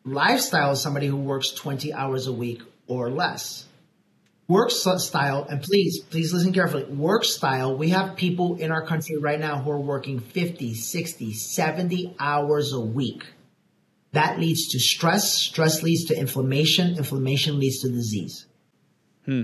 Lifestyle 0.04 0.72
is 0.72 0.82
somebody 0.82 1.08
who 1.08 1.18
works 1.18 1.52
20 1.52 1.94
hours 1.94 2.26
a 2.26 2.34
week 2.34 2.62
or 2.88 3.12
less. 3.12 3.66
Work 4.48 4.72
style, 4.72 5.46
and 5.50 5.62
please, 5.62 6.00
please 6.00 6.34
listen 6.34 6.54
carefully. 6.54 6.86
Work 6.86 7.26
style, 7.26 7.78
we 7.78 7.90
have 7.90 8.16
people 8.16 8.56
in 8.56 8.72
our 8.72 8.86
country 8.86 9.18
right 9.18 9.40
now 9.40 9.62
who 9.62 9.70
are 9.70 9.80
working 9.80 10.20
50, 10.20 10.74
60, 10.74 11.34
70 11.34 12.16
hours 12.18 12.72
a 12.72 12.80
week. 12.80 13.26
That 14.14 14.40
leads 14.40 14.70
to 14.70 14.80
stress. 14.80 15.34
Stress 15.34 15.84
leads 15.84 16.06
to 16.06 16.18
inflammation. 16.18 16.98
Inflammation 16.98 17.60
leads 17.60 17.82
to 17.82 17.90
disease. 17.90 18.47
Hmm. 19.28 19.44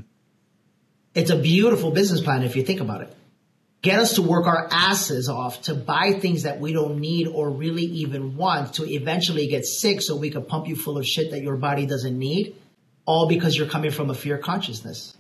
It's 1.13 1.29
a 1.29 1.37
beautiful 1.37 1.91
business 1.91 2.21
plan 2.21 2.41
if 2.41 2.55
you 2.55 2.63
think 2.63 2.79
about 2.79 3.01
it. 3.01 3.15
Get 3.83 3.99
us 3.99 4.13
to 4.15 4.21
work 4.21 4.47
our 4.47 4.67
asses 4.71 5.27
off 5.27 5.63
to 5.63 5.75
buy 5.75 6.13
things 6.13 6.43
that 6.43 6.59
we 6.59 6.71
don't 6.71 6.99
need 6.99 7.27
or 7.27 7.49
really 7.49 7.83
even 7.83 8.37
want 8.37 8.75
to 8.75 8.89
eventually 8.89 9.47
get 9.47 9.65
sick 9.65 10.01
so 10.01 10.15
we 10.15 10.29
can 10.29 10.45
pump 10.45 10.67
you 10.67 10.75
full 10.75 10.97
of 10.97 11.05
shit 11.05 11.31
that 11.31 11.41
your 11.41 11.57
body 11.57 11.85
doesn't 11.85 12.17
need, 12.17 12.55
all 13.05 13.27
because 13.27 13.57
you're 13.57 13.67
coming 13.67 13.91
from 13.91 14.09
a 14.09 14.13
fear 14.13 14.37
consciousness. 14.37 15.15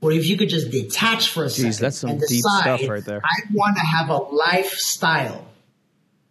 Or 0.00 0.12
if 0.12 0.28
you 0.28 0.36
could 0.36 0.48
just 0.48 0.70
detach 0.70 1.30
for 1.30 1.44
a 1.44 1.46
Jeez, 1.46 1.74
second 1.74 1.80
that's 1.80 1.98
some 1.98 2.10
and 2.10 2.20
deep 2.20 2.42
decide, 2.42 2.60
stuff 2.62 2.88
right 2.88 3.04
there. 3.04 3.20
I 3.24 3.52
want 3.52 3.76
to 3.76 3.82
have 3.82 4.10
a 4.10 4.16
lifestyle. 4.16 5.46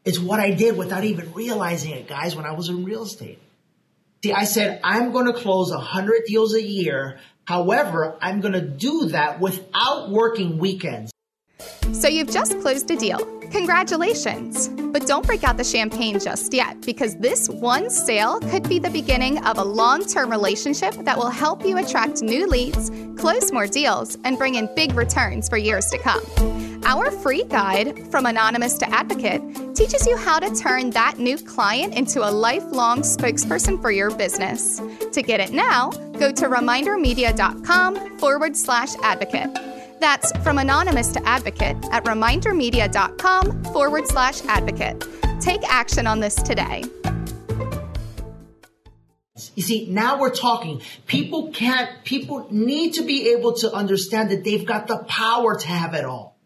It's 0.06 0.20
what 0.20 0.40
I 0.40 0.52
did 0.52 0.78
without 0.78 1.04
even 1.04 1.34
realizing 1.34 1.92
it, 1.92 2.08
guys, 2.08 2.36
when 2.36 2.46
I 2.46 2.52
was 2.52 2.70
in 2.70 2.84
real 2.84 3.04
estate. 3.04 3.40
See, 4.24 4.34
I 4.34 4.46
said, 4.46 4.80
I'm 4.84 5.12
going 5.12 5.26
to 5.26 5.34
close 5.34 5.72
100 5.72 6.24
deals 6.26 6.56
a 6.56 6.62
year. 6.62 7.20
However, 7.48 8.18
I'm 8.22 8.42
going 8.42 8.54
to 8.54 8.62
do 8.62 9.06
that 9.06 9.40
without 9.40 10.10
working 10.10 10.58
weekends. 10.58 11.14
So 11.94 12.10
you've 12.10 12.30
just 12.30 12.60
closed 12.60 12.92
a 12.92 12.98
deal. 12.98 13.20
Congratulations! 13.52 14.68
But 14.68 15.08
don't 15.08 15.26
break 15.26 15.46
out 15.46 15.56
the 15.56 15.64
champagne 15.64 16.20
just 16.20 16.54
yet 16.54 16.82
because 16.82 17.16
this 17.16 17.48
one 17.48 17.90
sale 17.90 18.42
could 18.42 18.68
be 18.68 18.78
the 18.78 18.90
beginning 18.90 19.44
of 19.46 19.58
a 19.58 19.64
long 19.64 20.06
term 20.06 20.30
relationship 20.30 20.94
that 20.96 21.18
will 21.18 21.30
help 21.30 21.66
you 21.66 21.78
attract 21.78 22.22
new 22.22 22.46
leads, 22.46 22.92
close 23.18 23.54
more 23.54 23.68
deals, 23.68 24.18
and 24.26 24.38
bring 24.38 24.56
in 24.56 24.70
big 24.76 24.94
returns 24.96 25.48
for 25.48 25.58
years 25.58 25.86
to 25.86 25.98
come. 25.98 26.67
Our 26.88 27.12
free 27.12 27.44
guide, 27.44 28.10
From 28.12 28.26
Anonymous 28.26 28.78
to 28.78 28.90
Advocate, 28.90 29.42
teaches 29.76 30.08
you 30.08 30.16
how 30.16 30.40
to 30.40 30.56
turn 30.56 30.92
that 30.92 31.20
new 31.20 31.38
client 31.38 31.94
into 31.96 32.26
a 32.26 32.32
lifelong 32.32 33.02
spokesperson 33.02 33.82
for 33.82 33.92
your 33.92 34.10
business. 34.10 34.82
To 35.12 35.22
get 35.22 35.42
it 35.42 35.52
now, 35.52 35.90
go 36.18 36.32
to 36.32 36.48
remindermedia.com 36.48 38.20
forward 38.20 38.56
slash 38.56 38.96
advocate. 39.04 39.54
That's 40.00 40.32
from 40.38 40.60
anonymous 40.60 41.10
to 41.10 41.28
advocate 41.28 41.76
at 41.92 42.06
remindermedia.com 42.06 43.66
forward 43.66 44.08
slash 44.08 44.42
advocate. 44.46 45.06
Take 45.42 45.68
action 45.68 46.08
on 46.08 46.22
this 46.22 46.36
today. 46.36 46.86
You 49.56 49.62
see, 49.62 49.88
now 49.90 50.22
we're 50.22 50.34
talking. 50.34 50.82
People 51.06 51.52
can't, 51.52 52.06
people 52.06 52.48
need 52.50 52.94
to 52.94 53.04
be 53.04 53.34
able 53.34 53.56
to 53.58 53.74
understand 53.74 54.32
that 54.32 54.46
they've 54.46 54.66
got 54.66 54.88
the 54.88 55.00
power 55.00 55.58
to 55.58 55.68
have 55.68 55.94
it 55.94 56.06
all. 56.06 56.37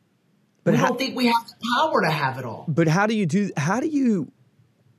But 0.63 0.73
we 0.73 0.77
how, 0.77 0.87
don't 0.89 0.97
think 0.97 1.15
we 1.15 1.27
have 1.27 1.47
the 1.47 1.55
power 1.77 2.01
to 2.01 2.11
have 2.11 2.37
it 2.37 2.45
all. 2.45 2.65
But 2.67 2.87
how 2.87 3.07
do 3.07 3.15
you 3.15 3.25
do? 3.25 3.49
How 3.57 3.79
do 3.79 3.87
you 3.87 4.31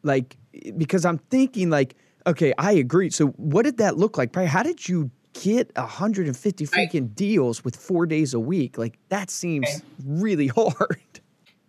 like? 0.02 0.36
Because 0.76 1.04
I'm 1.04 1.18
thinking 1.18 1.70
like, 1.70 1.94
okay, 2.26 2.52
I 2.58 2.72
agree. 2.72 3.10
So 3.10 3.28
what 3.28 3.62
did 3.62 3.78
that 3.78 3.96
look 3.96 4.18
like? 4.18 4.34
How 4.34 4.62
did 4.62 4.88
you 4.88 5.10
get 5.34 5.70
150 5.76 6.66
freaking 6.66 7.00
right. 7.00 7.14
deals 7.14 7.64
with 7.64 7.76
four 7.76 8.06
days 8.06 8.34
a 8.34 8.40
week? 8.40 8.76
Like 8.76 8.98
that 9.08 9.30
seems 9.30 9.68
okay. 9.68 9.84
really 10.04 10.46
hard. 10.56 10.98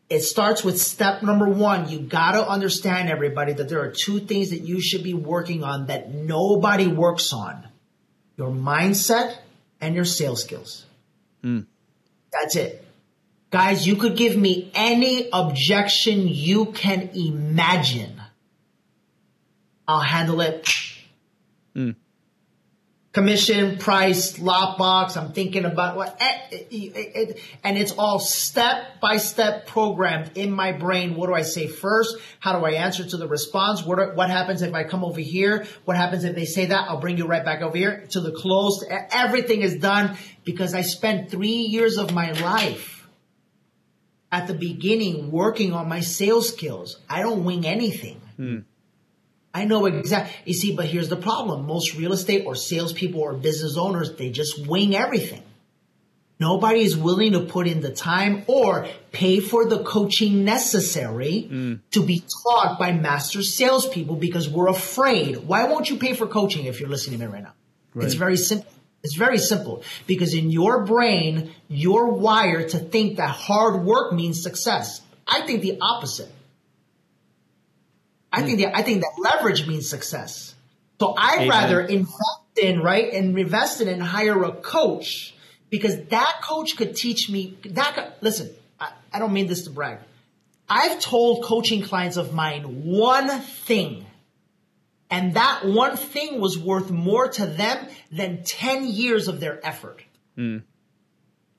It 0.09 0.21
starts 0.21 0.63
with 0.63 0.79
step 0.79 1.23
number 1.23 1.49
one. 1.49 1.89
You 1.89 1.99
got 1.99 2.33
to 2.33 2.47
understand, 2.47 3.09
everybody, 3.09 3.53
that 3.53 3.69
there 3.69 3.81
are 3.81 3.91
two 3.91 4.19
things 4.19 4.51
that 4.51 4.59
you 4.59 4.79
should 4.79 5.03
be 5.03 5.13
working 5.13 5.63
on 5.63 5.87
that 5.87 6.13
nobody 6.13 6.87
works 6.87 7.33
on 7.33 7.67
your 8.37 8.51
mindset 8.51 9.37
and 9.81 9.95
your 9.95 10.05
sales 10.05 10.43
skills. 10.43 10.85
Mm. 11.43 11.65
That's 12.31 12.55
it. 12.55 12.85
Guys, 13.53 13.85
you 13.85 13.95
could 13.97 14.17
give 14.17 14.35
me 14.35 14.71
any 14.73 15.29
objection 15.31 16.27
you 16.27 16.71
can 16.71 17.11
imagine. 17.13 18.19
I'll 19.87 19.99
handle 19.99 20.41
it. 20.41 20.67
Mm. 21.75 21.95
Commission, 23.11 23.77
price, 23.77 24.39
lockbox. 24.39 25.17
I'm 25.17 25.33
thinking 25.33 25.65
about 25.65 25.95
what, 25.95 26.19
eh, 26.19 27.33
and 27.63 27.77
it's 27.77 27.91
all 27.91 28.17
step 28.17 28.99
by 28.99 29.17
step 29.17 29.67
programmed 29.67 30.35
in 30.35 30.51
my 30.51 30.71
brain. 30.71 31.13
What 31.13 31.27
do 31.27 31.35
I 31.35 31.43
say 31.43 31.67
first? 31.67 32.17
How 32.39 32.57
do 32.57 32.65
I 32.65 32.71
answer 32.71 33.07
to 33.07 33.17
the 33.17 33.27
response? 33.27 33.85
What, 33.85 33.99
are, 33.99 34.15
what 34.15 34.31
happens 34.31 34.63
if 34.63 34.73
I 34.73 34.83
come 34.83 35.05
over 35.05 35.21
here? 35.21 35.67
What 35.85 35.95
happens 35.95 36.23
if 36.23 36.33
they 36.33 36.45
say 36.45 36.65
that? 36.65 36.89
I'll 36.89 36.99
bring 36.99 37.19
you 37.19 37.27
right 37.27 37.45
back 37.45 37.61
over 37.61 37.77
here 37.77 38.07
to 38.13 38.19
the 38.19 38.31
close. 38.31 38.83
Everything 38.89 39.61
is 39.61 39.75
done 39.75 40.17
because 40.43 40.73
I 40.73 40.81
spent 40.81 41.29
three 41.29 41.67
years 41.69 41.99
of 41.99 42.15
my 42.15 42.31
life 42.31 42.92
at 44.33 44.47
the 44.47 44.53
beginning 44.55 45.31
working 45.31 45.73
on 45.73 45.87
my 45.87 45.99
sales 45.99 46.49
skills. 46.49 46.99
I 47.07 47.21
don't 47.21 47.45
wing 47.45 47.67
anything. 47.67 48.19
Hmm. 48.35 48.57
I 49.53 49.65
know 49.65 49.85
exactly. 49.85 50.33
You 50.45 50.55
see, 50.55 50.75
but 50.75 50.87
here's 50.87 51.07
the 51.07 51.15
problem. 51.15 51.67
Most 51.67 51.95
real 51.95 52.13
estate 52.13 52.43
or 52.47 52.55
salespeople 52.55 53.21
or 53.21 53.35
business 53.35 53.77
owners, 53.77 54.15
they 54.15 54.31
just 54.31 54.67
wing 54.67 54.95
everything. 54.95 55.43
Nobody 56.39 56.81
is 56.81 56.97
willing 56.97 57.33
to 57.33 57.41
put 57.41 57.67
in 57.67 57.81
the 57.81 57.91
time 57.91 58.43
or 58.47 58.87
pay 59.11 59.39
for 59.39 59.69
the 59.69 59.83
coaching 59.83 60.43
necessary 60.43 61.47
mm. 61.49 61.79
to 61.91 62.03
be 62.03 62.23
taught 62.43 62.79
by 62.79 62.91
master 62.91 63.43
salespeople 63.43 64.15
because 64.15 64.49
we're 64.49 64.67
afraid. 64.67 65.37
Why 65.45 65.65
won't 65.65 65.91
you 65.91 65.97
pay 65.97 66.15
for 66.15 66.25
coaching 66.25 66.65
if 66.65 66.79
you're 66.79 66.89
listening 66.89 67.19
to 67.19 67.27
me 67.27 67.31
right 67.31 67.43
now? 67.43 67.53
Right. 67.93 68.05
It's 68.05 68.15
very 68.15 68.37
simple. 68.37 68.72
It's 69.03 69.15
very 69.15 69.37
simple 69.37 69.83
because 70.07 70.33
in 70.33 70.49
your 70.49 70.85
brain, 70.85 71.51
you're 71.67 72.07
wired 72.07 72.69
to 72.69 72.79
think 72.79 73.17
that 73.17 73.29
hard 73.29 73.83
work 73.83 74.13
means 74.13 74.41
success. 74.41 75.01
I 75.27 75.41
think 75.41 75.61
the 75.61 75.77
opposite. 75.81 76.31
I 78.31 78.41
think 78.41 78.59
that 78.59 78.75
I 78.75 78.81
think 78.81 79.01
that 79.01 79.11
leverage 79.19 79.67
means 79.67 79.89
success. 79.89 80.55
So 80.99 81.13
I'd 81.17 81.41
Amen. 81.41 81.49
rather 81.49 81.81
invest 81.81 82.59
in 82.61 82.81
right 82.81 83.13
and 83.13 83.37
invest 83.37 83.81
in 83.81 83.87
and 83.87 84.01
hire 84.01 84.41
a 84.43 84.53
coach 84.53 85.35
because 85.69 86.05
that 86.05 86.41
coach 86.43 86.77
could 86.77 86.95
teach 86.95 87.29
me 87.29 87.57
that. 87.65 88.17
Listen, 88.21 88.51
I, 88.79 88.91
I 89.11 89.19
don't 89.19 89.33
mean 89.33 89.47
this 89.47 89.63
to 89.63 89.69
brag. 89.69 89.99
I've 90.69 90.99
told 90.99 91.43
coaching 91.43 91.81
clients 91.81 92.17
of 92.17 92.33
mine 92.33 92.85
one 92.85 93.41
thing, 93.41 94.05
and 95.13 95.35
that 95.35 95.63
one 95.63 95.95
thing 95.95 96.41
was 96.41 96.57
worth 96.57 96.89
more 96.89 97.27
to 97.27 97.45
them 97.45 97.87
than 98.11 98.43
10 98.43 98.87
years 98.87 99.27
of 99.27 99.39
their 99.39 99.63
effort. 99.63 100.03
Hmm. 100.35 100.57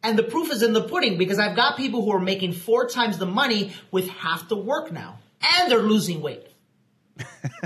And 0.03 0.19
the 0.19 0.25
proof 0.25 0.51
is 0.51 0.65
in 0.65 0.73
the 0.73 0.83
pudding 0.83 1.19
because 1.19 1.39
I've 1.39 1.55
got 1.55 1.77
people 1.77 2.05
who 2.05 2.11
are 2.11 2.21
making 2.21 2.55
four 2.55 2.89
times 2.89 3.17
the 3.17 3.27
money 3.27 3.73
with 3.93 4.09
half 4.09 4.49
the 4.49 4.57
work 4.57 4.91
now, 4.91 5.21
and 5.41 5.71
they're 5.71 5.79
losing 5.79 6.21
weight. 6.21 6.49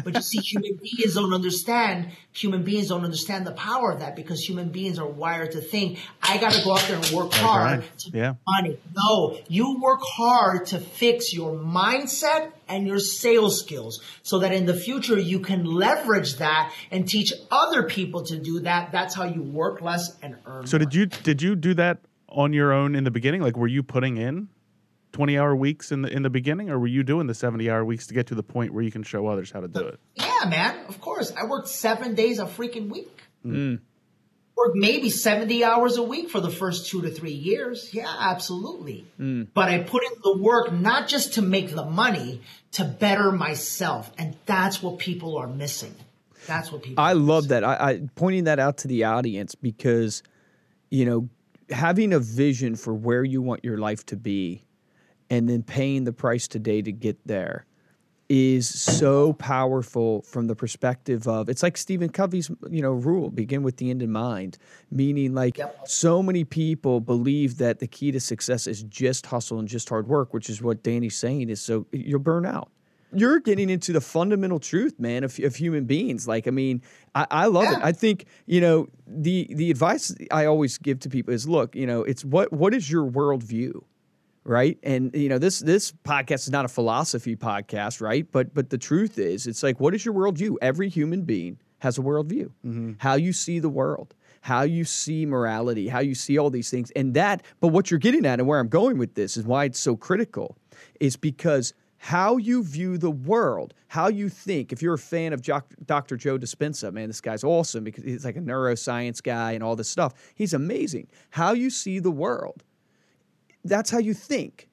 But 0.05 0.15
you 0.15 0.21
see, 0.21 0.39
human 0.41 0.79
beings 0.83 1.15
don't 1.15 1.33
understand. 1.33 2.11
Human 2.33 2.63
beings 2.65 2.89
don't 2.89 3.05
understand 3.05 3.47
the 3.47 3.53
power 3.53 3.93
of 3.93 4.01
that 4.01 4.15
because 4.17 4.41
human 4.41 4.69
beings 4.71 4.99
are 4.99 5.07
wired 5.09 5.53
to 5.53 5.61
think, 5.61 5.99
I 6.23 6.39
got 6.39 6.53
to 6.53 6.65
go 6.65 6.75
out 6.75 6.85
there 6.89 6.97
and 6.97 7.11
work 7.11 7.33
hard 7.33 7.81
right. 7.81 7.99
to 7.99 8.11
Yeah. 8.13 8.31
make 8.31 8.39
money. 8.47 8.79
No, 8.97 9.39
you 9.49 9.81
work 9.81 10.01
hard 10.03 10.67
to 10.67 10.79
fix 10.79 11.33
your 11.33 11.55
mindset 11.55 12.53
and 12.69 12.87
your 12.87 12.99
sales 12.99 13.61
skills 13.61 14.03
so 14.23 14.41
that 14.41 14.53
in 14.53 14.67
the 14.67 14.75
future 14.75 15.19
you 15.19 15.41
can 15.41 15.65
leverage 15.65 16.37
that 16.37 16.73
and 16.91 17.09
teach 17.09 17.33
other 17.51 17.85
people 17.85 18.23
to 18.25 18.39
do 18.39 18.61
that. 18.61 18.93
That's 18.93 19.15
how 19.15 19.25
you 19.25 19.43
work 19.43 19.81
less 19.81 20.17
and 20.23 20.37
earn 20.47 20.67
So 20.67 20.77
more. 20.79 20.85
did 20.85 20.95
you 20.95 21.07
did 21.07 21.43
you 21.43 21.57
do 21.57 21.75
that 21.75 21.99
on 22.29 22.53
your 22.53 22.73
own 22.73 22.95
in 22.95 23.05
the 23.05 23.11
beginning? 23.11 23.41
Like, 23.41 23.57
were 23.57 23.67
you 23.69 23.83
putting 23.83 24.19
in 24.19 24.49
twenty 25.13 25.39
hour 25.39 25.55
weeks 25.57 25.93
in 25.93 26.03
the 26.03 26.09
in 26.13 26.23
the 26.23 26.31
beginning, 26.31 26.71
or 26.71 26.79
were 26.79 26.87
you 26.87 27.03
doing 27.03 27.27
the 27.27 27.35
seventy 27.35 27.71
hour 27.71 27.85
weeks 27.85 28.07
to 28.09 28.15
get 28.15 28.27
to 28.29 28.35
the 28.35 28.43
point 28.43 28.73
where 28.73 28.83
you 28.83 28.91
can 28.91 29.03
show 29.03 29.27
others 29.27 29.51
how 29.51 29.61
to 29.61 29.69
do 29.69 29.81
it? 29.81 30.01
Yeah, 30.15 30.49
man. 30.49 30.87
Of 30.89 31.01
course. 31.01 31.33
I 31.37 31.47
worked 31.47 31.69
seven 31.69 32.15
days 32.15 32.39
a 32.39 32.47
freaking 32.47 32.89
week. 32.91 33.21
Hmm. 33.43 33.55
Hmm. 33.55 33.75
Worked 34.57 34.77
maybe 34.77 35.09
70 35.09 35.63
hours 35.63 35.99
a 35.99 36.03
week 36.03 36.31
for 36.31 36.41
the 36.41 36.51
first 36.51 36.89
two 36.91 37.03
to 37.03 37.11
three 37.11 37.31
years. 37.33 37.95
Yeah, 37.95 38.13
absolutely. 38.19 39.07
Hmm. 39.17 39.45
But 39.55 39.69
I 39.69 39.79
put 39.79 40.03
in 40.03 40.11
the 40.23 40.37
work 40.39 40.73
not 40.73 41.07
just 41.07 41.35
to 41.35 41.43
make 41.43 41.71
the 41.71 41.85
money, 41.85 42.41
to 42.73 42.85
better 42.85 43.31
myself. 43.31 44.11
And 44.19 44.37
that's 44.47 44.83
what 44.83 44.99
people 44.99 45.37
are 45.39 45.47
missing. 45.47 45.95
That's 46.49 46.73
what 46.73 46.83
people 46.83 47.05
I 47.05 47.13
are 47.13 47.15
love 47.15 47.45
missing. 47.45 47.61
that. 47.61 47.65
I, 47.65 47.91
I 47.91 48.01
pointing 48.17 48.45
that 48.45 48.59
out 48.59 48.79
to 48.79 48.89
the 48.89 49.05
audience 49.05 49.55
because, 49.55 50.25
you 50.91 51.05
know, 51.05 51.29
having 51.71 52.13
a 52.13 52.19
vision 52.19 52.75
for 52.75 52.93
where 52.93 53.23
you 53.23 53.41
want 53.41 53.65
your 53.65 53.79
life 53.79 54.05
to 54.07 54.17
be, 54.17 54.65
and 55.31 55.49
then 55.49 55.63
paying 55.63 56.05
the 56.05 56.13
price 56.13 56.49
today 56.49 56.83
to 56.83 56.93
get 56.93 57.19
there, 57.27 57.67
is 58.29 58.69
so 58.69 59.33
powerful 59.33 60.21
from 60.21 60.49
the 60.49 60.55
perspective 60.55 61.27
of 61.27 61.49
it's 61.49 61.63
like 61.63 61.79
Stephen 61.79 62.11
Covey's 62.11 62.51
you 62.71 62.83
know 62.83 62.93
rule: 62.93 63.31
begin 63.31 63.63
with 63.63 63.79
the 63.79 63.89
end 63.91 64.03
in 64.03 64.13
mind. 64.13 64.59
Meaning, 64.91 65.35
like 65.35 65.57
Yep. 65.59 65.89
so 65.89 66.23
many 66.23 66.45
people 66.45 67.01
believe 67.01 67.57
that 67.59 67.79
the 67.79 67.87
key 67.87 68.13
to 68.13 68.21
success 68.21 68.67
is 68.67 68.83
just 68.83 69.27
hustle 69.27 69.59
and 69.59 69.67
just 69.67 69.89
hard 69.89 70.09
work, 70.09 70.35
which 70.35 70.51
is 70.51 70.61
what 70.61 70.83
Danny's 70.83 71.17
saying 71.17 71.49
is 71.49 71.61
so 71.61 71.87
you'll 71.93 72.19
burn 72.21 72.45
out. 72.45 72.71
You're 73.15 73.41
getting 73.41 73.71
into 73.71 73.95
the 73.95 74.03
fundamental 74.03 74.59
truth, 74.61 75.01
man, 75.01 75.25
of, 75.25 75.39
of 75.39 75.57
human 75.57 75.87
beings. 75.87 76.29
Like, 76.29 76.47
I 76.47 76.51
mean, 76.51 76.83
I, 77.15 77.27
I 77.31 77.47
love 77.47 77.73
it. 77.73 77.79
I 77.83 77.93
think 77.93 78.27
you 78.45 78.61
know 78.61 78.89
the 79.07 79.47
the 79.51 79.71
advice 79.71 80.15
I 80.31 80.45
always 80.45 80.77
give 80.77 81.01
to 81.01 81.09
people 81.09 81.33
is, 81.33 81.49
look, 81.49 81.75
you 81.75 81.87
know, 81.87 82.03
it's 82.03 82.23
what 82.27 82.53
what 82.53 82.75
is 82.75 82.91
your 82.91 83.11
worldview, 83.11 83.83
right? 84.49 84.79
And 84.83 85.15
you 85.15 85.29
know, 85.29 85.39
this 85.39 85.61
this 85.61 85.93
podcast 85.93 86.41
is 86.41 86.51
not 86.51 86.65
a 86.65 86.69
philosophy 86.69 87.37
podcast, 87.37 88.01
right? 88.01 88.27
But 88.31 88.55
but 88.55 88.71
the 88.71 88.79
truth 88.79 89.19
is, 89.19 89.47
it's 89.47 89.63
like, 89.63 89.79
what 89.79 89.95
is 89.95 90.05
your 90.05 90.15
worldview? 90.15 90.57
Every 90.63 90.89
human 90.89 91.23
being 91.23 91.59
has 91.81 91.99
a 91.99 92.01
worldview. 92.01 92.51
Mm-hmm. 92.67 92.93
How 92.99 93.15
you 93.15 93.33
see 93.33 93.59
the 93.59 93.69
world, 93.69 94.15
how 94.41 94.63
you 94.63 94.85
see 94.85 95.27
morality, 95.27 95.89
how 95.89 96.01
you 96.01 96.15
see 96.15 96.39
all 96.39 96.51
these 96.51 96.71
things, 96.71 96.91
and 96.93 97.15
that. 97.15 97.43
But 97.61 97.69
what 97.69 97.91
you're 97.91 97.99
getting 98.01 98.27
at, 98.27 98.41
and 98.41 98.49
where 98.49 98.59
I'm 98.59 98.69
going 98.69 98.99
with 98.99 99.15
this, 99.15 99.37
is 99.37 99.45
why 99.45 99.65
it's 99.65 99.79
so 99.79 99.97
critical, 99.97 100.57
is 100.99 101.17
because 101.17 101.75
how 101.99 102.37
you 102.37 102.63
view 102.63 102.97
the 102.97 103.11
world, 103.11 103.75
how 103.89 104.09
you 104.09 104.29
think. 104.29 104.73
If 104.73 104.81
you're 104.81 104.95
a 104.95 104.99
fan 104.99 105.33
of 105.33 105.43
Dr. 105.43 106.17
Joe 106.17 106.39
Dispenza, 106.39 106.93
man, 106.93 107.09
this 107.09 107.21
guy's 107.21 107.43
awesome 107.43 107.85
because 107.85 108.05
he's 108.05 108.25
like 108.25 108.37
a 108.37 108.41
neuroscience 108.41 109.23
guy 109.23 109.53
and 109.53 109.65
all 109.65 109.75
this 109.77 109.89
stuff. 109.89 110.15
He's 110.37 110.55
amazing. 110.55 111.09
How 111.31 111.53
you 111.53 111.71
see 111.71 111.99
the 111.99 112.13
world, 112.13 112.63
that's 113.65 113.91
how 113.91 113.99
you 113.99 114.15
think. 114.15 114.69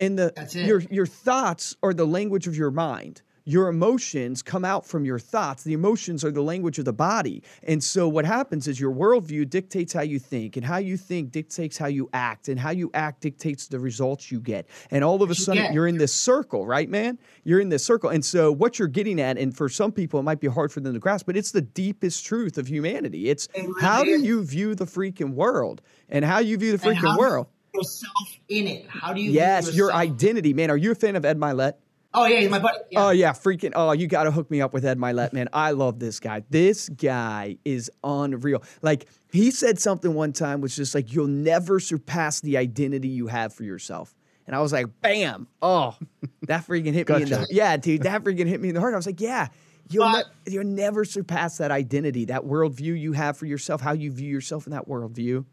And 0.00 0.18
the 0.18 0.32
your 0.54 0.80
your 0.90 1.06
thoughts 1.06 1.76
are 1.82 1.94
the 1.94 2.06
language 2.06 2.46
of 2.46 2.56
your 2.56 2.70
mind. 2.70 3.22
Your 3.44 3.68
emotions 3.68 4.40
come 4.40 4.64
out 4.64 4.86
from 4.86 5.04
your 5.04 5.18
thoughts. 5.18 5.64
The 5.64 5.72
emotions 5.72 6.24
are 6.24 6.30
the 6.30 6.42
language 6.42 6.78
of 6.78 6.84
the 6.84 6.92
body. 6.92 7.42
And 7.64 7.82
so 7.82 8.06
what 8.08 8.24
happens 8.24 8.68
is 8.68 8.78
your 8.78 8.92
worldview 8.92 9.50
dictates 9.50 9.92
how 9.92 10.02
you 10.02 10.20
think, 10.20 10.56
and 10.56 10.64
how 10.64 10.76
you 10.76 10.96
think 10.96 11.32
dictates 11.32 11.76
how 11.76 11.86
you 11.86 12.08
act, 12.12 12.48
and 12.48 12.58
how 12.58 12.70
you 12.70 12.90
act 12.94 13.20
dictates 13.20 13.66
the 13.66 13.80
results 13.80 14.30
you 14.30 14.40
get. 14.40 14.68
And 14.92 15.02
all 15.02 15.22
of 15.22 15.30
a 15.30 15.32
you 15.32 15.34
sudden 15.34 15.62
get. 15.64 15.72
you're 15.72 15.88
in 15.88 15.98
this 15.98 16.14
circle, 16.14 16.66
right, 16.66 16.88
man? 16.88 17.18
You're 17.42 17.60
in 17.60 17.68
this 17.68 17.84
circle. 17.84 18.10
And 18.10 18.24
so 18.24 18.52
what 18.52 18.78
you're 18.78 18.86
getting 18.86 19.20
at, 19.20 19.38
and 19.38 19.56
for 19.56 19.68
some 19.68 19.90
people 19.90 20.20
it 20.20 20.24
might 20.24 20.40
be 20.40 20.46
hard 20.48 20.70
for 20.70 20.78
them 20.78 20.94
to 20.94 21.00
grasp, 21.00 21.26
but 21.26 21.36
it's 21.36 21.50
the 21.50 21.62
deepest 21.62 22.24
truth 22.24 22.58
of 22.58 22.68
humanity. 22.68 23.28
It's 23.28 23.48
how 23.80 24.04
do 24.04 24.10
you 24.10 24.44
view 24.44 24.76
the 24.76 24.86
freaking 24.86 25.34
world? 25.34 25.82
And 26.08 26.24
how 26.24 26.38
you 26.38 26.58
view 26.58 26.76
the 26.76 26.78
freaking 26.78 27.18
world. 27.18 27.48
Put 27.72 27.80
yourself 27.80 28.38
in 28.48 28.66
it. 28.66 28.86
How 28.88 29.12
do 29.12 29.20
you? 29.20 29.30
Yes, 29.30 29.74
your 29.74 29.92
identity, 29.92 30.52
man. 30.54 30.70
Are 30.70 30.76
you 30.76 30.92
a 30.92 30.94
fan 30.94 31.16
of 31.16 31.24
Ed 31.24 31.38
Mylett? 31.38 31.74
Oh 32.14 32.26
yeah, 32.26 32.40
he's 32.40 32.50
my 32.50 32.58
buddy. 32.58 32.78
Yeah. 32.90 33.06
Oh 33.06 33.10
yeah, 33.10 33.32
freaking! 33.32 33.72
Oh, 33.74 33.92
you 33.92 34.06
got 34.06 34.24
to 34.24 34.30
hook 34.30 34.50
me 34.50 34.60
up 34.60 34.74
with 34.74 34.84
Ed 34.84 34.98
Mylett, 34.98 35.32
man. 35.32 35.48
I 35.52 35.70
love 35.70 35.98
this 35.98 36.20
guy. 36.20 36.42
This 36.50 36.90
guy 36.90 37.56
is 37.64 37.90
unreal. 38.04 38.62
Like 38.82 39.06
he 39.32 39.50
said 39.50 39.78
something 39.78 40.12
one 40.12 40.34
time, 40.34 40.60
which 40.60 40.78
is 40.78 40.94
like, 40.94 41.12
"You'll 41.14 41.26
never 41.28 41.80
surpass 41.80 42.40
the 42.40 42.58
identity 42.58 43.08
you 43.08 43.28
have 43.28 43.54
for 43.54 43.64
yourself." 43.64 44.14
And 44.46 44.54
I 44.54 44.60
was 44.60 44.72
like, 44.74 44.86
"Bam! 45.00 45.46
Oh, 45.62 45.96
that 46.42 46.66
freaking 46.66 46.92
hit 46.92 47.08
me 47.08 47.22
in 47.22 47.28
the 47.30 47.36
Gotcha. 47.36 47.46
yeah, 47.50 47.76
dude. 47.78 48.02
That 48.02 48.22
freaking 48.24 48.46
hit 48.46 48.60
me 48.60 48.68
in 48.68 48.74
the 48.74 48.80
heart." 48.80 48.92
I 48.92 48.96
was 48.98 49.06
like, 49.06 49.20
"Yeah." 49.20 49.48
You'll, 49.90 50.04
But- 50.04 50.26
ne- 50.46 50.52
you'll 50.54 50.64
never 50.64 51.04
surpass 51.04 51.58
that 51.58 51.70
identity, 51.70 52.26
that 52.26 52.42
worldview 52.42 52.98
you 52.98 53.12
have 53.12 53.36
for 53.36 53.46
yourself, 53.46 53.80
how 53.80 53.92
you 53.92 54.12
view 54.12 54.28
yourself 54.30 54.66
in 54.66 54.72
that 54.72 54.86
worldview. 54.86 55.44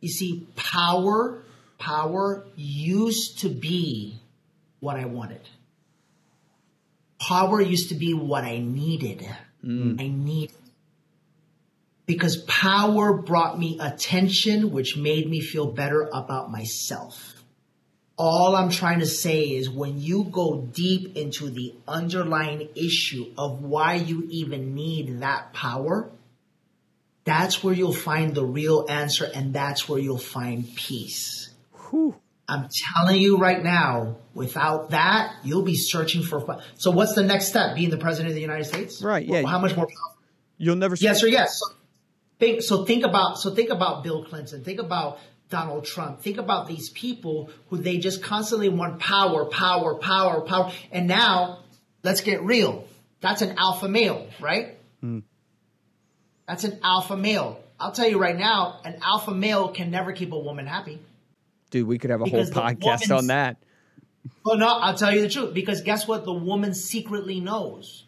You 0.00 0.08
see, 0.08 0.46
power, 0.56 1.42
power 1.78 2.46
used 2.56 3.40
to 3.40 3.48
be 3.48 4.18
what 4.80 4.96
I 4.96 5.04
wanted. 5.04 5.42
Power 7.20 7.60
used 7.60 7.90
to 7.90 7.94
be 7.94 8.14
what 8.14 8.44
I 8.44 8.58
needed. 8.58 9.26
Mm. 9.64 10.00
I 10.00 10.08
needed. 10.08 10.56
Because 12.06 12.38
power 12.48 13.12
brought 13.12 13.58
me 13.58 13.78
attention, 13.80 14.72
which 14.72 14.96
made 14.96 15.28
me 15.28 15.40
feel 15.40 15.70
better 15.70 16.08
about 16.12 16.50
myself. 16.50 17.44
All 18.16 18.56
I'm 18.56 18.70
trying 18.70 18.98
to 18.98 19.06
say 19.06 19.42
is 19.42 19.70
when 19.70 20.00
you 20.00 20.24
go 20.24 20.62
deep 20.72 21.16
into 21.16 21.50
the 21.50 21.74
underlying 21.86 22.68
issue 22.74 23.32
of 23.38 23.62
why 23.62 23.94
you 23.94 24.26
even 24.30 24.74
need 24.74 25.20
that 25.20 25.52
power, 25.52 26.10
that's 27.30 27.62
where 27.62 27.72
you'll 27.72 27.92
find 27.92 28.34
the 28.34 28.44
real 28.44 28.86
answer 28.88 29.30
and 29.32 29.54
that's 29.54 29.88
where 29.88 30.00
you'll 30.00 30.18
find 30.18 30.74
peace. 30.74 31.50
I'm 32.48 32.68
telling 32.96 33.20
you 33.20 33.38
right 33.38 33.62
now, 33.62 34.16
without 34.34 34.90
that, 34.90 35.36
you'll 35.44 35.62
be 35.62 35.76
searching 35.76 36.24
for. 36.24 36.60
So, 36.74 36.90
what's 36.90 37.14
the 37.14 37.22
next 37.22 37.46
step? 37.46 37.76
Being 37.76 37.90
the 37.90 37.98
president 37.98 38.30
of 38.30 38.34
the 38.34 38.40
United 38.40 38.64
States? 38.64 39.00
Right, 39.02 39.24
yeah. 39.24 39.46
How 39.46 39.60
much 39.60 39.76
more? 39.76 39.86
You'll 40.58 40.76
never 40.76 40.96
Yes 40.96 41.22
or 41.22 41.28
yes. 41.28 41.58
So 41.58 41.74
think, 42.40 42.62
so 42.62 42.84
think 42.84 43.04
about 43.04 43.38
so 43.38 43.54
think 43.54 43.70
about 43.70 44.02
Bill 44.02 44.24
Clinton. 44.24 44.64
Think 44.64 44.80
about 44.80 45.18
Donald 45.48 45.84
Trump. 45.84 46.22
Think 46.22 46.38
about 46.38 46.66
these 46.66 46.90
people 46.90 47.50
who 47.68 47.78
they 47.78 47.98
just 47.98 48.22
constantly 48.22 48.68
want 48.68 48.98
power, 48.98 49.46
power, 49.46 49.94
power, 49.94 50.40
power. 50.40 50.72
And 50.90 51.06
now, 51.06 51.60
let's 52.02 52.20
get 52.20 52.42
real. 52.42 52.86
That's 53.20 53.42
an 53.42 53.56
alpha 53.58 53.88
male, 53.88 54.28
right? 54.40 54.78
Hmm. 55.00 55.20
That's 56.50 56.64
an 56.64 56.80
alpha 56.82 57.16
male. 57.16 57.62
I'll 57.78 57.92
tell 57.92 58.08
you 58.08 58.18
right 58.18 58.36
now, 58.36 58.80
an 58.84 58.98
alpha 59.04 59.30
male 59.30 59.68
can 59.68 59.92
never 59.92 60.12
keep 60.12 60.32
a 60.32 60.38
woman 60.38 60.66
happy. 60.66 60.98
dude. 61.70 61.86
We 61.86 61.96
could 61.96 62.10
have 62.10 62.20
a 62.20 62.24
whole 62.24 62.44
Because 62.44 62.50
podcast 62.50 63.16
on 63.16 63.28
that. 63.28 63.58
Well, 64.44 64.56
no, 64.58 64.66
I'll 64.66 64.96
tell 64.96 65.14
you 65.14 65.20
the 65.22 65.28
truth. 65.28 65.54
Because 65.54 65.82
guess 65.82 66.08
what? 66.08 66.24
The 66.24 66.32
woman 66.32 66.74
secretly 66.74 67.38
knows 67.38 68.04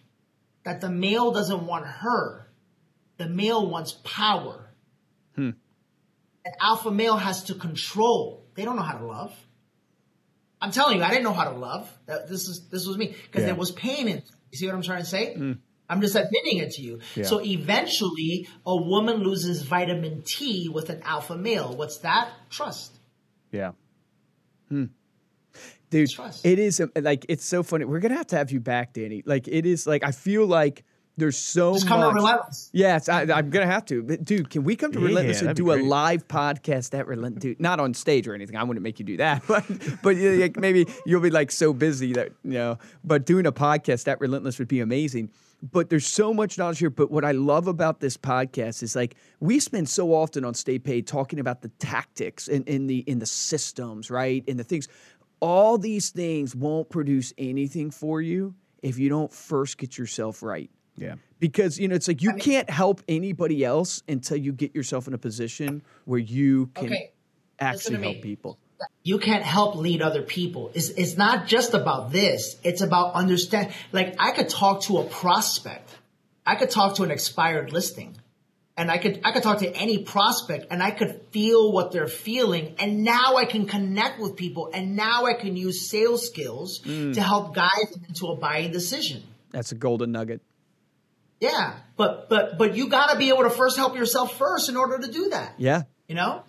that 0.64 0.80
the 0.80 0.90
male 0.90 1.30
doesn't 1.30 1.64
want 1.66 1.86
her. 1.86 2.48
The 3.18 3.28
male 3.28 3.64
wants 3.70 3.92
power. 4.02 4.70
Hmm. 5.36 5.50
An 6.44 6.52
alpha 6.60 6.90
male 6.90 7.16
has 7.16 7.44
to 7.44 7.54
control. 7.54 8.44
They 8.56 8.64
don't 8.64 8.74
know 8.74 8.82
how 8.82 8.98
to 8.98 9.06
love. 9.06 9.32
I'm 10.60 10.72
telling 10.72 10.98
you, 10.98 11.04
I 11.04 11.10
didn't 11.10 11.22
know 11.24 11.32
how 11.32 11.44
to 11.44 11.56
love. 11.56 11.88
This 12.06 12.48
is 12.48 12.66
this 12.72 12.86
was 12.88 12.98
me 12.98 13.14
because 13.26 13.42
Yeah. 13.42 13.46
there 13.46 13.54
was 13.54 13.70
pain 13.70 14.08
in. 14.08 14.20
You 14.50 14.58
see 14.58 14.66
what 14.66 14.74
I'm 14.74 14.82
trying 14.82 15.02
to 15.02 15.08
say? 15.08 15.34
Hmm. 15.34 15.52
I'm 15.92 16.00
just 16.00 16.16
admitting 16.16 16.58
it 16.58 16.70
to 16.72 16.82
you. 16.82 17.00
Yeah. 17.14 17.24
So 17.24 17.40
eventually, 17.42 18.48
a 18.66 18.74
woman 18.74 19.22
loses 19.22 19.62
vitamin 19.62 20.22
T 20.22 20.68
with 20.68 20.88
an 20.90 21.02
alpha 21.02 21.36
male. 21.36 21.76
What's 21.76 21.98
that? 21.98 22.30
Trust. 22.50 22.98
Yeah. 23.50 23.72
Hmm. 24.70 24.86
dude 25.90 26.08
Trust. 26.08 26.46
it 26.46 26.58
is 26.58 26.80
like 26.96 27.26
it's 27.28 27.44
so 27.44 27.62
funny 27.62 27.84
we're 27.84 28.00
gonna 28.00 28.16
have 28.16 28.28
to 28.28 28.36
have 28.36 28.50
you 28.50 28.58
back 28.58 28.94
danny 28.94 29.22
like 29.26 29.46
it 29.46 29.66
is 29.66 29.86
like 29.86 30.02
i 30.02 30.10
feel 30.10 30.46
like 30.46 30.82
there's 31.16 31.36
so 31.36 31.74
Just 31.74 31.86
come 31.86 32.00
to. 32.00 32.08
Relentless. 32.08 32.70
Yes, 32.72 33.08
I, 33.08 33.22
I'm 33.22 33.50
gonna 33.50 33.66
have 33.66 33.84
to. 33.86 34.02
But 34.02 34.24
dude, 34.24 34.48
can 34.48 34.64
we 34.64 34.76
come 34.76 34.92
to 34.92 34.98
Yeah, 34.98 35.08
Relentless 35.08 35.40
and 35.40 35.48
that'd 35.48 35.56
do 35.58 35.72
a 35.72 35.76
live 35.76 36.26
podcast 36.26 36.98
at 36.98 37.06
Relentless? 37.06 37.42
Dude, 37.42 37.60
not 37.60 37.80
on 37.80 37.92
stage 37.92 38.26
or 38.26 38.34
anything. 38.34 38.56
I 38.56 38.64
wouldn't 38.64 38.82
make 38.82 38.98
you 38.98 39.04
do 39.04 39.18
that, 39.18 39.42
but 39.48 39.64
but 40.02 40.16
like, 40.16 40.56
maybe 40.56 40.86
you'll 41.04 41.20
be 41.20 41.30
like 41.30 41.50
so 41.50 41.74
busy 41.74 42.14
that 42.14 42.30
you 42.42 42.52
know. 42.52 42.78
But 43.04 43.26
doing 43.26 43.44
a 43.46 43.52
podcast 43.52 44.08
at 44.08 44.20
Relentless 44.20 44.58
would 44.58 44.68
be 44.68 44.80
amazing. 44.80 45.30
But 45.70 45.90
there's 45.90 46.06
so 46.06 46.34
much 46.34 46.58
knowledge 46.58 46.80
here. 46.80 46.90
But 46.90 47.10
what 47.10 47.24
I 47.24 47.30
love 47.32 47.68
about 47.68 48.00
this 48.00 48.16
podcast 48.16 48.82
is 48.82 48.96
like 48.96 49.14
we 49.40 49.60
spend 49.60 49.88
so 49.88 50.12
often 50.12 50.44
on 50.44 50.54
Stay 50.54 50.78
Paid 50.78 51.06
talking 51.06 51.38
about 51.38 51.62
the 51.62 51.68
tactics 51.78 52.48
and 52.48 52.66
in 52.68 52.86
the 52.88 52.98
in 53.00 53.20
the 53.20 53.26
systems, 53.26 54.10
right, 54.10 54.42
and 54.48 54.58
the 54.58 54.64
things. 54.64 54.88
All 55.40 55.76
these 55.78 56.10
things 56.10 56.54
won't 56.54 56.88
produce 56.88 57.32
anything 57.38 57.90
for 57.90 58.20
you 58.20 58.54
if 58.82 58.98
you 58.98 59.08
don't 59.08 59.32
first 59.32 59.76
get 59.78 59.98
yourself 59.98 60.42
right 60.42 60.70
Yeah. 60.96 61.14
because 61.40 61.78
you 61.80 61.88
know 61.88 61.94
it's 61.96 62.06
like 62.08 62.22
you 62.22 62.32
can't 62.34 62.68
help 62.70 63.00
anybody 63.08 63.64
else 63.64 64.02
until 64.08 64.36
you 64.36 64.52
get 64.52 64.72
yourself 64.74 65.06
in 65.08 65.14
a 65.14 65.18
position 65.18 65.82
where 66.04 66.18
you 66.20 66.66
can 66.74 66.86
Okay, 66.86 67.12
actually 67.60 68.02
help 68.02 68.22
people. 68.22 68.58
You 69.02 69.18
can't 69.18 69.42
help 69.42 69.76
lead 69.76 70.02
other 70.02 70.22
people. 70.22 70.70
It's, 70.74 70.90
it's 70.90 71.16
not 71.16 71.46
just 71.46 71.74
about 71.74 72.12
this. 72.12 72.56
It's 72.62 72.80
about 72.80 73.14
understand. 73.14 73.72
Like 73.92 74.16
I 74.18 74.30
could 74.32 74.48
talk 74.48 74.82
to 74.82 74.98
a 74.98 75.04
prospect. 75.04 75.90
I 76.46 76.56
could 76.56 76.70
talk 76.70 76.96
to 76.96 77.02
an 77.02 77.10
expired 77.10 77.72
listing 77.72 78.16
and 78.76 78.90
I 78.90 78.98
could, 78.98 79.20
I 79.24 79.32
could 79.32 79.42
talk 79.42 79.58
to 79.58 79.70
any 79.74 79.98
prospect 79.98 80.66
and 80.70 80.82
I 80.82 80.90
could 80.90 81.20
feel 81.30 81.72
what 81.72 81.92
they're 81.92 82.08
feeling. 82.08 82.74
And 82.78 83.04
now 83.04 83.36
I 83.36 83.44
can 83.44 83.66
connect 83.66 84.18
with 84.18 84.36
people 84.36 84.70
and 84.72 84.96
now 84.96 85.26
I 85.26 85.34
can 85.34 85.56
use 85.56 85.88
sales 85.88 86.26
skills 86.26 86.80
mm. 86.80 87.14
to 87.14 87.22
help 87.22 87.54
guide 87.54 87.88
them 87.92 88.04
into 88.08 88.26
a 88.26 88.36
buying 88.36 88.72
decision. 88.72 89.22
That's 89.50 89.72
a 89.72 89.74
golden 89.74 90.12
nugget. 90.12 90.40
Yeah. 91.40 91.74
But, 91.96 92.28
but, 92.28 92.56
but 92.56 92.76
you 92.76 92.88
gotta 92.88 93.18
be 93.18 93.28
able 93.28 93.42
to 93.42 93.50
first 93.50 93.76
help 93.76 93.96
yourself 93.96 94.38
first 94.38 94.68
in 94.68 94.76
order 94.76 94.98
to 94.98 95.10
do 95.10 95.30
that. 95.30 95.54
Yeah. 95.58 95.82
You 96.08 96.14
know? 96.14 96.44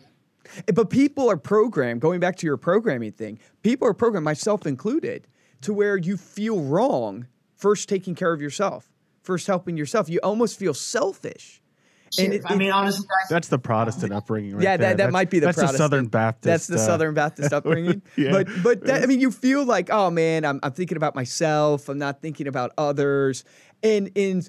But 0.73 0.89
people 0.89 1.29
are 1.29 1.37
programmed, 1.37 2.01
going 2.01 2.19
back 2.19 2.35
to 2.37 2.45
your 2.45 2.57
programming 2.57 3.11
thing, 3.11 3.39
people 3.61 3.87
are 3.87 3.93
programmed, 3.93 4.25
myself 4.25 4.65
included, 4.65 5.27
to 5.61 5.73
where 5.73 5.97
you 5.97 6.17
feel 6.17 6.61
wrong 6.61 7.27
first 7.55 7.87
taking 7.89 8.15
care 8.15 8.33
of 8.33 8.41
yourself, 8.41 8.91
first 9.21 9.47
helping 9.47 9.77
yourself. 9.77 10.09
You 10.09 10.19
almost 10.23 10.59
feel 10.59 10.73
selfish. 10.73 11.61
And 12.19 12.33
it- 12.33 12.43
I 12.45 12.55
mean, 12.55 12.71
honestly, 12.71 13.07
guys, 13.07 13.29
That's 13.29 13.47
the 13.47 13.57
Protestant 13.57 14.13
upbringing, 14.13 14.53
right 14.55 14.63
yeah, 14.63 14.77
there. 14.77 14.89
that, 14.89 14.97
that 14.97 15.11
might 15.11 15.29
be 15.31 15.39
the 15.39 15.47
that's 15.47 15.55
Protestant. 15.57 15.77
the 15.77 15.83
Southern 15.83 16.05
Baptist. 16.07 16.43
That's 16.43 16.67
the 16.67 16.75
uh, 16.75 16.85
Southern 16.85 17.13
Baptist 17.15 17.51
upbringing. 17.57 18.01
Yeah. 18.15 18.31
But 18.31 18.47
but 18.61 18.85
that, 18.85 19.01
I 19.01 19.05
mean, 19.07 19.19
you 19.19 19.31
feel 19.31 19.65
like, 19.65 19.89
oh 19.89 20.11
man, 20.11 20.45
I'm 20.45 20.59
I'm 20.61 20.73
thinking 20.73 20.97
about 20.97 21.15
myself. 21.15 21.89
I'm 21.89 21.97
not 21.97 22.21
thinking 22.21 22.47
about 22.47 22.71
others. 22.77 23.43
And 23.81 24.11
and 24.15 24.47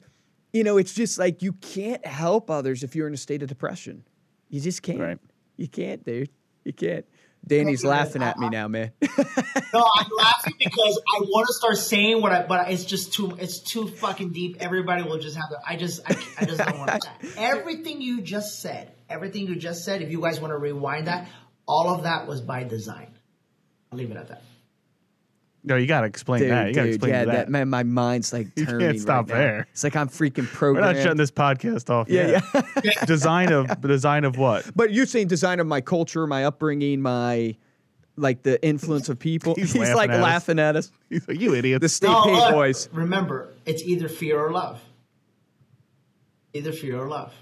you 0.52 0.62
know, 0.62 0.76
it's 0.76 0.92
just 0.94 1.18
like 1.18 1.40
you 1.42 1.52
can't 1.55 2.05
help 2.05 2.50
others 2.50 2.82
if 2.82 2.94
you're 2.94 3.09
in 3.09 3.14
a 3.14 3.18
state 3.18 3.42
of 3.42 3.48
depression. 3.48 4.05
You 4.50 4.61
just 4.61 4.82
can't. 4.82 5.00
Right. 5.00 5.18
You 5.57 5.68
can't, 5.68 6.05
dude. 6.05 6.30
You 6.64 6.72
can't. 6.72 7.05
Danny's 7.46 7.84
laughing 7.84 8.22
at 8.22 8.38
me 8.38 8.48
now, 8.48 8.68
man. 8.68 8.92
No, 9.72 9.84
I'm 9.96 10.07
laughing 10.16 10.55
because 10.57 11.02
I 11.16 11.20
want 11.22 11.48
to 11.48 11.52
start 11.52 11.76
saying 11.76 12.22
what 12.22 12.30
I, 12.30 12.46
but 12.46 12.70
it's 12.70 12.84
just 12.84 13.12
too, 13.12 13.36
it's 13.40 13.59
too 13.59 13.88
fucking 13.88 14.30
deep. 14.30 14.59
Everybody 14.61 15.02
will 15.02 15.18
just 15.18 15.36
have 15.36 15.48
to. 15.50 15.59
I 15.66 15.74
just, 15.74 16.00
I, 16.09 16.16
I 16.38 16.44
just 16.44 16.59
don't 16.59 16.78
want 16.78 16.92
to. 16.92 17.28
Everything 17.36 18.00
you 18.00 18.20
just 18.20 18.61
said, 18.62 18.92
everything 19.11 19.48
you 19.48 19.57
just 19.57 19.84
said. 19.84 20.00
If 20.00 20.12
you 20.12 20.20
guys 20.20 20.40
want 20.40 20.52
to 20.52 20.59
rewind 20.59 21.09
that, 21.09 21.28
all 21.66 21.92
of 21.92 22.05
that 22.05 22.28
was 22.28 22.40
by 22.40 22.62
design. 22.62 23.09
I'll 23.90 23.98
leave 23.98 24.12
it 24.12 24.16
at 24.16 24.28
that. 24.28 24.42
No, 25.66 25.76
you 25.76 25.86
got 25.86 26.02
to 26.02 26.06
explain 26.06 26.42
Dude, 26.42 26.50
that. 26.50 26.68
You 26.68 26.74
got 26.74 26.82
to 26.82 26.86
dude, 26.88 26.94
explain 26.96 27.12
yeah, 27.14 27.24
that. 27.24 27.32
that 27.32 27.48
man, 27.48 27.70
my 27.70 27.82
mind's 27.84 28.32
like 28.34 28.48
You 28.54 28.66
turning. 28.66 28.86
can't 28.88 29.00
stop 29.00 29.30
right 29.30 29.34
now. 29.38 29.40
there. 29.40 29.68
It's 29.72 29.82
like 29.82 29.96
I'm 29.96 30.08
freaking 30.08 30.38
We're 30.42 30.44
programmed. 30.48 30.96
not 30.96 31.02
shutting 31.02 31.16
this 31.16 31.30
podcast 31.30 31.88
off. 31.88 32.08
Yeah, 32.08 32.40
yet. 32.84 32.94
design 33.06 33.50
of 33.52 33.80
design 33.80 34.24
of 34.24 34.36
what? 34.36 34.70
But 34.76 34.92
you're 34.92 35.06
saying 35.06 35.28
design 35.28 35.60
of 35.60 35.66
my 35.66 35.80
culture, 35.80 36.26
my 36.26 36.44
upbringing, 36.44 37.00
my 37.00 37.56
like 38.16 38.42
the 38.42 38.62
influence 38.64 39.08
of 39.08 39.18
people. 39.18 39.54
He's 39.54 39.72
He's, 39.72 39.80
laughing 39.80 39.96
like 39.96 40.10
at 40.10 40.16
us. 40.16 40.22
laughing 40.22 40.58
at 40.58 40.76
us. 40.76 40.92
He's 41.08 41.26
like, 41.26 41.40
you 41.40 41.54
idiot. 41.54 41.80
The 41.80 41.88
state 41.88 42.08
No, 42.08 42.24
paid 42.24 42.32
look, 42.36 42.50
boys. 42.52 42.88
Remember, 42.92 43.54
it's 43.64 43.82
either 43.82 44.08
fear 44.08 44.38
or 44.38 44.52
love. 44.52 44.80
Either 46.52 46.72
fear 46.72 47.00
or 47.00 47.08
love. 47.08 47.32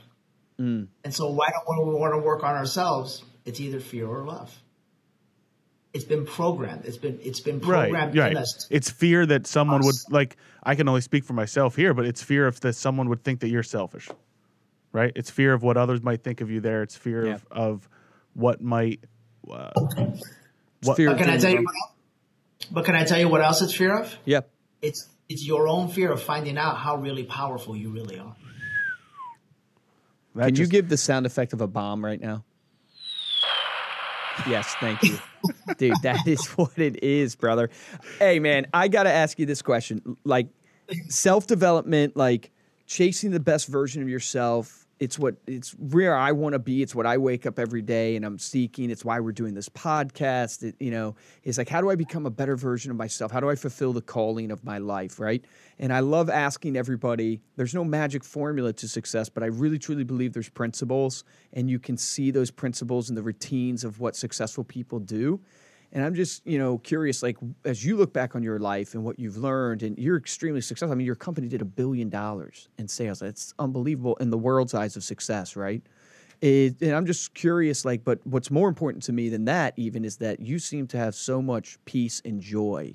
Mm. 0.60 0.86
And 1.04 1.12
so, 1.14 1.30
why 1.30 1.48
don't 1.50 1.88
we 1.88 1.94
want 1.94 2.14
to 2.14 2.18
work 2.18 2.44
on 2.44 2.54
ourselves? 2.54 3.24
It's 3.44 3.60
either 3.60 3.80
fear 3.80 4.06
or 4.06 4.24
love. 4.24 4.61
It's 5.94 6.04
been 6.04 6.24
programmed. 6.24 6.86
It's 6.86 6.96
been 6.96 7.18
it's 7.22 7.40
been 7.40 7.60
programmed 7.60 8.16
right. 8.16 8.32
in 8.32 8.38
us. 8.38 8.66
It's 8.70 8.90
fear 8.90 9.26
that 9.26 9.46
someone 9.46 9.82
would 9.84 9.94
like. 10.08 10.36
I 10.62 10.74
can 10.74 10.88
only 10.88 11.02
speak 11.02 11.24
for 11.24 11.34
myself 11.34 11.76
here, 11.76 11.92
but 11.92 12.06
it's 12.06 12.22
fear 12.22 12.46
of 12.46 12.58
that 12.60 12.74
someone 12.74 13.08
would 13.10 13.22
think 13.22 13.40
that 13.40 13.48
you're 13.48 13.62
selfish. 13.62 14.08
Right? 14.92 15.12
It's 15.14 15.30
fear 15.30 15.52
of 15.52 15.62
what 15.62 15.76
others 15.76 16.02
might 16.02 16.22
think 16.22 16.40
of 16.40 16.50
you. 16.50 16.60
There, 16.60 16.82
it's 16.82 16.96
fear 16.96 17.26
Yeah. 17.26 17.34
of, 17.34 17.46
of 17.50 17.88
what 18.34 18.60
might. 18.62 19.00
Uh, 19.50 19.70
It's 19.76 20.88
what, 20.88 20.96
fear 20.96 21.08
But 21.10 21.20
of 21.20 21.26
can 21.26 21.30
I 21.30 21.38
tell 21.38 21.50
you 21.50 21.62
what 21.62 21.74
else? 21.74 22.68
But 22.70 22.84
can 22.84 22.94
I 22.96 23.04
tell 23.04 23.18
you 23.18 23.28
what 23.28 23.40
else 23.40 23.60
it's 23.62 23.74
fear 23.74 23.98
of? 23.98 24.16
Yep. 24.24 24.50
It's 24.80 25.08
it's 25.28 25.46
your 25.46 25.68
own 25.68 25.88
fear 25.88 26.10
of 26.10 26.22
finding 26.22 26.58
out 26.58 26.76
how 26.76 26.96
really 26.96 27.24
powerful 27.24 27.76
you 27.76 27.90
really 27.90 28.18
are. 28.18 28.34
that 30.34 30.46
Can 30.46 30.56
you 30.56 30.66
give 30.66 30.88
the 30.88 30.96
sound 30.96 31.26
effect 31.26 31.52
of 31.52 31.60
a 31.60 31.66
bomb 31.66 32.04
right 32.04 32.20
now? 32.20 32.44
Yes, 34.48 34.74
thank 34.80 35.02
you. 35.02 35.18
Dude, 35.76 35.94
that 36.02 36.20
is 36.26 36.46
what 36.48 36.78
it 36.78 37.02
is, 37.02 37.36
brother. 37.36 37.70
Hey 38.18 38.38
man, 38.38 38.66
I 38.72 38.88
got 38.88 39.04
to 39.04 39.12
ask 39.12 39.38
you 39.38 39.46
this 39.46 39.62
question. 39.62 40.16
Like 40.24 40.48
self-development, 41.08 42.16
like 42.16 42.50
chasing 42.86 43.30
the 43.30 43.40
best 43.40 43.68
version 43.68 44.02
of 44.02 44.08
yourself, 44.08 44.81
it's 45.02 45.18
what 45.18 45.34
it's 45.48 45.72
where 45.72 46.14
I 46.14 46.30
want 46.30 46.52
to 46.52 46.60
be. 46.60 46.80
It's 46.80 46.94
what 46.94 47.06
I 47.06 47.18
wake 47.18 47.44
up 47.44 47.58
every 47.58 47.82
day 47.82 48.14
and 48.14 48.24
I'm 48.24 48.38
seeking. 48.38 48.88
It's 48.88 49.04
why 49.04 49.18
we're 49.18 49.32
doing 49.32 49.52
this 49.52 49.68
podcast. 49.68 50.62
It, 50.62 50.76
you 50.78 50.92
know, 50.92 51.16
it's 51.42 51.58
like 51.58 51.68
how 51.68 51.80
do 51.80 51.90
I 51.90 51.96
become 51.96 52.24
a 52.24 52.30
better 52.30 52.54
version 52.54 52.92
of 52.92 52.96
myself? 52.96 53.32
How 53.32 53.40
do 53.40 53.50
I 53.50 53.56
fulfill 53.56 53.92
the 53.92 54.00
calling 54.00 54.52
of 54.52 54.62
my 54.62 54.78
life, 54.78 55.18
right? 55.18 55.44
And 55.80 55.92
I 55.92 55.98
love 55.98 56.30
asking 56.30 56.76
everybody. 56.76 57.40
There's 57.56 57.74
no 57.74 57.82
magic 57.82 58.22
formula 58.22 58.72
to 58.74 58.86
success, 58.86 59.28
but 59.28 59.42
I 59.42 59.46
really 59.46 59.78
truly 59.78 60.04
believe 60.04 60.34
there's 60.34 60.48
principles 60.48 61.24
and 61.52 61.68
you 61.68 61.80
can 61.80 61.96
see 61.96 62.30
those 62.30 62.52
principles 62.52 63.08
in 63.08 63.16
the 63.16 63.22
routines 63.22 63.82
of 63.82 63.98
what 63.98 64.14
successful 64.14 64.62
people 64.62 65.00
do. 65.00 65.40
And 65.94 66.02
I'm 66.02 66.14
just, 66.14 66.46
you 66.46 66.58
know, 66.58 66.78
curious, 66.78 67.22
like 67.22 67.36
as 67.64 67.84
you 67.84 67.98
look 67.98 68.14
back 68.14 68.34
on 68.34 68.42
your 68.42 68.58
life 68.58 68.94
and 68.94 69.04
what 69.04 69.18
you've 69.18 69.36
learned, 69.36 69.82
and 69.82 69.98
you're 69.98 70.16
extremely 70.16 70.62
successful. 70.62 70.92
I 70.92 70.96
mean, 70.96 71.06
your 71.06 71.14
company 71.14 71.48
did 71.48 71.60
a 71.60 71.66
billion 71.66 72.08
dollars 72.08 72.68
in 72.78 72.88
sales. 72.88 73.18
That's 73.18 73.52
unbelievable 73.58 74.16
in 74.16 74.30
the 74.30 74.38
world's 74.38 74.72
eyes 74.72 74.96
of 74.96 75.04
success, 75.04 75.54
right? 75.54 75.82
It, 76.40 76.80
and 76.80 76.92
I'm 76.92 77.04
just 77.04 77.34
curious, 77.34 77.84
like, 77.84 78.04
but 78.04 78.26
what's 78.26 78.50
more 78.50 78.68
important 78.68 79.04
to 79.04 79.12
me 79.12 79.28
than 79.28 79.44
that, 79.44 79.74
even, 79.76 80.04
is 80.04 80.16
that 80.16 80.40
you 80.40 80.58
seem 80.58 80.86
to 80.88 80.96
have 80.96 81.14
so 81.14 81.42
much 81.42 81.78
peace 81.84 82.22
and 82.24 82.40
joy 82.40 82.94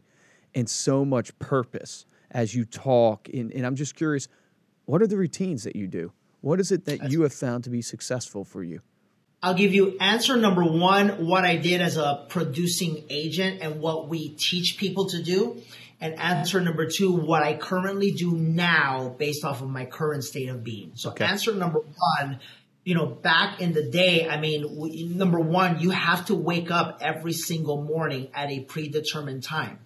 and 0.56 0.68
so 0.68 1.06
much 1.06 1.38
purpose 1.38 2.08
as 2.32 2.56
you 2.56 2.66
talk. 2.66 3.30
And, 3.30 3.54
and 3.54 3.66
I'm 3.66 3.76
just 3.76 3.96
curious, 3.96 4.28
what 4.86 5.02
are 5.04 5.08
the 5.08 5.18
routines 5.18 5.64
that 5.64 5.76
you 5.76 5.88
do? 5.88 6.12
What 6.42 6.60
is 6.60 6.72
it 6.72 6.86
that 6.86 7.12
you 7.12 7.22
have 7.22 7.34
found 7.34 7.64
to 7.66 7.70
be 7.70 7.82
successful 7.82 8.44
for 8.44 8.64
you? 8.64 8.82
I'll 9.42 9.54
give 9.54 9.74
you 9.74 9.98
answer 10.00 10.36
number 10.36 10.64
one, 10.64 11.28
what 11.28 11.46
I 11.46 11.58
did 11.58 11.82
as 11.82 11.98
a 11.98 12.26
producing 12.30 13.04
agent 13.10 13.62
and 13.62 13.80
what 13.80 14.10
we 14.10 14.30
teach 14.30 14.78
people 14.78 15.10
to 15.10 15.22
do. 15.22 15.62
And 16.00 16.20
answer 16.20 16.62
number 16.62 16.88
two, 16.88 17.12
what 17.12 17.44
I 17.44 17.56
currently 17.56 18.12
do 18.12 18.32
now 18.32 19.10
based 19.10 19.44
off 19.44 19.62
of 19.62 19.70
my 19.70 19.86
current 19.86 20.24
state 20.24 20.50
of 20.50 20.64
being. 20.64 20.92
So 20.96 21.12
answer 21.12 21.54
number 21.54 21.80
one, 21.80 22.40
you 22.84 22.96
know, 22.96 23.08
back 23.08 23.62
in 23.62 23.74
the 23.74 23.90
day, 23.90 24.28
I 24.28 24.40
mean, 24.40 24.78
we, 24.78 25.04
number 25.08 25.40
one, 25.40 25.80
you 25.80 25.90
have 25.90 26.28
to 26.28 26.36
wake 26.36 26.72
up 26.72 27.00
every 27.02 27.34
single 27.34 27.84
morning 27.84 28.30
at 28.34 28.50
a 28.50 28.62
predetermined 28.62 29.44
time. 29.44 29.80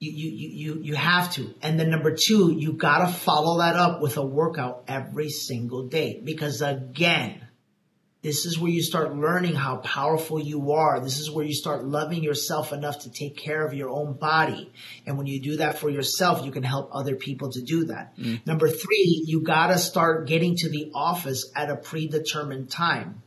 You, 0.00 0.10
you, 0.10 0.30
you, 0.30 0.48
you, 0.48 0.82
you 0.82 0.94
have 0.96 1.32
to. 1.34 1.54
And 1.62 1.78
then 1.78 1.90
number 1.90 2.14
two, 2.14 2.52
you 2.52 2.72
gotta 2.74 3.12
follow 3.12 3.58
that 3.58 3.76
up 3.76 4.00
with 4.02 4.16
a 4.16 4.26
workout 4.26 4.84
every 4.88 5.28
single 5.28 5.86
day. 5.86 6.20
Because 6.22 6.60
again, 6.60 7.43
this 8.24 8.46
is 8.46 8.58
where 8.58 8.70
you 8.70 8.82
start 8.82 9.14
learning 9.14 9.54
how 9.54 9.76
powerful 9.76 10.40
you 10.40 10.72
are. 10.72 10.98
This 10.98 11.18
is 11.20 11.30
where 11.30 11.44
you 11.44 11.52
start 11.52 11.84
loving 11.84 12.24
yourself 12.24 12.72
enough 12.72 13.00
to 13.00 13.10
take 13.10 13.36
care 13.36 13.66
of 13.66 13.74
your 13.74 13.90
own 13.90 14.14
body. 14.14 14.72
And 15.06 15.18
when 15.18 15.26
you 15.26 15.42
do 15.42 15.58
that 15.58 15.78
for 15.78 15.90
yourself, 15.90 16.42
you 16.42 16.50
can 16.50 16.62
help 16.62 16.88
other 16.90 17.16
people 17.16 17.50
to 17.50 17.60
do 17.60 17.84
that. 17.84 18.16
Mm. 18.16 18.46
Number 18.46 18.70
three, 18.70 19.24
you 19.26 19.42
gotta 19.42 19.76
start 19.76 20.26
getting 20.26 20.56
to 20.56 20.70
the 20.70 20.90
office 20.94 21.52
at 21.54 21.68
a 21.68 21.76
predetermined 21.76 22.70
time. 22.70 23.22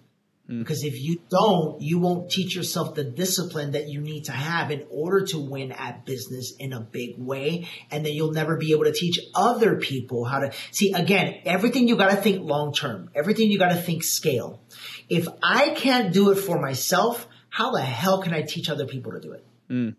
Mm. 0.50 0.60
Because 0.60 0.84
if 0.84 1.00
you 1.02 1.22
don't, 1.30 1.82
you 1.82 2.00
won't 2.00 2.32
teach 2.32 2.56
yourself 2.56 2.96
the 2.96 3.04
discipline 3.04 3.72
that 3.72 3.90
you 3.90 4.00
need 4.00 4.26
to 4.26 4.32
have 4.32 4.72
in 4.72 4.86
order 4.90 5.26
to 5.28 5.40
win 5.40 5.72
at 5.74 6.06
business 6.06 6.54
in 6.58 6.72
a 6.72 6.80
big 6.80 7.18
way. 7.18 7.68
And 7.92 8.06
then 8.06 8.14
you'll 8.14 8.32
never 8.32 8.56
be 8.56 8.72
able 8.72 8.86
to 8.86 8.94
teach 8.94 9.20
other 9.36 9.76
people 9.76 10.24
how 10.24 10.40
to 10.40 10.54
see 10.72 10.94
again, 10.94 11.42
everything 11.46 11.88
you 11.88 11.98
got 11.98 12.12
to 12.12 12.16
think 12.16 12.44
long 12.44 12.74
term, 12.74 13.10
everything 13.14 13.52
you 13.52 13.60
got 13.60 13.70
to 13.70 13.82
think 13.82 14.04
scale. 14.04 14.62
If 15.10 15.28
I 15.44 15.70
can't 15.70 16.14
do 16.14 16.32
it 16.32 16.36
for 16.36 16.60
myself, 16.60 17.28
how 17.50 17.72
the 17.72 17.82
hell 17.82 18.22
can 18.22 18.34
I 18.34 18.44
teach 18.44 18.70
other 18.70 18.86
people 18.86 19.14
to 19.14 19.20
do 19.20 19.34
it? 19.34 19.46
Mm. 19.70 19.96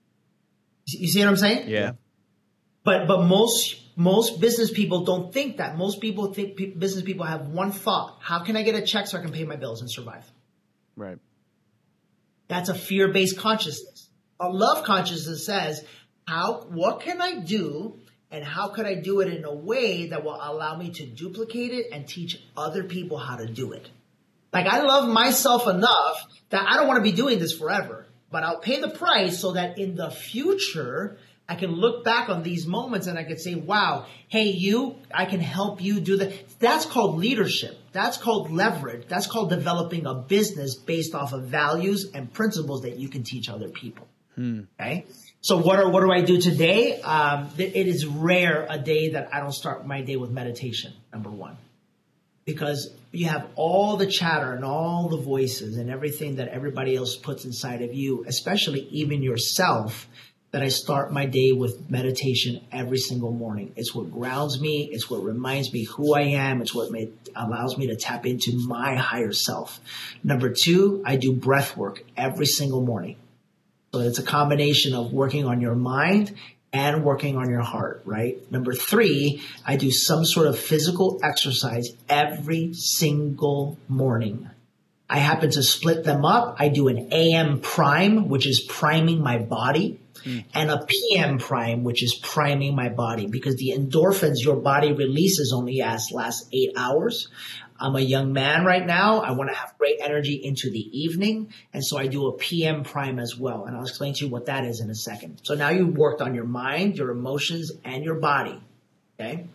You 0.87 1.09
see 1.09 1.21
what 1.21 1.29
I'm 1.29 1.37
saying? 1.37 1.69
Yeah. 1.69 1.93
But 2.85 3.07
but 3.07 3.25
most 3.25 3.83
most 3.97 4.41
business 4.41 4.71
people 4.71 5.05
don't 5.05 5.35
think 5.35 5.59
that. 5.59 5.77
Most 5.77 6.01
people 6.01 6.33
think 6.33 6.57
pe- 6.57 6.71
business 6.71 7.05
people 7.05 7.27
have 7.27 7.49
one 7.49 7.71
thought: 7.73 8.17
How 8.21 8.45
can 8.45 8.57
I 8.57 8.63
get 8.63 8.75
a 8.75 8.81
check 8.81 9.07
so 9.07 9.19
I 9.19 9.21
can 9.21 9.33
pay 9.33 9.45
my 9.45 9.57
bills 9.57 9.83
and 9.83 9.91
survive? 9.91 10.25
Right. 10.99 11.19
That's 12.49 12.69
a 12.69 12.75
fear-based 12.75 13.39
consciousness. 13.39 14.11
A 14.41 14.49
love 14.49 14.85
consciousness 14.85 15.47
says, 15.47 15.85
"How? 16.27 16.67
What 16.69 17.01
can 17.01 17.23
I 17.23 17.39
do?" 17.39 18.01
And 18.31 18.45
how 18.45 18.69
could 18.69 18.85
I 18.85 18.95
do 18.95 19.21
it 19.21 19.33
in 19.33 19.45
a 19.45 19.55
way 19.55 20.09
that 20.09 20.25
will 20.25 20.35
allow 20.35 20.77
me 20.77 20.91
to 20.91 21.07
duplicate 21.07 21.73
it 21.73 21.87
and 21.93 22.07
teach 22.07 22.43
other 22.57 22.85
people 22.85 23.17
how 23.17 23.37
to 23.37 23.47
do 23.47 23.73
it? 23.73 23.89
Like 24.53 24.67
I 24.67 24.83
love 24.83 25.09
myself 25.09 25.67
enough 25.69 26.27
that 26.51 26.67
I 26.69 26.77
don't 26.77 26.89
want 26.89 26.99
to 26.99 27.11
be 27.11 27.17
doing 27.17 27.39
this 27.39 27.57
forever, 27.57 28.07
but 28.31 28.43
I'll 28.43 28.61
pay 28.61 28.81
the 28.81 28.91
price 28.91 29.39
so 29.39 29.53
that 29.53 29.79
in 29.79 29.95
the 29.95 30.11
future 30.11 31.19
I 31.49 31.55
can 31.55 31.73
look 31.73 32.05
back 32.05 32.29
on 32.29 32.43
these 32.43 32.67
moments 32.67 33.07
and 33.07 33.19
I 33.19 33.25
can 33.25 33.39
say, 33.39 33.55
wow, 33.55 34.05
hey, 34.29 34.49
you, 34.49 34.97
I 35.13 35.25
can 35.25 35.41
help 35.41 35.83
you 35.83 35.99
do 35.99 36.19
that. 36.19 36.59
That's 36.59 36.85
called 36.85 37.17
leadership. 37.17 37.79
That's 37.93 38.19
called 38.19 38.51
leverage. 38.51 39.07
That's 39.09 39.27
called 39.27 39.49
developing 39.49 40.05
a 40.05 40.15
business 40.15 40.75
based 40.75 41.15
off 41.15 41.33
of 41.33 41.45
values 41.45 42.11
and 42.13 42.31
principles 42.31 42.83
that 42.83 42.99
you 42.99 43.09
can 43.09 43.23
teach 43.23 43.49
other 43.49 43.69
people. 43.71 44.07
Okay. 44.39 45.07
So 45.41 45.57
what 45.57 45.79
are, 45.79 45.89
what 45.89 46.03
do 46.03 46.13
I 46.13 46.21
do 46.21 46.39
today? 46.39 47.01
Um, 47.01 47.51
it 47.57 47.75
is 47.75 48.05
rare 48.07 48.67
a 48.69 48.79
day 48.79 49.11
that 49.11 49.35
I 49.35 49.41
don't 49.41 49.53
start 49.53 49.87
my 49.87 50.03
day 50.03 50.17
with 50.17 50.31
meditation. 50.31 50.93
Number 51.13 51.31
one 51.31 51.57
because 52.49 52.91
you 53.13 53.27
have 53.27 53.47
all 53.57 53.99
the 53.99 54.07
chatter 54.07 54.55
and 54.55 54.65
all 54.65 55.11
the 55.11 55.19
voices 55.19 55.77
and 55.77 55.91
everything 55.91 56.37
that 56.37 56.49
everybody 56.49 56.97
else 56.97 57.15
puts 57.15 57.45
inside 57.45 57.83
of 57.83 57.93
you, 57.93 58.25
especially 58.27 58.89
even 58.91 59.23
yourself, 59.23 60.09
that 60.51 60.63
I 60.63 60.69
start 60.69 61.13
my 61.13 61.27
day 61.27 61.53
with 61.53 61.91
meditation 61.91 62.63
every 62.73 62.99
single 62.99 63.33
morning. 63.33 63.73
It's 63.77 63.95
what 63.95 64.11
grounds 64.11 64.61
me. 64.61 64.89
It's 64.91 65.11
what 65.11 65.23
reminds 65.23 65.73
me 65.73 65.85
who 65.85 66.15
I 66.15 66.23
am. 66.23 66.63
It's 66.63 66.75
what 66.75 66.91
may, 66.91 67.11
allows 67.37 67.77
me 67.77 67.89
to 67.89 67.97
tap 67.97 68.25
into 68.25 68.53
my 68.67 68.95
higher 68.95 69.33
self. 69.33 69.81
Number 70.25 70.51
two, 70.51 71.03
I 71.05 71.17
do 71.17 71.35
breath 71.35 71.77
work 71.77 72.03
every 72.17 72.47
single 72.47 72.81
morning. 72.81 73.17
So 73.93 74.01
it's 74.01 74.19
a 74.19 74.23
combination 74.23 74.95
of 74.95 75.13
working 75.13 75.45
on 75.45 75.61
your 75.61 75.75
mind 75.75 76.35
and 76.73 77.05
working 77.05 77.37
on 77.37 77.51
your 77.51 77.63
heart, 77.63 78.03
right? 78.05 78.39
Number 78.51 78.75
three, 78.75 79.43
I 79.67 79.77
do 79.77 79.91
some 79.91 80.25
sort 80.25 80.47
of 80.47 80.59
physical 80.59 81.21
exercise 81.23 81.91
every 82.09 82.73
single 82.75 83.79
morning. 83.89 84.49
I 85.11 85.19
happen 85.19 85.51
to 85.53 85.63
split 85.63 86.05
them 86.05 86.27
up. 86.27 86.57
I 86.59 86.69
do 86.69 86.89
an 86.89 87.09
AM 87.13 87.61
prime, 87.61 88.29
which 88.29 88.47
is 88.47 88.61
priming 88.61 89.23
my 89.23 89.39
body, 89.39 89.99
Mm. 90.25 90.45
and 90.55 90.71
a 90.71 90.87
PM 90.87 91.39
prime, 91.39 91.85
which 91.85 92.03
is 92.03 92.19
priming 92.23 92.75
my 92.75 92.89
body 92.89 93.27
because 93.27 93.57
the 93.57 93.75
endorphins 93.77 94.37
your 94.39 94.57
body 94.57 94.93
releases 94.93 95.53
only 95.55 95.81
as 95.83 96.09
last 96.13 96.49
eight 96.53 96.73
hours. 96.77 97.29
I'm 97.81 97.95
a 97.95 98.01
young 98.01 98.33
man 98.33 98.65
right 98.65 98.85
now. 98.85 99.21
I 99.21 99.33
want 99.33 99.51
to 99.51 99.57
have 99.57 99.79
great 99.79 99.99
energy 100.03 100.41
into 100.43 100.71
the 100.71 100.81
evening. 100.81 101.53
And 101.73 101.85
so 101.85 101.97
I 101.97 102.09
do 102.09 102.27
a 102.27 102.37
PM 102.37 102.83
prime 102.83 103.21
as 103.21 103.37
well. 103.39 103.67
And 103.67 103.77
I'll 103.77 103.85
explain 103.85 104.15
to 104.15 104.25
you 104.25 104.31
what 104.31 104.47
that 104.47 104.65
is 104.65 104.81
in 104.81 104.91
a 104.91 104.95
second. 104.95 105.41
So 105.45 105.55
now 105.55 105.69
you've 105.69 105.97
worked 105.97 106.21
on 106.21 106.35
your 106.35 106.45
mind, 106.45 106.97
your 106.97 107.11
emotions, 107.11 107.71
and 107.85 108.03
your 108.03 108.17
body. 108.17 108.61
Okay. 109.21 109.47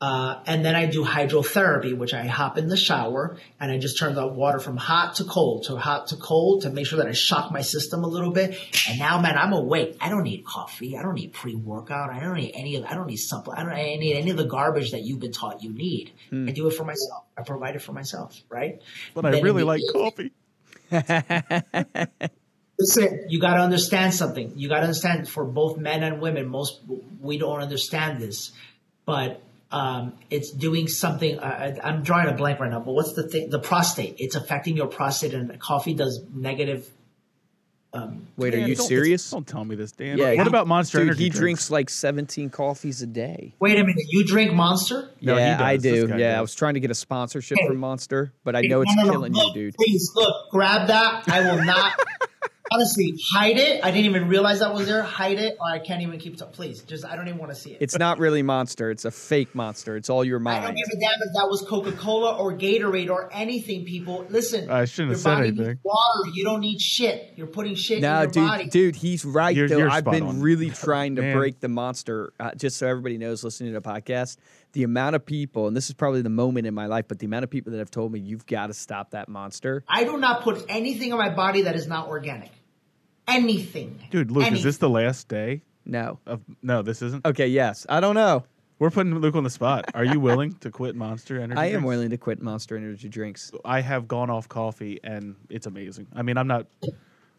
Uh, 0.00 0.42
and 0.46 0.64
then 0.64 0.74
I 0.74 0.86
do 0.86 1.04
hydrotherapy, 1.04 1.94
which 1.94 2.14
I 2.14 2.24
hop 2.24 2.56
in 2.56 2.68
the 2.68 2.76
shower 2.76 3.36
and 3.60 3.70
I 3.70 3.76
just 3.76 3.98
turn 3.98 4.14
the 4.14 4.26
water 4.26 4.58
from 4.58 4.78
hot 4.78 5.16
to 5.16 5.24
cold 5.24 5.64
to 5.64 5.76
hot 5.76 6.06
to 6.06 6.16
cold 6.16 6.62
to 6.62 6.70
make 6.70 6.86
sure 6.86 6.96
that 6.98 7.06
I 7.06 7.12
shock 7.12 7.52
my 7.52 7.60
system 7.60 8.02
a 8.02 8.06
little 8.06 8.30
bit. 8.30 8.56
And 8.88 8.98
now, 8.98 9.20
man, 9.20 9.36
I'm 9.36 9.52
awake. 9.52 9.98
I 10.00 10.08
don't 10.08 10.22
need 10.22 10.42
coffee. 10.46 10.96
I 10.96 11.02
don't 11.02 11.16
need 11.16 11.34
pre-workout. 11.34 12.08
I 12.08 12.20
don't 12.20 12.36
need 12.36 12.52
any 12.54 12.76
of, 12.76 12.86
I 12.86 12.94
don't 12.94 13.08
need 13.08 13.18
supplement. 13.18 13.68
I 13.68 13.74
don't 13.74 14.00
need 14.00 14.16
any 14.16 14.30
of 14.30 14.38
the 14.38 14.46
garbage 14.46 14.92
that 14.92 15.02
you've 15.02 15.20
been 15.20 15.32
taught 15.32 15.62
you 15.62 15.70
need. 15.70 16.14
I 16.32 16.52
do 16.52 16.66
it 16.66 16.70
for 16.72 16.84
myself. 16.84 17.24
I 17.36 17.42
provide 17.42 17.76
it 17.76 17.82
for 17.82 17.92
myself, 17.92 18.40
right? 18.48 18.80
But 19.14 19.26
I 19.26 19.40
really 19.40 19.64
like 19.64 19.82
coffee. 19.92 20.32
Listen, 22.78 23.26
you 23.28 23.38
got 23.38 23.54
to 23.54 23.60
understand 23.60 24.14
something. 24.14 24.54
You 24.56 24.70
got 24.70 24.76
to 24.76 24.84
understand 24.84 25.28
for 25.28 25.44
both 25.44 25.76
men 25.76 26.02
and 26.02 26.22
women. 26.22 26.48
Most 26.48 26.80
we 27.20 27.36
don't 27.36 27.60
understand 27.60 28.22
this, 28.22 28.52
but 29.04 29.42
um, 29.72 30.14
it's 30.30 30.50
doing 30.52 30.88
something. 30.88 31.38
Uh, 31.38 31.42
I- 31.82 31.88
I'm 31.88 32.02
drawing 32.02 32.28
a 32.28 32.34
blank 32.34 32.58
right 32.60 32.70
now. 32.70 32.80
But 32.80 32.92
what's 32.92 33.12
the 33.14 33.28
thing? 33.28 33.50
The 33.50 33.58
prostate. 33.60 34.16
It's 34.18 34.34
affecting 34.34 34.76
your 34.76 34.86
prostate, 34.88 35.34
and 35.34 35.58
coffee 35.60 35.94
does 35.94 36.22
negative. 36.34 36.88
Wait, 38.36 38.54
are 38.54 38.58
you 38.68 38.76
don't- 38.76 38.86
serious? 38.86 39.28
Don't 39.30 39.44
tell 39.46 39.64
me 39.64 39.74
this, 39.74 39.90
Dan. 39.90 40.16
Yeah. 40.16 40.26
What 40.34 40.42
he- 40.44 40.48
about 40.48 40.68
Monster 40.68 40.98
dude, 40.98 41.08
Energy? 41.08 41.24
He 41.24 41.28
drinks 41.30 41.72
like 41.72 41.90
17 41.90 42.48
coffees 42.48 43.02
a 43.02 43.06
day. 43.06 43.54
Wait 43.58 43.76
a 43.78 43.82
minute. 43.82 44.04
You 44.10 44.24
drink 44.24 44.52
Monster? 44.52 45.10
No, 45.20 45.34
he 45.34 45.40
yeah, 45.40 45.60
I 45.60 45.74
does. 45.74 45.82
This 45.82 46.04
do. 46.04 46.08
Yeah, 46.10 46.16
does. 46.30 46.38
I 46.38 46.40
was 46.40 46.54
trying 46.54 46.74
to 46.74 46.80
get 46.80 46.92
a 46.92 46.94
sponsorship 46.94 47.58
Hey. 47.60 47.66
from 47.66 47.78
Monster, 47.78 48.32
but 48.44 48.54
I 48.54 48.60
know 48.62 48.82
it's 48.82 48.94
No, 48.94 49.02
no, 49.02 49.06
no. 49.08 49.12
killing 49.12 49.32
Look, 49.32 49.56
you, 49.56 49.62
dude. 49.62 49.74
Please 49.74 50.08
look, 50.14 50.50
grab 50.52 50.86
that. 50.86 51.24
I 51.28 51.40
will 51.40 51.64
not. 51.64 51.92
honestly, 52.72 53.14
hide 53.32 53.56
it. 53.58 53.84
I 53.84 53.90
didn't 53.90 54.06
even 54.06 54.28
realize 54.28 54.60
that 54.60 54.72
was 54.72 54.86
there. 54.86 55.02
Hide 55.02 55.38
it, 55.38 55.56
or 55.60 55.66
I 55.68 55.78
can't 55.78 56.02
even 56.02 56.18
keep. 56.18 56.36
T- 56.38 56.44
please, 56.52 56.82
just 56.82 57.04
I 57.04 57.16
don't 57.16 57.26
even 57.28 57.38
want 57.38 57.50
to 57.52 57.56
see 57.56 57.72
it. 57.72 57.78
It's 57.80 57.98
not 57.98 58.18
really 58.18 58.42
Monster. 58.42 58.90
It's 58.90 59.04
a 59.04 59.10
fake 59.10 59.54
Monster. 59.54 59.96
It's 59.96 60.08
all 60.08 60.24
your 60.24 60.38
mind. 60.38 60.64
I 60.64 60.66
don't 60.68 60.76
give 60.76 60.86
a 60.86 61.00
damn 61.00 61.12
if 61.20 61.34
that 61.34 61.48
was 61.48 61.62
Coca 61.68 61.92
Cola 61.92 62.36
or 62.36 62.52
Gatorade 62.54 63.10
or 63.10 63.28
anything, 63.32 63.84
people. 63.84 64.24
Listen, 64.28 64.70
I 64.70 64.84
shouldn't 64.84 65.10
have 65.12 65.18
your 65.18 65.22
said 65.22 65.34
body 65.36 65.48
anything. 65.48 65.66
needs 65.66 65.80
Water. 65.82 66.30
You 66.34 66.44
don't 66.44 66.60
need 66.60 66.80
shit. 66.80 67.32
You're 67.36 67.46
putting 67.48 67.74
shit 67.74 68.00
No, 68.00 68.14
in 68.16 68.20
your 68.22 68.30
dude, 68.30 68.46
body. 68.48 68.66
dude, 68.68 68.96
he's 68.96 69.24
right 69.24 69.54
You're- 69.54 69.68
though. 69.68 69.78
you're 69.78 69.90
I've 69.90 70.04
spot 70.04 70.14
been 70.14 70.22
on. 70.24 70.40
really 70.40 70.70
trying 70.70 71.16
to 71.16 71.22
Man. 71.22 71.36
break 71.36 71.60
the 71.60 71.68
monster. 71.68 72.32
Uh, 72.38 72.52
just 72.54 72.76
so 72.76 72.86
everybody 72.86 73.18
knows, 73.18 73.42
listening 73.44 73.72
to 73.74 73.80
the 73.80 73.88
podcast, 73.88 74.36
the 74.72 74.82
amount 74.84 75.16
of 75.16 75.24
people, 75.26 75.66
and 75.68 75.76
this 75.76 75.88
is 75.88 75.94
probably 75.94 76.22
the 76.22 76.28
moment 76.30 76.66
in 76.66 76.74
my 76.74 76.86
life, 76.86 77.06
but 77.08 77.18
the 77.18 77.26
amount 77.26 77.44
of 77.44 77.50
people 77.50 77.72
that 77.72 77.78
have 77.78 77.90
told 77.90 78.12
me 78.12 78.20
you've 78.20 78.46
got 78.46 78.68
to 78.68 78.74
stop 78.74 79.10
that 79.10 79.28
monster. 79.28 79.82
I 79.88 80.04
do 80.04 80.16
not 80.16 80.42
put 80.42 80.64
anything 80.68 81.12
on 81.12 81.18
my 81.18 81.30
body 81.30 81.62
that 81.62 81.74
is 81.74 81.86
not 81.86 82.08
organic. 82.08 82.50
Anything. 83.28 84.00
Dude, 84.10 84.30
Luke, 84.30 84.50
is 84.52 84.62
this 84.62 84.78
the 84.78 84.90
last 84.90 85.28
day 85.28 85.62
No. 85.84 86.18
of? 86.26 86.40
No, 86.62 86.82
this 86.82 87.00
isn't. 87.02 87.24
Okay. 87.24 87.46
Yes. 87.48 87.86
I 87.88 88.00
don't 88.00 88.14
know. 88.14 88.44
We're 88.80 88.90
putting 88.90 89.14
Luke 89.18 89.34
on 89.34 89.44
the 89.44 89.50
spot. 89.50 89.84
Are 89.94 90.04
you 90.04 90.18
willing 90.20 90.54
to 90.60 90.70
quit 90.70 90.96
Monster 90.96 91.38
Energy? 91.38 91.58
I 91.60 91.66
am 91.66 91.70
drinks? 91.72 91.86
willing 91.86 92.10
to 92.10 92.16
quit 92.16 92.40
Monster 92.40 92.76
Energy 92.76 93.08
drinks. 93.10 93.52
I 93.64 93.82
have 93.82 94.08
gone 94.08 94.30
off 94.30 94.48
coffee, 94.48 94.98
and 95.04 95.36
it's 95.50 95.66
amazing. 95.66 96.06
I 96.14 96.22
mean, 96.22 96.38
I'm 96.38 96.46
not 96.46 96.66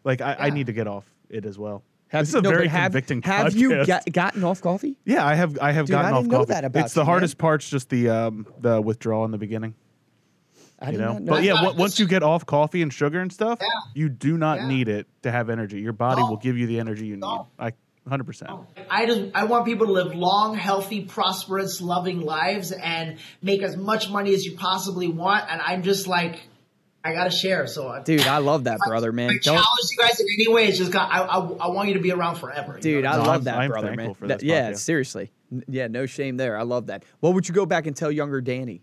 like 0.04 0.20
I, 0.20 0.34
I 0.34 0.46
Yeah. 0.46 0.54
need 0.54 0.66
to 0.66 0.72
get 0.72 0.86
off 0.86 1.04
it 1.28 1.44
as 1.44 1.58
well. 1.58 1.82
Have, 2.12 2.22
this 2.22 2.28
is 2.28 2.34
a 2.36 2.42
no, 2.42 2.50
very 2.50 2.64
but 2.66 2.70
have, 2.72 2.92
convicting 2.92 3.22
Have 3.22 3.54
you 3.56 3.70
podcast. 3.70 3.86
got, 3.86 4.12
gotten 4.12 4.44
off 4.44 4.60
coffee? 4.60 4.96
Yeah, 5.04 5.26
I 5.26 5.34
have. 5.34 5.58
I 5.60 5.72
have 5.72 5.86
Dude, 5.86 5.96
I 5.96 6.02
gotten 6.02 6.14
off 6.14 6.22
didn't 6.24 6.32
know 6.32 6.38
coffee. 6.40 6.52
that 6.52 6.64
about 6.64 6.84
it's 6.84 6.94
the 6.94 7.00
you, 7.00 7.04
man. 7.04 7.10
hardest 7.10 7.38
part's 7.38 7.68
just 7.68 7.88
the 7.88 8.08
um 8.10 8.46
the 8.60 8.80
withdrawal 8.80 9.24
in 9.24 9.30
the 9.30 9.38
beginning. 9.38 9.74
I 10.78 10.86
You 10.86 10.92
did 10.92 11.00
know, 11.00 11.12
not 11.14 11.24
but 11.26 11.42
yeah, 11.42 11.54
that. 11.54 11.64
on- 11.68 11.76
once 11.76 11.98
you 12.00 12.06
get 12.06 12.22
off 12.22 12.44
coffee 12.44 12.82
and 12.82 12.92
sugar 12.92 13.20
and 13.20 13.32
stuff, 13.32 13.58
Yeah. 13.60 13.66
you 13.94 14.08
do 14.08 14.36
not 14.36 14.58
Yeah. 14.60 14.68
need 14.68 14.88
it 14.88 15.06
to 15.22 15.30
have 15.32 15.48
energy. 15.48 15.80
Your 15.80 15.92
body 15.92 16.20
No. 16.22 16.28
will 16.30 16.36
give 16.36 16.58
you 16.58 16.66
the 16.66 16.80
energy 16.80 17.06
you 17.06 17.14
need. 17.14 17.20
No. 17.20 17.46
I 17.58 17.72
100. 18.04 18.24
percent 18.24 18.50
I 18.90 19.06
just 19.06 19.20
I 19.34 19.44
want 19.44 19.64
people 19.64 19.86
to 19.86 19.92
live 19.92 20.12
long, 20.14 20.56
healthy, 20.56 21.02
prosperous, 21.04 21.80
loving 21.80 22.20
lives 22.20 22.72
and 22.72 23.18
make 23.40 23.62
as 23.62 23.76
much 23.76 24.10
money 24.10 24.34
as 24.34 24.44
you 24.44 24.56
possibly 24.56 25.06
want. 25.08 25.44
And 25.48 25.60
I'm 25.62 25.82
just 25.82 26.08
like, 26.08 26.40
I 27.04 27.12
gotta 27.14 27.30
share. 27.30 27.66
So 27.66 27.88
I, 27.88 28.02
Dude, 28.02 28.26
I 28.26 28.38
love 28.38 28.64
that, 28.64 28.78
brother, 28.86 29.12
man. 29.12 29.30
I 29.30 29.32
Don't, 29.34 29.42
challenge 29.42 29.88
you 29.90 29.98
guys 29.98 30.20
in 30.20 30.26
any 30.38 30.52
way. 30.52 30.66
It's 30.66 30.78
just 30.78 30.92
got 30.92 31.10
I, 31.10 31.22
I, 31.22 31.38
I 31.38 31.68
want 31.68 31.88
you 31.88 31.94
to 31.94 32.00
be 32.00 32.12
around 32.12 32.36
forever. 32.36 32.74
you 32.76 32.80
dude, 32.80 33.04
know? 33.04 33.10
I 33.10 33.12
No, 33.16 33.18
love 33.22 33.28
I'm- 33.28 33.44
that, 33.44 33.58
I'm 33.58 33.70
brother, 33.70 33.94
man. 33.96 34.14
for 34.14 34.26
That- 34.28 34.38
this 34.40 34.46
yeah, 34.48 34.70
podcast. 34.70 34.78
seriously. 34.78 35.32
Yeah, 35.68 35.88
no 35.88 36.06
shame 36.06 36.36
there. 36.36 36.56
I 36.56 36.62
love 36.62 36.86
that. 36.86 37.04
What 37.20 37.34
would 37.34 37.48
you 37.48 37.54
go 37.54 37.66
back 37.66 37.86
and 37.86 37.96
tell 37.96 38.10
younger 38.12 38.40
Danny? 38.40 38.82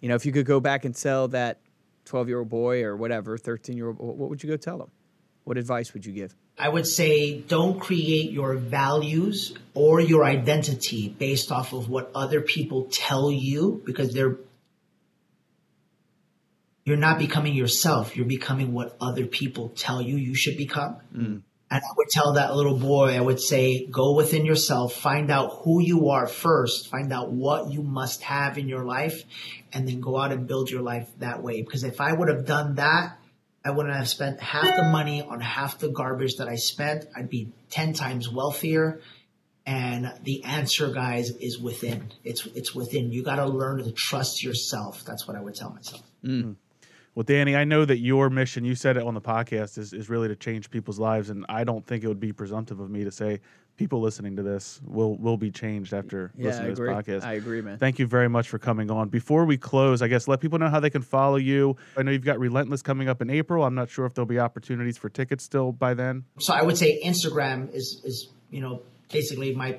You 0.00 0.08
know, 0.08 0.14
if 0.14 0.24
you 0.24 0.32
could 0.32 0.46
go 0.46 0.60
back 0.60 0.84
and 0.84 0.94
tell 0.94 1.28
that 1.28 1.60
12 2.06 2.28
year 2.28 2.38
old 2.38 2.48
boy 2.48 2.82
or 2.84 2.96
whatever, 2.96 3.36
13 3.36 3.76
year 3.76 3.88
old, 3.88 3.98
what 3.98 4.30
would 4.30 4.42
you 4.42 4.48
go 4.48 4.56
tell 4.56 4.80
him? 4.80 4.90
What 5.44 5.58
advice 5.58 5.92
would 5.92 6.06
you 6.06 6.12
give? 6.12 6.34
I 6.58 6.68
would 6.68 6.86
say 6.86 7.40
don't 7.40 7.80
create 7.80 8.30
your 8.30 8.54
values 8.56 9.54
or 9.74 10.00
your 10.00 10.24
identity 10.24 11.08
based 11.18 11.50
off 11.50 11.72
of 11.72 11.88
what 11.88 12.10
other 12.14 12.40
people 12.40 12.88
tell 12.90 13.30
you 13.32 13.82
because 13.84 14.12
they're 14.12 14.36
you're 16.90 16.98
not 16.98 17.20
becoming 17.20 17.54
yourself. 17.54 18.16
You're 18.16 18.26
becoming 18.26 18.72
what 18.72 18.96
other 19.00 19.24
people 19.24 19.68
tell 19.68 20.02
you 20.02 20.16
you 20.16 20.34
should 20.34 20.56
become. 20.56 20.96
Mm. 21.14 21.42
And 21.70 21.82
I 21.84 21.92
would 21.96 22.08
tell 22.08 22.32
that 22.32 22.56
little 22.56 22.76
boy, 22.76 23.16
I 23.16 23.20
would 23.20 23.38
say, 23.40 23.86
go 23.86 24.16
within 24.16 24.44
yourself, 24.44 24.92
find 24.92 25.30
out 25.30 25.60
who 25.62 25.80
you 25.80 26.08
are 26.08 26.26
first, 26.26 26.88
find 26.88 27.12
out 27.12 27.30
what 27.30 27.70
you 27.70 27.84
must 27.84 28.24
have 28.24 28.58
in 28.58 28.68
your 28.68 28.84
life, 28.84 29.22
and 29.72 29.86
then 29.86 30.00
go 30.00 30.18
out 30.18 30.32
and 30.32 30.48
build 30.48 30.68
your 30.68 30.82
life 30.82 31.08
that 31.18 31.44
way. 31.44 31.62
Because 31.62 31.84
if 31.84 32.00
I 32.00 32.12
would 32.12 32.28
have 32.28 32.44
done 32.44 32.74
that, 32.74 33.18
I 33.64 33.70
wouldn't 33.70 33.94
have 33.94 34.08
spent 34.08 34.40
half 34.40 34.64
the 34.64 34.88
money 34.90 35.22
on 35.22 35.40
half 35.40 35.78
the 35.78 35.90
garbage 35.90 36.38
that 36.38 36.48
I 36.48 36.56
spent. 36.56 37.04
I'd 37.14 37.30
be 37.30 37.52
10 37.70 37.92
times 37.92 38.28
wealthier. 38.28 39.00
And 39.64 40.12
the 40.24 40.42
answer, 40.42 40.90
guys, 40.90 41.30
is 41.30 41.60
within. 41.60 42.12
It's, 42.24 42.46
it's 42.46 42.74
within. 42.74 43.12
You 43.12 43.22
got 43.22 43.36
to 43.36 43.46
learn 43.46 43.78
to 43.84 43.92
trust 43.92 44.42
yourself. 44.42 45.04
That's 45.04 45.28
what 45.28 45.36
I 45.36 45.40
would 45.40 45.54
tell 45.54 45.70
myself. 45.70 46.02
Mm. 46.24 46.56
Well, 47.14 47.24
Danny, 47.24 47.56
I 47.56 47.64
know 47.64 47.84
that 47.84 47.98
your 47.98 48.30
mission, 48.30 48.64
you 48.64 48.74
said 48.74 48.96
it 48.96 49.02
on 49.02 49.14
the 49.14 49.20
podcast, 49.20 49.78
is, 49.78 49.92
is 49.92 50.08
really 50.08 50.28
to 50.28 50.36
change 50.36 50.70
people's 50.70 50.98
lives. 50.98 51.28
And 51.28 51.44
I 51.48 51.64
don't 51.64 51.84
think 51.84 52.04
it 52.04 52.08
would 52.08 52.20
be 52.20 52.32
presumptive 52.32 52.78
of 52.78 52.88
me 52.88 53.02
to 53.02 53.10
say 53.10 53.40
people 53.76 54.00
listening 54.00 54.36
to 54.36 54.42
this 54.42 54.78
will 54.84 55.16
will 55.16 55.38
be 55.38 55.50
changed 55.50 55.94
after 55.94 56.30
Yeah, 56.36 56.48
listening 56.48 56.72
I 56.72 56.74
to 56.74 56.80
this 56.82 56.90
podcast. 56.90 57.24
I 57.24 57.32
agree, 57.32 57.62
man. 57.62 57.78
Thank 57.78 57.98
you 57.98 58.06
very 58.06 58.28
much 58.28 58.48
for 58.48 58.58
coming 58.58 58.90
on. 58.90 59.08
Before 59.08 59.46
we 59.46 59.56
close, 59.56 60.02
I 60.02 60.08
guess 60.08 60.28
let 60.28 60.40
people 60.40 60.58
know 60.58 60.68
how 60.68 60.80
they 60.80 60.90
can 60.90 61.02
follow 61.02 61.36
you. 61.36 61.76
I 61.96 62.02
know 62.02 62.10
you've 62.10 62.24
got 62.24 62.38
Relentless 62.38 62.82
coming 62.82 63.08
up 63.08 63.22
in 63.22 63.30
April. 63.30 63.64
I'm 63.64 63.74
not 63.74 63.88
sure 63.88 64.04
if 64.04 64.12
there'll 64.12 64.26
be 64.26 64.38
opportunities 64.38 64.98
for 64.98 65.08
tickets 65.08 65.44
still 65.44 65.72
by 65.72 65.94
then. 65.94 66.24
So 66.38 66.52
I 66.52 66.62
would 66.62 66.76
say 66.76 67.00
Instagram 67.02 67.74
is 67.74 68.02
is 68.04 68.28
you 68.50 68.60
know 68.60 68.82
basically 69.10 69.54
my 69.54 69.78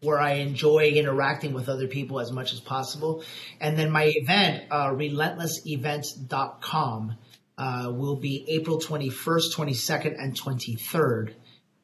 where 0.00 0.18
I 0.18 0.32
enjoy 0.34 0.90
interacting 0.90 1.52
with 1.52 1.68
other 1.68 1.86
people 1.86 2.18
as 2.20 2.32
much 2.32 2.52
as 2.52 2.58
possible. 2.60 3.22
And 3.60 3.78
then 3.78 3.90
my 3.90 4.04
event, 4.04 4.64
uh, 4.70 4.90
relentlessevents.com, 4.90 7.16
uh, 7.58 7.92
will 7.94 8.16
be 8.16 8.46
April 8.48 8.78
21st, 8.78 9.54
22nd, 9.54 10.14
and 10.18 10.34
23rd. 10.34 11.34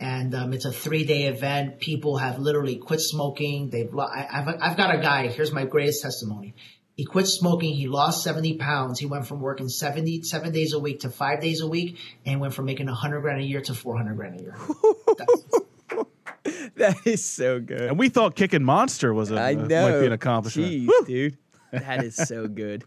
And 0.00 0.34
um, 0.34 0.54
it's 0.54 0.64
a 0.64 0.72
three 0.72 1.04
day 1.04 1.24
event. 1.24 1.80
People 1.80 2.16
have 2.16 2.38
literally 2.38 2.76
quit 2.76 3.00
smoking. 3.00 3.68
They've 3.70 3.90
I, 3.98 4.26
I've, 4.30 4.48
I've 4.60 4.76
got 4.76 4.94
a 4.94 4.98
guy. 4.98 5.26
Here's 5.28 5.52
my 5.52 5.64
greatest 5.64 6.02
testimony. 6.02 6.54
He 6.96 7.04
quit 7.04 7.26
smoking. 7.26 7.74
He 7.74 7.88
lost 7.88 8.24
70 8.24 8.56
pounds. 8.56 8.98
He 8.98 9.04
went 9.04 9.26
from 9.26 9.40
working 9.40 9.68
70, 9.68 10.22
seven 10.22 10.52
days 10.52 10.72
a 10.72 10.78
week 10.78 11.00
to 11.00 11.10
five 11.10 11.42
days 11.42 11.60
a 11.60 11.66
week 11.66 11.98
and 12.24 12.40
went 12.40 12.54
from 12.54 12.64
making 12.64 12.86
100 12.86 13.20
grand 13.20 13.40
a 13.40 13.44
year 13.44 13.60
to 13.60 13.74
400 13.74 14.16
grand 14.16 14.40
a 14.40 14.42
year. 14.42 14.56
That 16.78 17.06
is 17.06 17.24
so 17.24 17.58
good. 17.58 17.80
And 17.82 17.98
we 17.98 18.10
thought 18.10 18.36
kicking 18.36 18.62
Monster 18.62 19.14
was 19.14 19.30
a 19.30 19.36
I 19.36 19.54
uh, 19.54 19.56
might 19.56 20.00
be 20.00 20.06
an 20.06 20.12
accomplishment. 20.12 20.70
Jeez, 20.70 20.86
Woo! 20.86 21.06
dude. 21.06 21.38
That 21.72 22.04
is 22.04 22.14
so 22.14 22.46
good. 22.62 22.84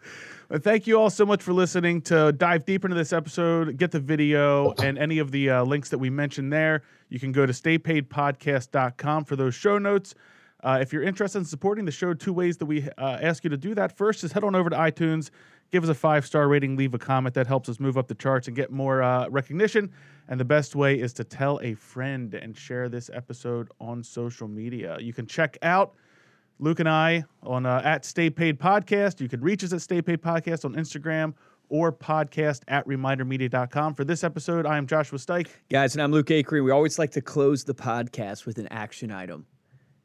Well, 0.48 0.60
thank 0.60 0.86
you 0.86 1.00
all 1.00 1.10
so 1.10 1.26
much 1.26 1.42
for 1.42 1.54
listening. 1.54 2.02
To 2.04 2.32
dive 2.32 2.66
deeper 2.66 2.88
into 2.88 2.98
this 2.98 3.14
episode, 3.14 3.78
get 3.78 3.90
the 3.90 4.00
video 4.00 4.74
and 4.74 5.00
any 5.00 5.18
of 5.18 5.32
the 5.32 5.50
uh, 5.50 5.64
links 5.64 5.90
that 5.90 5.98
we 5.98 6.12
mentioned 6.12 6.54
there. 6.54 6.84
You 7.10 7.20
can 7.20 7.32
go 7.32 7.48
to 7.48 7.54
staypaidpodcast.com 7.54 9.26
for 9.26 9.36
those 9.36 9.56
show 9.56 9.80
notes. 9.80 10.14
Uh, 10.62 10.80
if 10.82 10.92
you're 10.92 11.04
interested 11.04 11.40
in 11.40 11.46
supporting 11.46 11.86
the 11.86 11.92
show, 11.92 12.14
two 12.14 12.34
ways 12.34 12.58
that 12.58 12.66
we 12.66 12.88
uh, 12.98 13.18
ask 13.22 13.44
you 13.44 13.50
to 13.50 13.58
do 13.58 13.74
that. 13.76 13.96
First 13.98 14.24
is 14.24 14.32
head 14.34 14.44
on 14.44 14.56
over 14.56 14.70
to 14.70 14.76
iTunes, 14.76 15.30
give 15.72 15.84
us 15.84 15.90
a 15.90 15.96
five 15.96 16.26
star 16.26 16.48
rating, 16.48 16.76
leave 16.76 16.94
a 16.94 17.00
comment. 17.00 17.36
That 17.36 17.48
helps 17.48 17.70
us 17.70 17.80
move 17.80 17.98
up 17.98 18.08
the 18.08 18.16
charts 18.16 18.48
and 18.48 18.56
get 18.56 18.72
more 18.72 19.02
uh, 19.02 19.28
recognition. 19.30 19.92
And 20.28 20.40
the 20.40 20.46
best 20.46 20.76
way 20.76 21.00
is 21.00 21.14
to 21.14 21.24
tell 21.24 21.60
a 21.64 21.74
friend 21.74 22.34
and 22.34 22.56
share 22.56 22.90
this 22.90 23.10
episode 23.14 23.70
on 23.80 24.04
social 24.04 24.48
media. 24.48 24.98
You 25.00 25.14
can 25.14 25.26
check 25.26 25.58
out 25.62 25.96
Luke 26.60 26.80
and 26.80 26.90
I 26.90 27.24
on 27.42 27.66
uh, 27.66 27.82
at 27.84 28.06
Stay 28.06 28.30
Paid 28.30 28.60
Podcast. 28.60 29.22
You 29.22 29.30
can 29.30 29.42
reach 29.42 29.64
us 29.64 29.74
at 29.74 29.82
Stay 29.82 30.02
Paid 30.02 30.22
Podcast 30.22 30.66
on 30.66 30.76
Instagram 30.76 31.34
or 31.70 31.92
podcast 31.92 32.62
at 32.68 32.86
remindermedia.com. 32.88 33.94
For 33.94 34.04
this 34.04 34.24
episode, 34.24 34.66
I 34.66 34.78
am 34.78 34.88
Joshua 34.88 35.20
Stike. 35.20 35.50
Guys, 35.70 35.96
and 35.96 36.02
I'm 36.02 36.12
Luke 36.12 36.28
Acree. 36.28 36.64
We 36.64 36.72
always 36.72 37.00
like 37.00 37.12
to 37.12 37.22
close 37.22 37.64
the 37.64 37.76
podcast 37.76 38.46
with 38.46 38.58
an 38.58 38.68
action 38.68 39.12
item 39.12 39.46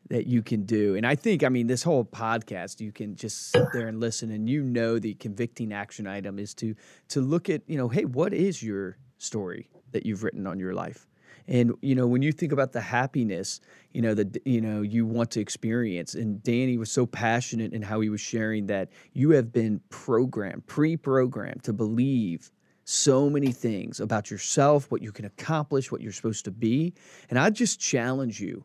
that 0.08 0.26
you 0.26 0.42
can 0.42 0.64
do. 0.64 0.94
And 0.96 1.06
I 1.06 1.14
think, 1.14 1.42
I 1.42 1.48
mean, 1.48 1.66
this 1.66 1.82
whole 1.82 2.04
podcast, 2.04 2.80
you 2.80 2.92
can 2.92 3.16
just 3.16 3.50
sit 3.50 3.66
there 3.72 3.88
and 3.88 4.00
listen, 4.00 4.30
and 4.30 4.48
you 4.48 4.62
know 4.62 4.98
the 4.98 5.14
convicting 5.14 5.72
action 5.72 6.06
item 6.06 6.38
is 6.38 6.54
to 6.54 6.74
to 7.08 7.20
look 7.20 7.48
at, 7.48 7.62
you 7.66 7.76
know, 7.76 7.88
hey, 7.88 8.04
what 8.04 8.32
is 8.32 8.62
your 8.62 8.98
story 9.18 9.68
that 9.92 10.04
you've 10.04 10.22
written 10.22 10.46
on 10.46 10.58
your 10.58 10.74
life? 10.74 11.06
And 11.46 11.72
you 11.82 11.94
know, 11.94 12.06
when 12.06 12.22
you 12.22 12.32
think 12.32 12.52
about 12.52 12.72
the 12.72 12.80
happiness, 12.80 13.60
you 13.92 14.02
know 14.02 14.14
that 14.14 14.40
you 14.46 14.60
know 14.60 14.82
you 14.82 15.06
want 15.06 15.30
to 15.32 15.40
experience, 15.40 16.14
and 16.14 16.42
Danny 16.42 16.78
was 16.78 16.90
so 16.90 17.06
passionate 17.06 17.72
in 17.72 17.82
how 17.82 18.00
he 18.00 18.08
was 18.08 18.20
sharing 18.20 18.66
that 18.66 18.90
you 19.12 19.30
have 19.30 19.52
been 19.52 19.80
programmed, 19.90 20.66
pre-programmed 20.66 21.62
to 21.64 21.72
believe 21.72 22.50
so 22.84 23.30
many 23.30 23.50
things 23.52 24.00
about 24.00 24.30
yourself, 24.30 24.90
what 24.90 25.02
you 25.02 25.10
can 25.10 25.24
accomplish, 25.24 25.90
what 25.90 26.02
you're 26.02 26.12
supposed 26.12 26.44
to 26.44 26.50
be. 26.50 26.92
And 27.30 27.38
I 27.38 27.48
just 27.50 27.80
challenge 27.80 28.40
you 28.40 28.64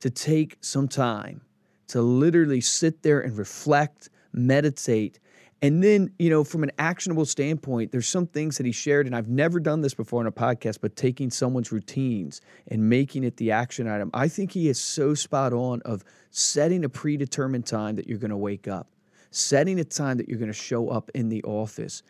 to 0.00 0.10
take 0.10 0.58
some 0.60 0.88
time 0.88 1.40
to 1.88 2.02
literally 2.02 2.60
sit 2.60 3.02
there 3.02 3.20
and 3.20 3.36
reflect, 3.38 4.10
meditate. 4.32 5.20
And 5.62 5.82
then, 5.82 6.10
you 6.18 6.28
know, 6.28 6.44
from 6.44 6.62
an 6.62 6.70
actionable 6.78 7.24
standpoint, 7.24 7.90
there's 7.90 8.08
some 8.08 8.26
things 8.26 8.58
that 8.58 8.66
he 8.66 8.72
shared, 8.72 9.06
and 9.06 9.16
I've 9.16 9.28
never 9.28 9.58
done 9.58 9.80
this 9.80 9.94
before 9.94 10.20
in 10.20 10.26
a 10.26 10.32
podcast, 10.32 10.80
but 10.82 10.96
taking 10.96 11.30
someone's 11.30 11.72
routines 11.72 12.40
and 12.68 12.90
making 12.90 13.24
it 13.24 13.36
the 13.36 13.52
action 13.52 13.88
item. 13.88 14.10
I 14.12 14.28
think 14.28 14.52
he 14.52 14.68
is 14.68 14.78
so 14.78 15.14
spot 15.14 15.52
on 15.52 15.80
of 15.82 16.04
setting 16.30 16.84
a 16.84 16.88
predetermined 16.88 17.66
time 17.66 17.96
that 17.96 18.06
you're 18.06 18.18
going 18.18 18.30
to 18.30 18.36
wake 18.36 18.68
up, 18.68 18.88
setting 19.30 19.80
a 19.80 19.84
time 19.84 20.18
that 20.18 20.28
you're 20.28 20.38
going 20.38 20.52
to 20.52 20.58
show 20.58 20.90
up 20.90 21.10
in 21.14 21.30
the 21.30 21.42
office, 21.44 22.02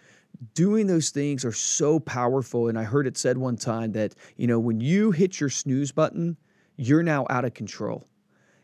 doing 0.55 0.87
those 0.87 1.11
things 1.11 1.45
are 1.45 1.53
so 1.53 2.01
powerful. 2.01 2.69
And 2.69 2.79
I 2.79 2.83
heard 2.83 3.07
it 3.07 3.17
said 3.17 3.39
one 3.39 3.57
time 3.57 3.93
that, 3.93 4.15
you 4.37 4.47
know, 4.49 4.59
when 4.59 4.81
you 4.81 5.13
hit 5.13 5.39
your 5.39 5.51
snooze 5.51 5.93
button, 5.93 6.37
you're 6.77 7.03
now 7.03 7.27
out 7.31 7.45
of 7.45 7.55
control. 7.55 8.07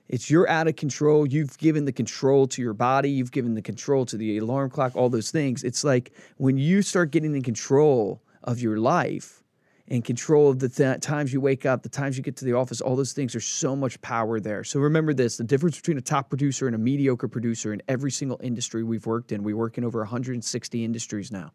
It's 0.09 0.31
you're 0.31 0.49
out 0.49 0.69
of 0.69 0.77
control. 0.77 1.27
You've 1.27 1.57
given 1.59 1.87
the 1.87 1.93
control 1.93 2.47
to 2.49 2.61
your 2.61 2.75
body. 2.75 3.11
You've 3.11 3.33
given 3.33 3.55
the 3.55 3.63
control 3.63 4.05
to 4.07 4.17
the 4.17 4.39
alarm 4.39 4.71
clock, 4.71 4.95
all 4.95 5.09
those 5.09 5.31
things. 5.31 5.65
It's 5.65 5.85
like 5.85 6.13
when 6.37 6.59
you 6.59 6.83
start 6.83 7.11
getting 7.11 7.35
in 7.35 7.43
control 7.43 8.23
of 8.45 8.61
your 8.61 8.77
life 8.77 9.43
and 9.89 10.05
control 10.05 10.51
of 10.51 10.59
the 10.59 10.69
th- 10.69 11.01
times 11.01 11.33
you 11.33 11.41
wake 11.41 11.65
up, 11.65 11.83
the 11.83 11.89
times 11.89 12.17
you 12.17 12.23
get 12.23 12.37
to 12.37 12.45
the 12.45 12.53
office, 12.53 12.81
all 12.81 12.95
those 12.95 13.13
things, 13.15 13.33
there's 13.33 13.47
so 13.47 13.75
much 13.75 14.01
power 14.03 14.39
there. 14.39 14.65
So 14.65 14.81
remember 14.81 15.15
this 15.15 15.39
the 15.39 15.45
difference 15.45 15.77
between 15.77 15.99
a 15.99 16.03
top 16.03 16.29
producer 16.29 16.67
and 16.67 16.75
a 16.75 16.79
mediocre 16.79 17.29
producer 17.29 17.73
in 17.73 17.83
every 17.89 18.11
single 18.11 18.41
industry 18.43 18.83
we've 18.83 19.07
worked 19.07 19.33
in. 19.33 19.43
We 19.43 19.55
work 19.55 19.79
in 19.79 19.85
over 19.85 20.01
160 20.01 20.85
industries 20.85 21.33
now. 21.33 21.53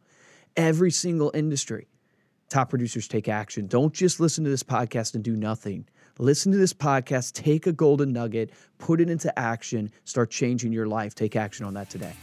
Every 0.55 0.91
single 0.91 1.32
industry. 1.36 1.88
Top 2.49 2.70
producers 2.70 3.08
take 3.08 3.28
action. 3.28 3.68
Don't 3.68 3.93
just 3.93 4.20
listen 4.20 4.43
to 4.45 4.49
this 4.49 4.64
podcast 4.64 5.16
and 5.16 5.24
do 5.24 5.36
nothing. 5.36 5.86
Listen 6.20 6.51
to 6.51 6.57
this 6.57 6.74
podcast, 6.74 7.34
take 7.34 7.68
a 7.68 7.72
golden 7.72 8.11
nugget, 8.11 8.51
put 8.80 8.99
it 8.99 9.09
into 9.09 9.38
action, 9.38 9.91
start 10.03 10.32
changing 10.32 10.74
your 10.74 10.88
life. 10.88 11.13
Take 11.13 11.36
action 11.36 11.65
on 11.65 11.76
that 11.76 11.89
today. 11.91 12.13